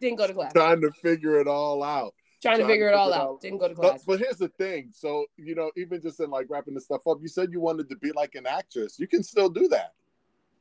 didn't 0.00 0.16
go 0.16 0.26
to 0.26 0.32
class. 0.32 0.52
Trying 0.52 0.80
to 0.80 0.90
figure 1.02 1.40
it 1.40 1.48
all 1.48 1.82
out 1.82 2.14
trying 2.42 2.58
to 2.58 2.66
figure 2.66 2.88
it 2.88 2.94
all 2.94 3.12
out. 3.14 3.40
Didn't 3.40 3.58
go 3.58 3.68
to 3.68 3.74
class. 3.74 4.04
But, 4.04 4.12
but, 4.12 4.20
here's 4.20 4.36
the 4.36 4.48
thing. 4.48 4.90
So, 4.92 5.26
you 5.36 5.54
know, 5.54 5.70
even 5.76 6.02
just 6.02 6.20
in 6.20 6.30
like 6.30 6.46
wrapping 6.50 6.74
this 6.74 6.84
stuff 6.84 7.06
up, 7.06 7.18
you 7.22 7.28
said 7.28 7.52
you 7.52 7.60
wanted 7.60 7.88
to 7.88 7.96
be 7.96 8.12
like 8.12 8.34
an 8.34 8.46
actress. 8.46 8.98
You 8.98 9.06
can 9.06 9.22
still 9.22 9.48
do 9.48 9.68
that. 9.68 9.92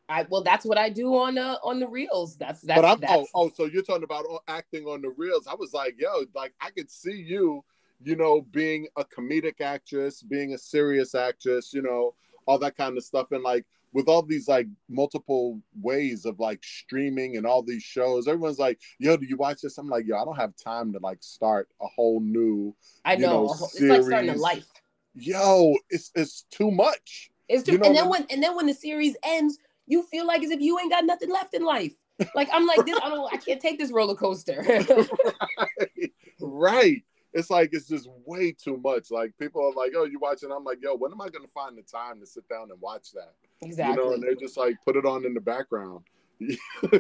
I 0.08 0.26
well, 0.30 0.44
that's 0.44 0.66
what 0.66 0.78
I 0.78 0.90
do 0.90 1.16
on 1.16 1.38
uh, 1.38 1.56
on 1.64 1.80
the 1.80 1.88
reels. 1.88 2.36
That's 2.36 2.62
that's. 2.62 2.82
But 2.82 2.88
I'm, 2.88 3.00
that's... 3.00 3.30
Oh, 3.34 3.46
oh, 3.46 3.52
so 3.56 3.66
you're 3.66 3.84
talking 3.84 4.04
about 4.04 4.26
acting 4.48 4.86
on 4.86 5.02
the 5.02 5.10
reels? 5.10 5.48
I 5.48 5.56
was 5.56 5.74
like, 5.74 5.96
yo, 5.98 6.26
like 6.36 6.54
I 6.60 6.70
could 6.70 6.92
see 6.92 7.14
you, 7.14 7.64
you 8.04 8.16
know, 8.16 8.42
being 8.52 8.88
a 8.98 9.06
comedic 9.06 9.62
actress, 9.62 10.22
being 10.22 10.54
a 10.54 10.58
serious 10.58 11.16
actress, 11.16 11.74
you 11.74 11.82
know, 11.82 12.14
all 12.46 12.60
that 12.60 12.76
kind 12.76 12.98
of 12.98 13.04
stuff, 13.04 13.32
and 13.32 13.44
like 13.44 13.66
with 13.94 14.08
all 14.08 14.22
these 14.22 14.48
like 14.48 14.68
multiple 14.90 15.62
ways 15.82 16.26
of 16.26 16.40
like 16.40 16.64
streaming 16.64 17.38
and 17.38 17.46
all 17.46 17.62
these 17.62 17.84
shows, 17.84 18.28
everyone's 18.28 18.60
like, 18.60 18.80
"Yo, 19.00 19.18
do 19.18 19.26
you 19.26 19.38
watch 19.38 19.62
this?" 19.62 19.78
I'm 19.78 19.88
like, 19.88 20.06
"Yo, 20.08 20.18
I 20.18 20.26
don't 20.26 20.38
have 20.38 20.56
time 20.56 20.94
to 20.94 21.00
like 21.00 21.18
start 21.22 21.70
a 21.82 21.88
whole 21.88 22.20
new." 22.22 22.76
I 23.06 23.16
know, 23.16 23.46
know 23.46 23.54
it's 23.54 23.82
like 23.82 24.04
starting 24.04 24.30
a 24.30 24.36
life. 24.36 24.68
yo, 25.16 25.76
it's 25.90 26.12
it's 26.16 26.46
too 26.52 26.72
much. 26.72 27.32
It's 27.50 27.64
too, 27.64 27.74
you 27.74 27.78
know 27.80 27.88
and 27.88 27.96
then 27.96 28.10
when 28.10 28.26
and 28.30 28.42
then 28.42 28.56
when 28.56 28.66
the 28.66 28.74
series 28.74 29.16
ends, 29.24 29.58
you 29.88 30.04
feel 30.04 30.26
like 30.26 30.44
as 30.44 30.52
if 30.52 30.62
you 30.62 30.80
ain't 30.80 30.92
got 30.92 31.06
nothing 31.06 31.30
left 31.30 31.54
in 31.54 31.64
life. 31.64 31.94
Like 32.36 32.50
I'm 32.54 32.66
like 32.68 32.86
this, 32.86 32.98
I 33.04 33.10
don't 33.10 33.34
I 33.34 33.38
can't 33.38 33.62
take 33.62 33.80
this 33.80 33.92
roller 33.92 34.16
coaster. 34.16 34.64
right. 34.88 36.14
right. 36.40 37.04
It's 37.34 37.50
like 37.50 37.70
it's 37.72 37.88
just 37.88 38.10
way 38.26 38.52
too 38.52 38.78
much. 38.84 39.12
Like 39.12 39.38
people 39.40 39.62
are 39.62 39.74
like, 39.74 39.94
"Oh, 39.96 40.04
you 40.04 40.20
watching?" 40.20 40.52
I'm 40.52 40.64
like, 40.64 40.80
"Yo, 40.82 40.96
when 40.96 41.12
am 41.12 41.22
I 41.22 41.30
going 41.30 41.46
to 41.46 41.52
find 41.52 41.78
the 41.78 41.84
time 41.84 42.20
to 42.20 42.26
sit 42.26 42.48
down 42.50 42.72
and 42.72 42.82
watch 42.82 43.12
that?" 43.14 43.34
Exactly. 43.62 43.96
You 43.96 44.10
know, 44.10 44.14
and 44.14 44.24
they 44.24 44.36
just 44.36 44.58
like 44.58 44.76
put 44.86 44.96
it 44.96 45.06
on 45.06 45.26
in 45.26 45.34
the 45.34 45.42
background. 45.42 46.06
yeah. 46.40 46.58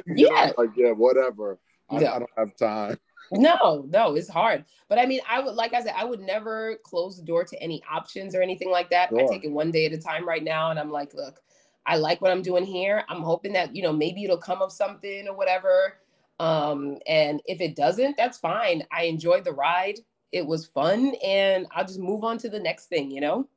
Know, 0.07 0.53
like 0.57 0.69
yeah, 0.75 0.91
whatever. 0.91 1.59
I, 1.89 1.97
I 1.97 1.99
don't 1.99 2.29
have 2.37 2.55
time 2.55 2.97
no, 3.31 3.85
no, 3.89 4.15
it's 4.15 4.29
hard. 4.29 4.65
But 4.89 4.99
I 4.99 5.05
mean, 5.05 5.21
I 5.29 5.39
would 5.39 5.55
like 5.55 5.73
I 5.73 5.81
said, 5.81 5.93
I 5.95 6.03
would 6.03 6.19
never 6.19 6.77
close 6.83 7.17
the 7.17 7.23
door 7.23 7.43
to 7.45 7.61
any 7.61 7.81
options 7.89 8.35
or 8.35 8.41
anything 8.41 8.69
like 8.69 8.89
that. 8.89 9.09
Sure. 9.09 9.23
I 9.23 9.27
take 9.27 9.45
it 9.45 9.51
one 9.51 9.71
day 9.71 9.85
at 9.85 9.93
a 9.93 9.97
time 9.97 10.27
right 10.27 10.43
now, 10.43 10.69
and 10.69 10.79
I'm 10.79 10.91
like, 10.91 11.13
look, 11.13 11.39
I 11.85 11.97
like 11.97 12.21
what 12.21 12.31
I'm 12.31 12.41
doing 12.41 12.65
here. 12.65 13.03
I'm 13.07 13.21
hoping 13.21 13.53
that 13.53 13.75
you 13.75 13.83
know 13.83 13.93
maybe 13.93 14.23
it'll 14.23 14.37
come 14.37 14.61
of 14.61 14.71
something 14.71 15.27
or 15.27 15.35
whatever. 15.35 15.97
Um, 16.39 16.97
and 17.07 17.41
if 17.45 17.61
it 17.61 17.75
doesn't, 17.75 18.17
that's 18.17 18.37
fine. 18.37 18.83
I 18.91 19.03
enjoyed 19.03 19.45
the 19.45 19.53
ride. 19.53 19.99
It 20.31 20.45
was 20.45 20.65
fun, 20.65 21.13
and 21.23 21.67
I'll 21.71 21.85
just 21.85 21.99
move 21.99 22.23
on 22.23 22.37
to 22.39 22.49
the 22.49 22.59
next 22.59 22.87
thing. 22.87 23.11
You 23.11 23.21
know. 23.21 23.49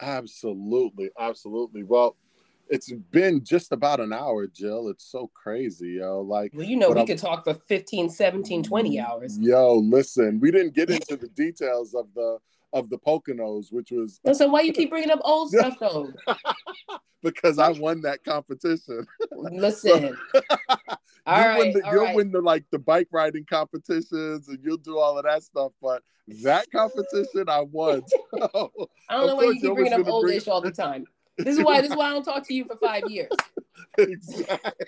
Absolutely, 0.00 1.10
absolutely. 1.18 1.82
Well, 1.82 2.16
it's 2.68 2.92
been 2.92 3.44
just 3.44 3.72
about 3.72 4.00
an 4.00 4.12
hour, 4.12 4.46
Jill. 4.46 4.88
It's 4.88 5.04
so 5.04 5.30
crazy, 5.32 5.98
yo. 6.00 6.20
Like, 6.20 6.52
well, 6.54 6.66
you 6.66 6.76
know, 6.76 6.90
we 6.90 7.00
I'm, 7.00 7.06
could 7.06 7.18
talk 7.18 7.44
for 7.44 7.54
15, 7.54 8.10
17, 8.10 8.62
20 8.62 8.96
mm, 8.96 9.06
hours. 9.06 9.38
Yo, 9.38 9.74
listen, 9.74 10.40
we 10.40 10.50
didn't 10.50 10.74
get 10.74 10.90
into 10.90 11.16
the 11.16 11.28
details 11.28 11.94
of 11.94 12.08
the 12.14 12.38
of 12.72 12.90
the 12.90 12.98
Poconos, 12.98 13.72
which 13.72 13.90
was. 13.90 14.20
So 14.32 14.48
why 14.48 14.62
you 14.62 14.72
keep 14.72 14.90
bringing 14.90 15.10
up 15.10 15.20
old 15.22 15.50
stuff 15.50 15.76
though? 15.80 16.12
because 17.22 17.58
I 17.58 17.70
won 17.70 18.00
that 18.02 18.24
competition. 18.24 19.06
Listen. 19.32 20.16
all 21.26 21.38
you 21.38 21.44
right, 21.44 21.58
win 21.58 21.72
the, 21.72 21.84
all 21.84 21.92
you'll 21.92 22.04
right. 22.04 22.14
win 22.14 22.30
the 22.30 22.40
like 22.40 22.64
the 22.70 22.78
bike 22.78 23.08
riding 23.10 23.44
competitions 23.44 24.48
and 24.48 24.58
you'll 24.62 24.76
do 24.76 24.98
all 24.98 25.18
of 25.18 25.24
that 25.24 25.42
stuff, 25.42 25.72
but 25.82 26.02
that 26.42 26.70
competition 26.72 27.48
I 27.48 27.60
won. 27.60 28.02
So, 28.52 28.88
I 29.08 29.14
don't 29.16 29.26
know 29.28 29.36
why 29.36 29.44
you 29.44 29.60
keep 29.60 29.74
bringing 29.74 29.92
up 29.92 30.06
old 30.06 30.24
bring... 30.24 30.36
ish 30.36 30.48
all 30.48 30.60
the 30.60 30.70
time. 30.70 31.06
This 31.38 31.58
is 31.58 31.64
why 31.64 31.80
this 31.80 31.90
is 31.90 31.96
why 31.96 32.08
I 32.08 32.10
don't 32.10 32.24
talk 32.24 32.46
to 32.46 32.54
you 32.54 32.64
for 32.64 32.76
five 32.76 33.02
years. 33.08 33.30
exactly. 33.98 34.86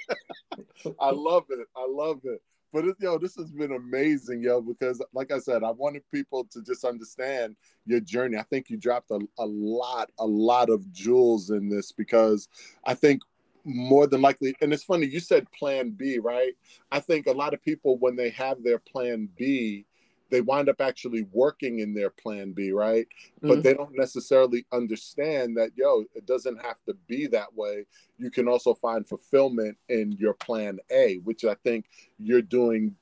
I 0.98 1.10
love 1.10 1.44
it. 1.50 1.66
I 1.76 1.86
love 1.88 2.20
it. 2.24 2.40
But 2.72 2.84
it, 2.84 2.96
yo, 3.00 3.18
this 3.18 3.34
has 3.36 3.50
been 3.50 3.72
amazing, 3.72 4.42
yo, 4.42 4.60
because 4.60 5.02
like 5.12 5.32
I 5.32 5.38
said, 5.38 5.62
I 5.62 5.70
wanted 5.70 6.02
people 6.12 6.44
to 6.52 6.62
just 6.62 6.84
understand 6.84 7.56
your 7.86 8.00
journey. 8.00 8.36
I 8.36 8.42
think 8.42 8.68
you 8.68 8.76
dropped 8.76 9.10
a, 9.10 9.20
a 9.38 9.46
lot, 9.46 10.10
a 10.18 10.26
lot 10.26 10.68
of 10.68 10.90
jewels 10.92 11.50
in 11.50 11.68
this 11.68 11.92
because 11.92 12.48
I 12.84 12.94
think 12.94 13.22
more 13.68 14.06
than 14.06 14.22
likely, 14.22 14.56
and 14.60 14.72
it's 14.72 14.84
funny, 14.84 15.06
you 15.06 15.20
said 15.20 15.50
plan 15.52 15.90
B, 15.90 16.18
right? 16.18 16.54
I 16.90 17.00
think 17.00 17.26
a 17.26 17.32
lot 17.32 17.54
of 17.54 17.62
people, 17.62 17.98
when 17.98 18.16
they 18.16 18.30
have 18.30 18.62
their 18.62 18.78
plan 18.78 19.28
B, 19.36 19.84
they 20.30 20.40
wind 20.40 20.68
up 20.68 20.80
actually 20.80 21.26
working 21.32 21.78
in 21.78 21.94
their 21.94 22.10
plan 22.10 22.52
B, 22.52 22.72
right? 22.72 23.06
Mm-hmm. 23.36 23.48
But 23.48 23.62
they 23.62 23.74
don't 23.74 23.96
necessarily 23.96 24.66
understand 24.72 25.56
that, 25.56 25.70
yo, 25.74 26.04
it 26.14 26.26
doesn't 26.26 26.60
have 26.62 26.82
to 26.86 26.94
be 27.06 27.26
that 27.28 27.54
way. 27.54 27.86
You 28.18 28.30
can 28.30 28.48
also 28.48 28.74
find 28.74 29.06
fulfillment 29.06 29.78
in 29.88 30.12
your 30.12 30.34
plan 30.34 30.78
A, 30.90 31.16
which 31.24 31.44
I 31.44 31.54
think 31.64 31.86
you're 32.18 32.42
doing 32.42 32.94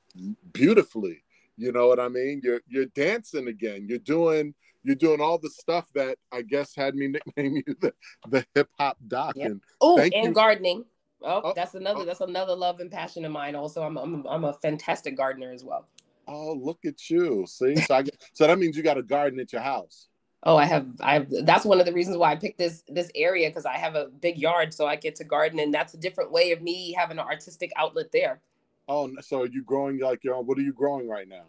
beautifully. 0.53 1.23
You 1.57 1.71
know 1.71 1.87
what 1.87 1.99
I 1.99 2.07
mean? 2.07 2.41
You're 2.43 2.61
you're 2.67 2.85
dancing 2.85 3.47
again. 3.47 3.87
You're 3.89 3.97
doing 3.97 4.53
you're 4.83 4.95
doing 4.95 5.21
all 5.21 5.37
the 5.37 5.49
stuff 5.49 5.87
that 5.93 6.17
I 6.31 6.41
guess 6.41 6.75
had 6.75 6.95
me 6.95 7.07
nickname 7.37 7.61
you 7.65 7.75
the, 7.79 7.93
the 8.29 8.45
hip 8.55 8.69
hop 8.79 8.97
doc. 9.07 9.35
Yep. 9.35 9.45
And 9.45 9.61
oh, 9.81 9.99
and 9.99 10.13
you. 10.13 10.31
gardening. 10.31 10.85
Oh, 11.21 11.41
oh, 11.45 11.53
that's 11.55 11.73
another 11.73 12.01
oh. 12.01 12.05
that's 12.05 12.21
another 12.21 12.55
love 12.55 12.79
and 12.79 12.91
passion 12.91 13.25
of 13.25 13.31
mine. 13.31 13.55
Also, 13.55 13.81
I'm 13.83 13.97
I'm 13.97 14.25
I'm 14.27 14.43
a 14.43 14.53
fantastic 14.53 15.17
gardener 15.17 15.51
as 15.51 15.63
well. 15.63 15.87
Oh, 16.27 16.53
look 16.53 16.79
at 16.85 17.09
you! 17.09 17.45
See, 17.47 17.75
so 17.75 17.95
I, 17.95 18.03
so 18.33 18.47
that 18.47 18.59
means 18.59 18.75
you 18.75 18.83
got 18.83 18.97
a 18.97 19.03
garden 19.03 19.39
at 19.39 19.53
your 19.53 19.61
house. 19.61 20.07
Oh, 20.43 20.55
I 20.55 20.65
have. 20.65 20.87
I 21.01 21.13
have. 21.15 21.27
That's 21.43 21.65
one 21.65 21.79
of 21.79 21.85
the 21.85 21.93
reasons 21.93 22.17
why 22.17 22.31
I 22.31 22.35
picked 22.35 22.59
this 22.59 22.83
this 22.87 23.09
area 23.15 23.49
because 23.49 23.65
I 23.65 23.77
have 23.77 23.95
a 23.95 24.05
big 24.05 24.37
yard, 24.37 24.73
so 24.73 24.85
I 24.85 24.95
get 24.95 25.15
to 25.15 25.23
garden, 25.23 25.59
and 25.59 25.73
that's 25.73 25.93
a 25.93 25.97
different 25.97 26.31
way 26.31 26.51
of 26.51 26.61
me 26.61 26.93
having 26.93 27.17
an 27.17 27.25
artistic 27.25 27.71
outlet 27.75 28.11
there. 28.11 28.41
Oh, 28.87 29.09
so 29.21 29.41
are 29.41 29.47
you 29.47 29.63
growing 29.63 29.99
like 29.99 30.23
your 30.23 30.35
own? 30.35 30.45
What 30.45 30.57
are 30.57 30.61
you 30.61 30.73
growing 30.73 31.09
right 31.09 31.27
now? 31.27 31.45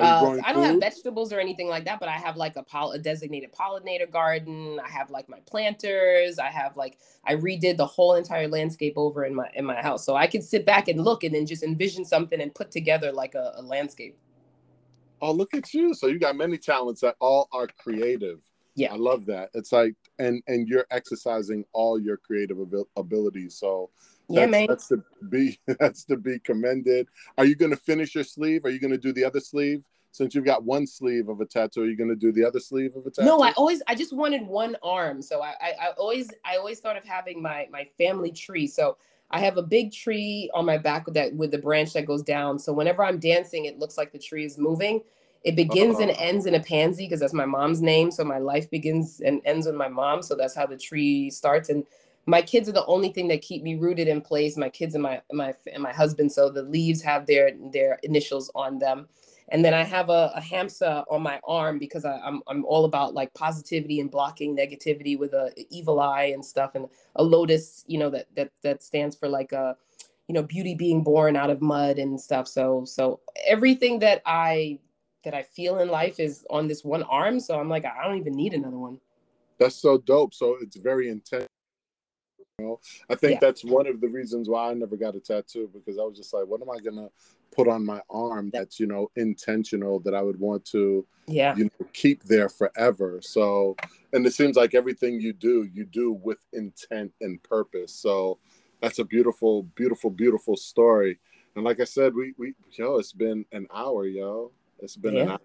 Uh, 0.00 0.40
I 0.44 0.52
don't 0.52 0.62
have 0.62 0.80
vegetables 0.80 1.32
or 1.32 1.40
anything 1.40 1.68
like 1.68 1.84
that, 1.84 2.00
but 2.00 2.08
I 2.08 2.16
have 2.16 2.36
like 2.36 2.56
a, 2.56 2.62
pol- 2.62 2.92
a 2.92 2.98
designated 2.98 3.52
pollinator 3.52 4.10
garden. 4.10 4.80
I 4.84 4.88
have 4.88 5.10
like 5.10 5.28
my 5.28 5.38
planters. 5.46 6.38
I 6.38 6.48
have 6.48 6.76
like 6.76 6.98
I 7.24 7.34
redid 7.36 7.76
the 7.76 7.86
whole 7.86 8.14
entire 8.14 8.48
landscape 8.48 8.94
over 8.96 9.24
in 9.24 9.34
my 9.34 9.50
in 9.54 9.64
my 9.64 9.80
house, 9.82 10.04
so 10.04 10.16
I 10.16 10.26
can 10.26 10.42
sit 10.42 10.64
back 10.64 10.88
and 10.88 11.02
look 11.02 11.24
and 11.24 11.34
then 11.34 11.46
just 11.46 11.62
envision 11.62 12.04
something 12.04 12.40
and 12.40 12.54
put 12.54 12.70
together 12.70 13.12
like 13.12 13.34
a, 13.34 13.52
a 13.56 13.62
landscape. 13.62 14.16
Oh, 15.20 15.32
look 15.32 15.54
at 15.54 15.74
you! 15.74 15.92
So 15.92 16.06
you 16.06 16.18
got 16.18 16.36
many 16.36 16.56
talents 16.56 17.02
that 17.02 17.16
all 17.20 17.48
are 17.52 17.66
creative. 17.66 18.40
Yeah, 18.74 18.92
I 18.94 18.96
love 18.96 19.26
that. 19.26 19.50
It's 19.54 19.72
like 19.72 19.94
and 20.18 20.42
and 20.46 20.68
you're 20.68 20.86
exercising 20.90 21.64
all 21.72 22.00
your 22.00 22.16
creative 22.16 22.58
abil- 22.58 22.88
abilities. 22.96 23.56
So 23.56 23.90
yeah, 24.30 24.46
man. 24.46 24.66
That's 24.68 24.88
to 24.88 25.02
be 25.28 25.58
that's 25.78 26.04
to 26.04 26.16
be 26.16 26.38
commended. 26.38 27.08
Are 27.38 27.44
you 27.44 27.54
going 27.54 27.70
to 27.70 27.76
finish 27.76 28.14
your 28.14 28.24
sleeve? 28.24 28.64
Are 28.64 28.70
you 28.70 28.80
going 28.80 28.92
to 28.92 28.98
do 28.98 29.12
the 29.12 29.24
other 29.24 29.40
sleeve? 29.40 29.84
Since 30.12 30.34
you've 30.34 30.44
got 30.44 30.64
one 30.64 30.88
sleeve 30.88 31.28
of 31.28 31.40
a 31.40 31.46
tattoo, 31.46 31.82
are 31.82 31.86
you 31.86 31.96
going 31.96 32.10
to 32.10 32.16
do 32.16 32.32
the 32.32 32.44
other 32.44 32.58
sleeve 32.58 32.96
of 32.96 33.06
a 33.06 33.10
tattoo? 33.10 33.26
No, 33.26 33.42
I 33.42 33.52
always 33.52 33.80
I 33.86 33.94
just 33.94 34.12
wanted 34.12 34.44
one 34.46 34.76
arm. 34.82 35.22
So 35.22 35.40
I, 35.40 35.54
I, 35.60 35.72
I 35.80 35.90
always 35.96 36.30
I 36.44 36.56
always 36.56 36.80
thought 36.80 36.96
of 36.96 37.04
having 37.04 37.40
my 37.40 37.68
my 37.70 37.84
family 37.96 38.32
tree. 38.32 38.66
So 38.66 38.96
I 39.30 39.38
have 39.40 39.56
a 39.56 39.62
big 39.62 39.92
tree 39.92 40.50
on 40.52 40.66
my 40.66 40.78
back 40.78 41.06
with 41.06 41.14
that 41.14 41.32
with 41.34 41.52
the 41.52 41.58
branch 41.58 41.92
that 41.92 42.06
goes 42.06 42.22
down. 42.22 42.58
So 42.58 42.72
whenever 42.72 43.04
I'm 43.04 43.18
dancing, 43.18 43.66
it 43.66 43.78
looks 43.78 43.96
like 43.96 44.12
the 44.12 44.18
tree 44.18 44.44
is 44.44 44.58
moving. 44.58 45.02
It 45.42 45.56
begins 45.56 45.96
uh-huh. 45.96 46.08
and 46.08 46.18
ends 46.18 46.46
in 46.46 46.54
a 46.54 46.60
pansy 46.60 47.06
because 47.06 47.20
that's 47.20 47.32
my 47.32 47.46
mom's 47.46 47.80
name. 47.80 48.10
So 48.10 48.24
my 48.24 48.38
life 48.38 48.68
begins 48.68 49.20
and 49.20 49.40
ends 49.44 49.66
with 49.66 49.76
my 49.76 49.88
mom. 49.88 50.22
So 50.22 50.34
that's 50.34 50.54
how 50.54 50.66
the 50.66 50.76
tree 50.76 51.30
starts. 51.30 51.70
And 51.70 51.84
my 52.26 52.42
kids 52.42 52.68
are 52.68 52.72
the 52.72 52.86
only 52.86 53.08
thing 53.10 53.28
that 53.28 53.42
keep 53.42 53.62
me 53.62 53.76
rooted 53.76 54.08
in 54.08 54.20
place. 54.20 54.56
My 54.56 54.68
kids 54.68 54.94
and 54.94 55.02
my 55.02 55.20
my 55.32 55.54
and 55.72 55.82
my 55.82 55.92
husband. 55.92 56.30
So 56.32 56.50
the 56.50 56.62
leaves 56.62 57.02
have 57.02 57.26
their 57.26 57.52
their 57.72 57.98
initials 58.02 58.50
on 58.54 58.78
them. 58.78 59.08
And 59.52 59.64
then 59.64 59.74
I 59.74 59.82
have 59.82 60.10
a, 60.10 60.30
a 60.36 60.40
hamsa 60.40 61.04
on 61.10 61.22
my 61.22 61.40
arm 61.42 61.80
because 61.80 62.04
I, 62.04 62.14
am 62.18 62.20
I'm, 62.24 62.42
I'm 62.46 62.64
all 62.66 62.84
about 62.84 63.14
like 63.14 63.34
positivity 63.34 63.98
and 63.98 64.08
blocking 64.08 64.56
negativity 64.56 65.18
with 65.18 65.32
a 65.32 65.52
evil 65.70 65.98
eye 65.98 66.26
and 66.26 66.44
stuff, 66.44 66.76
and 66.76 66.86
a 67.16 67.22
lotus, 67.22 67.84
you 67.88 67.98
know, 67.98 68.10
that 68.10 68.26
that 68.36 68.50
that 68.62 68.82
stands 68.82 69.16
for 69.16 69.28
like 69.28 69.52
a, 69.52 69.76
you 70.28 70.34
know, 70.34 70.42
beauty 70.42 70.74
being 70.74 71.02
born 71.02 71.36
out 71.36 71.50
of 71.50 71.60
mud 71.60 71.98
and 71.98 72.20
stuff. 72.20 72.46
So 72.46 72.84
so 72.84 73.20
everything 73.44 73.98
that 74.00 74.22
I 74.24 74.78
that 75.24 75.34
I 75.34 75.42
feel 75.42 75.78
in 75.78 75.88
life 75.88 76.20
is 76.20 76.46
on 76.48 76.68
this 76.68 76.84
one 76.84 77.02
arm. 77.04 77.40
So 77.40 77.58
I'm 77.58 77.68
like, 77.68 77.84
I 77.84 78.06
don't 78.06 78.18
even 78.18 78.34
need 78.34 78.54
another 78.54 78.78
one. 78.78 78.98
That's 79.58 79.76
so 79.76 79.98
dope. 79.98 80.32
So 80.32 80.56
it's 80.62 80.76
very 80.76 81.10
intense 81.10 81.48
know, 82.60 82.80
I 83.08 83.14
think 83.14 83.34
yeah. 83.34 83.38
that's 83.40 83.64
one 83.64 83.86
of 83.86 84.00
the 84.00 84.08
reasons 84.08 84.48
why 84.48 84.70
I 84.70 84.74
never 84.74 84.96
got 84.96 85.16
a 85.16 85.20
tattoo 85.20 85.70
because 85.72 85.98
I 85.98 86.02
was 86.02 86.16
just 86.16 86.32
like, 86.32 86.46
what 86.46 86.62
am 86.62 86.70
I 86.70 86.78
gonna 86.78 87.08
put 87.54 87.66
on 87.66 87.84
my 87.84 88.00
arm 88.08 88.48
that's 88.52 88.78
you 88.78 88.86
know 88.86 89.10
intentional 89.16 89.98
that 89.98 90.14
I 90.14 90.22
would 90.22 90.38
want 90.38 90.64
to 90.66 91.04
yeah 91.26 91.56
you 91.56 91.64
know 91.64 91.86
keep 91.92 92.22
there 92.24 92.48
forever. 92.48 93.20
So, 93.22 93.76
and 94.12 94.26
it 94.26 94.34
seems 94.34 94.56
like 94.56 94.74
everything 94.74 95.20
you 95.20 95.32
do, 95.32 95.68
you 95.72 95.84
do 95.84 96.12
with 96.12 96.38
intent 96.52 97.12
and 97.20 97.42
purpose. 97.42 97.92
So, 97.94 98.38
that's 98.80 98.98
a 98.98 99.04
beautiful, 99.04 99.64
beautiful, 99.74 100.10
beautiful 100.10 100.56
story. 100.56 101.18
And 101.54 101.64
like 101.64 101.80
I 101.80 101.84
said, 101.84 102.14
we 102.14 102.34
we 102.38 102.54
yo, 102.72 102.96
it's 102.96 103.12
been 103.12 103.44
an 103.52 103.66
hour, 103.74 104.06
yo. 104.06 104.52
It's 104.78 104.96
been 104.96 105.16
yeah. 105.16 105.22
an 105.22 105.28
hour. 105.30 105.40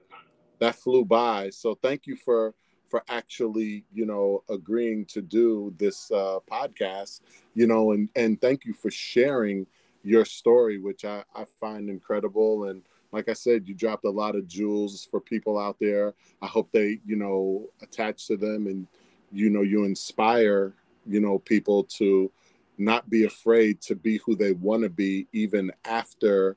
That 0.60 0.76
flew 0.76 1.04
by. 1.04 1.50
So 1.50 1.76
thank 1.76 2.08
you 2.08 2.16
for 2.16 2.54
for 2.88 3.04
actually, 3.10 3.84
you 3.94 4.06
know, 4.06 4.44
agreeing 4.50 5.06
to 5.06 5.22
do 5.22 5.74
this 5.78 6.12
uh, 6.12 6.40
podcast, 6.50 7.22
you 7.54 7.68
know, 7.68 7.92
and 7.92 8.10
and 8.16 8.40
thank 8.40 8.66
you 8.66 8.74
for 8.74 8.92
sharing 8.92 9.66
your 10.04 10.24
story, 10.24 10.80
which 10.80 11.04
I, 11.04 11.24
I 11.36 11.46
find 11.60 11.90
incredible. 11.90 12.66
And 12.66 12.84
like 13.12 13.28
I 13.28 13.34
said, 13.34 13.68
you 13.68 13.74
dropped 13.74 14.06
a 14.06 14.10
lot 14.10 14.36
of 14.36 14.48
jewels 14.48 15.08
for 15.10 15.20
people 15.20 15.58
out 15.58 15.78
there. 15.80 16.14
I 16.42 16.48
hope 16.48 16.70
they, 16.72 17.00
you 17.06 17.16
know, 17.16 17.68
attach 17.82 18.28
to 18.28 18.38
them 18.38 18.68
and, 18.68 18.88
you 19.32 19.50
know, 19.50 19.62
you 19.62 19.84
inspire, 19.84 20.74
you 21.08 21.20
know, 21.20 21.40
people 21.40 21.86
to 21.86 22.32
not 22.78 23.10
be 23.10 23.24
afraid 23.24 23.82
to 23.82 23.96
be 23.96 24.18
who 24.18 24.36
they 24.36 24.52
want 24.52 24.84
to 24.84 24.90
be, 24.90 25.28
even 25.34 25.72
after, 25.86 26.56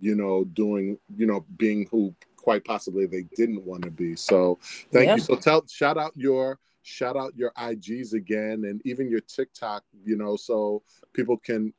you 0.00 0.14
know, 0.14 0.44
doing, 0.44 0.98
you 1.16 1.26
know, 1.26 1.46
being 1.56 1.86
who 1.90 2.14
quite 2.42 2.64
possibly 2.64 3.06
they 3.06 3.24
didn't 3.36 3.64
want 3.64 3.82
to 3.82 3.90
be. 3.90 4.16
So 4.16 4.58
thank 4.92 5.06
yeah. 5.06 5.14
you. 5.14 5.20
So 5.20 5.36
tell 5.36 5.66
shout 5.66 5.96
out 5.96 6.12
your 6.14 6.58
shout 6.82 7.16
out 7.16 7.36
your 7.36 7.52
IGs 7.52 8.12
again 8.12 8.64
and 8.64 8.80
even 8.84 9.08
your 9.08 9.20
TikTok, 9.20 9.84
you 10.04 10.16
know, 10.16 10.36
so 10.36 10.82
people 11.12 11.36
can 11.36 11.72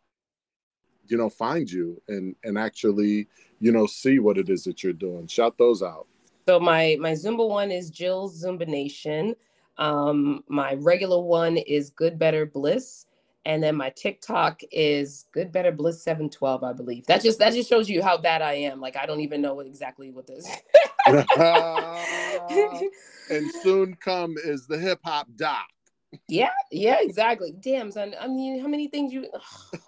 you 1.07 1.18
know 1.18 1.30
find 1.30 1.70
you 1.70 2.01
and 2.07 2.36
and 2.43 2.57
actually, 2.57 3.28
you 3.59 3.72
know, 3.72 3.86
see 3.86 4.20
what 4.20 4.38
it 4.38 4.49
is 4.49 4.64
that 4.64 4.84
you're 4.84 4.93
doing. 4.93 5.28
Shout 5.28 5.57
those 5.57 5.84
out. 5.84 6.07
So 6.47 6.59
my 6.59 6.97
my 6.99 7.11
Zumba 7.11 7.47
one 7.47 7.72
is 7.72 7.89
Jill's 7.89 8.43
Zumba 8.43 8.68
Nation. 8.68 9.36
Um, 9.78 10.43
my 10.47 10.76
regular 10.76 11.20
one 11.20 11.57
is 11.57 11.89
Good 11.89 12.20
Better 12.20 12.45
Bliss, 12.45 13.07
and 13.46 13.62
then 13.62 13.76
my 13.76 13.89
TikTok 13.89 14.62
is 14.72 15.26
Good 15.34 15.52
Better 15.52 15.72
Bliss 15.72 16.04
712, 16.04 16.64
I 16.64 16.74
believe. 16.74 17.06
That 17.08 17.22
just 17.22 17.39
that 17.39 17.54
just 17.54 17.70
shows 17.70 17.89
you 17.89 18.02
how 18.02 18.18
bad 18.18 18.41
I 18.41 18.54
am. 18.54 18.80
Like 18.80 18.96
I 18.96 19.06
don't 19.06 19.22
even 19.22 19.41
know 19.41 19.54
what 19.54 19.66
exactly 19.66 20.12
what 20.12 20.28
this. 20.28 20.50
and 23.30 23.52
soon 23.62 23.96
come 23.96 24.36
is 24.44 24.68
the 24.68 24.78
hip 24.78 25.00
hop 25.04 25.28
doc. 25.36 25.68
Yeah, 26.28 26.52
yeah, 26.72 26.98
exactly. 27.02 27.54
Damn, 27.60 27.91
son. 27.91 28.16
I 28.20 28.28
mean, 28.28 28.60
how 28.60 28.68
many 28.68 28.88
things 28.88 29.12
you? 29.12 29.28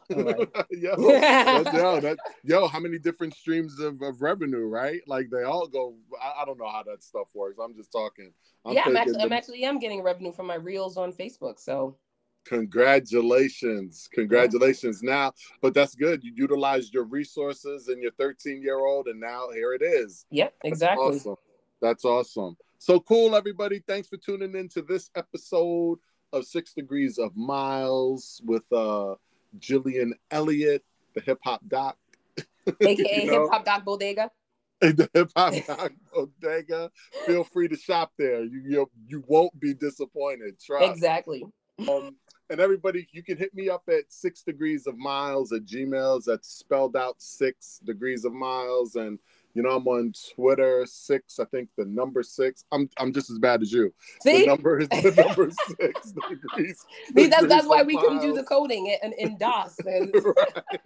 right. 0.10 0.50
yo, 0.72 0.96
yo, 0.98 2.00
that, 2.00 2.18
yo, 2.44 2.68
how 2.68 2.80
many 2.80 2.98
different 2.98 3.36
streams 3.36 3.80
of, 3.80 4.02
of 4.02 4.22
revenue, 4.22 4.66
right? 4.66 5.02
Like 5.08 5.30
they 5.30 5.44
all 5.44 5.68
go. 5.68 5.96
I, 6.22 6.42
I 6.42 6.46
don't 6.46 6.58
know 6.58 6.70
how 6.70 6.84
that 6.84 7.04
stuff 7.04 7.30
works. 7.34 7.60
I'm 7.64 7.76
just 7.76 7.92
talking. 7.92 8.32
I'm 8.66 8.74
yeah, 8.74 8.84
I'm 8.86 8.98
actually, 8.98 9.18
the, 9.18 9.24
I'm 9.24 9.34
actually, 9.34 9.66
I'm 9.66 9.80
getting 9.80 10.02
revenue 10.02 10.32
from 10.32 10.48
my 10.48 10.56
reels 10.56 10.98
on 10.98 11.14
Facebook. 11.14 11.60
So 11.60 11.98
Congratulations. 12.46 14.08
Congratulations. 14.14 15.02
Now, 15.02 15.34
but 15.62 15.74
that's 15.74 15.96
good. 15.96 16.24
You 16.24 16.32
utilized 16.36 16.94
your 16.94 17.06
resources 17.06 17.88
and 17.88 18.02
your 18.02 18.12
13 18.14 18.62
year 18.62 18.80
old, 18.80 19.08
and 19.08 19.20
now 19.20 19.50
here 19.54 19.74
it 19.74 19.82
is. 19.82 20.26
Yep, 20.32 20.54
exactly. 20.64 21.06
That's 21.06 21.26
awesome. 21.26 21.36
That's 21.82 22.06
awesome. 22.06 22.58
So 22.78 23.00
cool, 23.00 23.36
everybody. 23.36 23.82
Thanks 23.88 24.08
for 24.08 24.18
tuning 24.18 24.56
in 24.56 24.70
to 24.70 24.82
this 24.82 25.10
episode 25.16 25.98
of 26.34 26.46
Six 26.46 26.74
Degrees 26.74 27.18
of 27.18 27.36
Miles 27.36 28.42
with 28.46 28.64
uh 28.72 29.16
Jilliann 29.60 30.12
Elliott, 30.32 30.84
the 31.16 31.22
hip 31.22 31.40
hop 31.44 31.62
doc. 31.68 31.98
AKA 32.82 33.24
you 33.24 33.32
know? 33.32 33.44
hip 33.44 33.52
hop 33.52 33.66
doc 33.66 33.86
bodega. 33.86 34.30
The 34.82 35.10
hip 35.14 35.32
hop 35.36 35.54
doc 35.68 35.94
bodega. 36.14 36.92
Feel 37.26 37.44
free 37.44 37.68
to 37.70 37.78
shop 37.78 38.12
there. 38.20 38.44
You 38.44 38.62
you, 38.68 38.92
you 39.08 39.24
won't 39.26 39.58
be 39.60 39.74
disappointed. 39.74 40.60
Trust. 40.60 40.92
Exactly. 40.92 41.44
Um, 41.90 42.16
and 42.50 42.60
everybody, 42.60 43.08
you 43.12 43.24
can 43.24 43.38
hit 43.38 43.54
me 43.56 43.70
up 43.70 43.84
at 43.88 44.12
six 44.12 44.44
degrees 44.44 44.88
of 44.88 44.98
miles 44.98 45.52
at 45.52 45.66
Gmails. 45.66 46.26
That's 46.26 46.48
spelled 46.48 46.96
out 46.96 47.16
six 47.22 47.80
degrees 47.84 48.26
of 48.26 48.34
miles. 48.34 48.96
And 48.96 49.20
you 49.56 49.64
know, 49.64 49.70
I'm 49.70 49.88
on 49.88 50.14
Twitter, 50.36 50.86
six, 50.86 51.40
I 51.40 51.46
think 51.46 51.70
the 51.78 51.86
number 51.86 52.22
six. 52.24 52.66
I'm 52.72 52.90
I'm 52.98 53.14
just 53.14 53.32
as 53.32 53.40
bad 53.40 53.62
as 53.62 53.72
you. 53.72 53.94
See? 54.22 54.42
The 54.42 54.48
number 54.48 54.80
is 54.80 54.90
the 54.90 55.24
number 55.26 55.50
six 55.80 56.12
degrees. 56.12 56.86
See, 57.16 57.28
that's 57.28 57.48
that's 57.48 57.68
why 57.68 57.82
we 57.84 57.98
couldn't 57.98 58.22
do 58.22 58.34
the 58.34 58.44
coding 58.44 58.96
in, 59.02 59.14
in 59.14 59.38
DOS. 59.40 59.78
And... 59.86 60.14
right. 60.14 60.78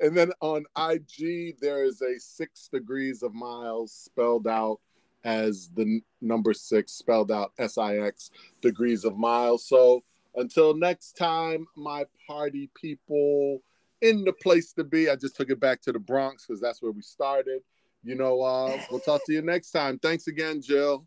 and 0.00 0.16
then 0.16 0.30
on 0.40 0.66
IG, 0.78 1.56
there 1.60 1.84
is 1.84 2.02
a 2.02 2.20
six 2.20 2.68
degrees 2.68 3.22
of 3.22 3.34
miles 3.34 3.92
spelled 3.92 4.46
out 4.46 4.78
as 5.24 5.70
the 5.74 6.00
number 6.20 6.54
six, 6.54 6.92
spelled 6.92 7.30
out 7.30 7.52
S 7.58 7.78
I 7.78 7.96
X 7.98 8.30
degrees 8.60 9.04
of 9.04 9.16
miles. 9.16 9.66
So 9.66 10.02
until 10.40 10.74
next 10.74 11.12
time, 11.12 11.66
my 11.76 12.04
party 12.26 12.70
people 12.74 13.62
in 14.00 14.24
the 14.24 14.32
place 14.32 14.72
to 14.72 14.84
be. 14.84 15.08
I 15.10 15.16
just 15.16 15.36
took 15.36 15.50
it 15.50 15.60
back 15.60 15.80
to 15.82 15.92
the 15.92 15.98
Bronx 15.98 16.46
because 16.46 16.60
that's 16.60 16.82
where 16.82 16.92
we 16.92 17.02
started. 17.02 17.60
You 18.02 18.14
know, 18.14 18.40
uh, 18.40 18.80
we'll 18.90 19.00
talk 19.00 19.24
to 19.26 19.32
you 19.32 19.42
next 19.42 19.72
time. 19.72 19.98
Thanks 19.98 20.26
again, 20.26 20.62
Jill. 20.62 21.06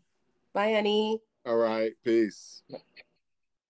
Bye, 0.52 0.72
honey. 0.72 1.20
All 1.44 1.56
right. 1.56 1.92
Peace. 2.04 2.62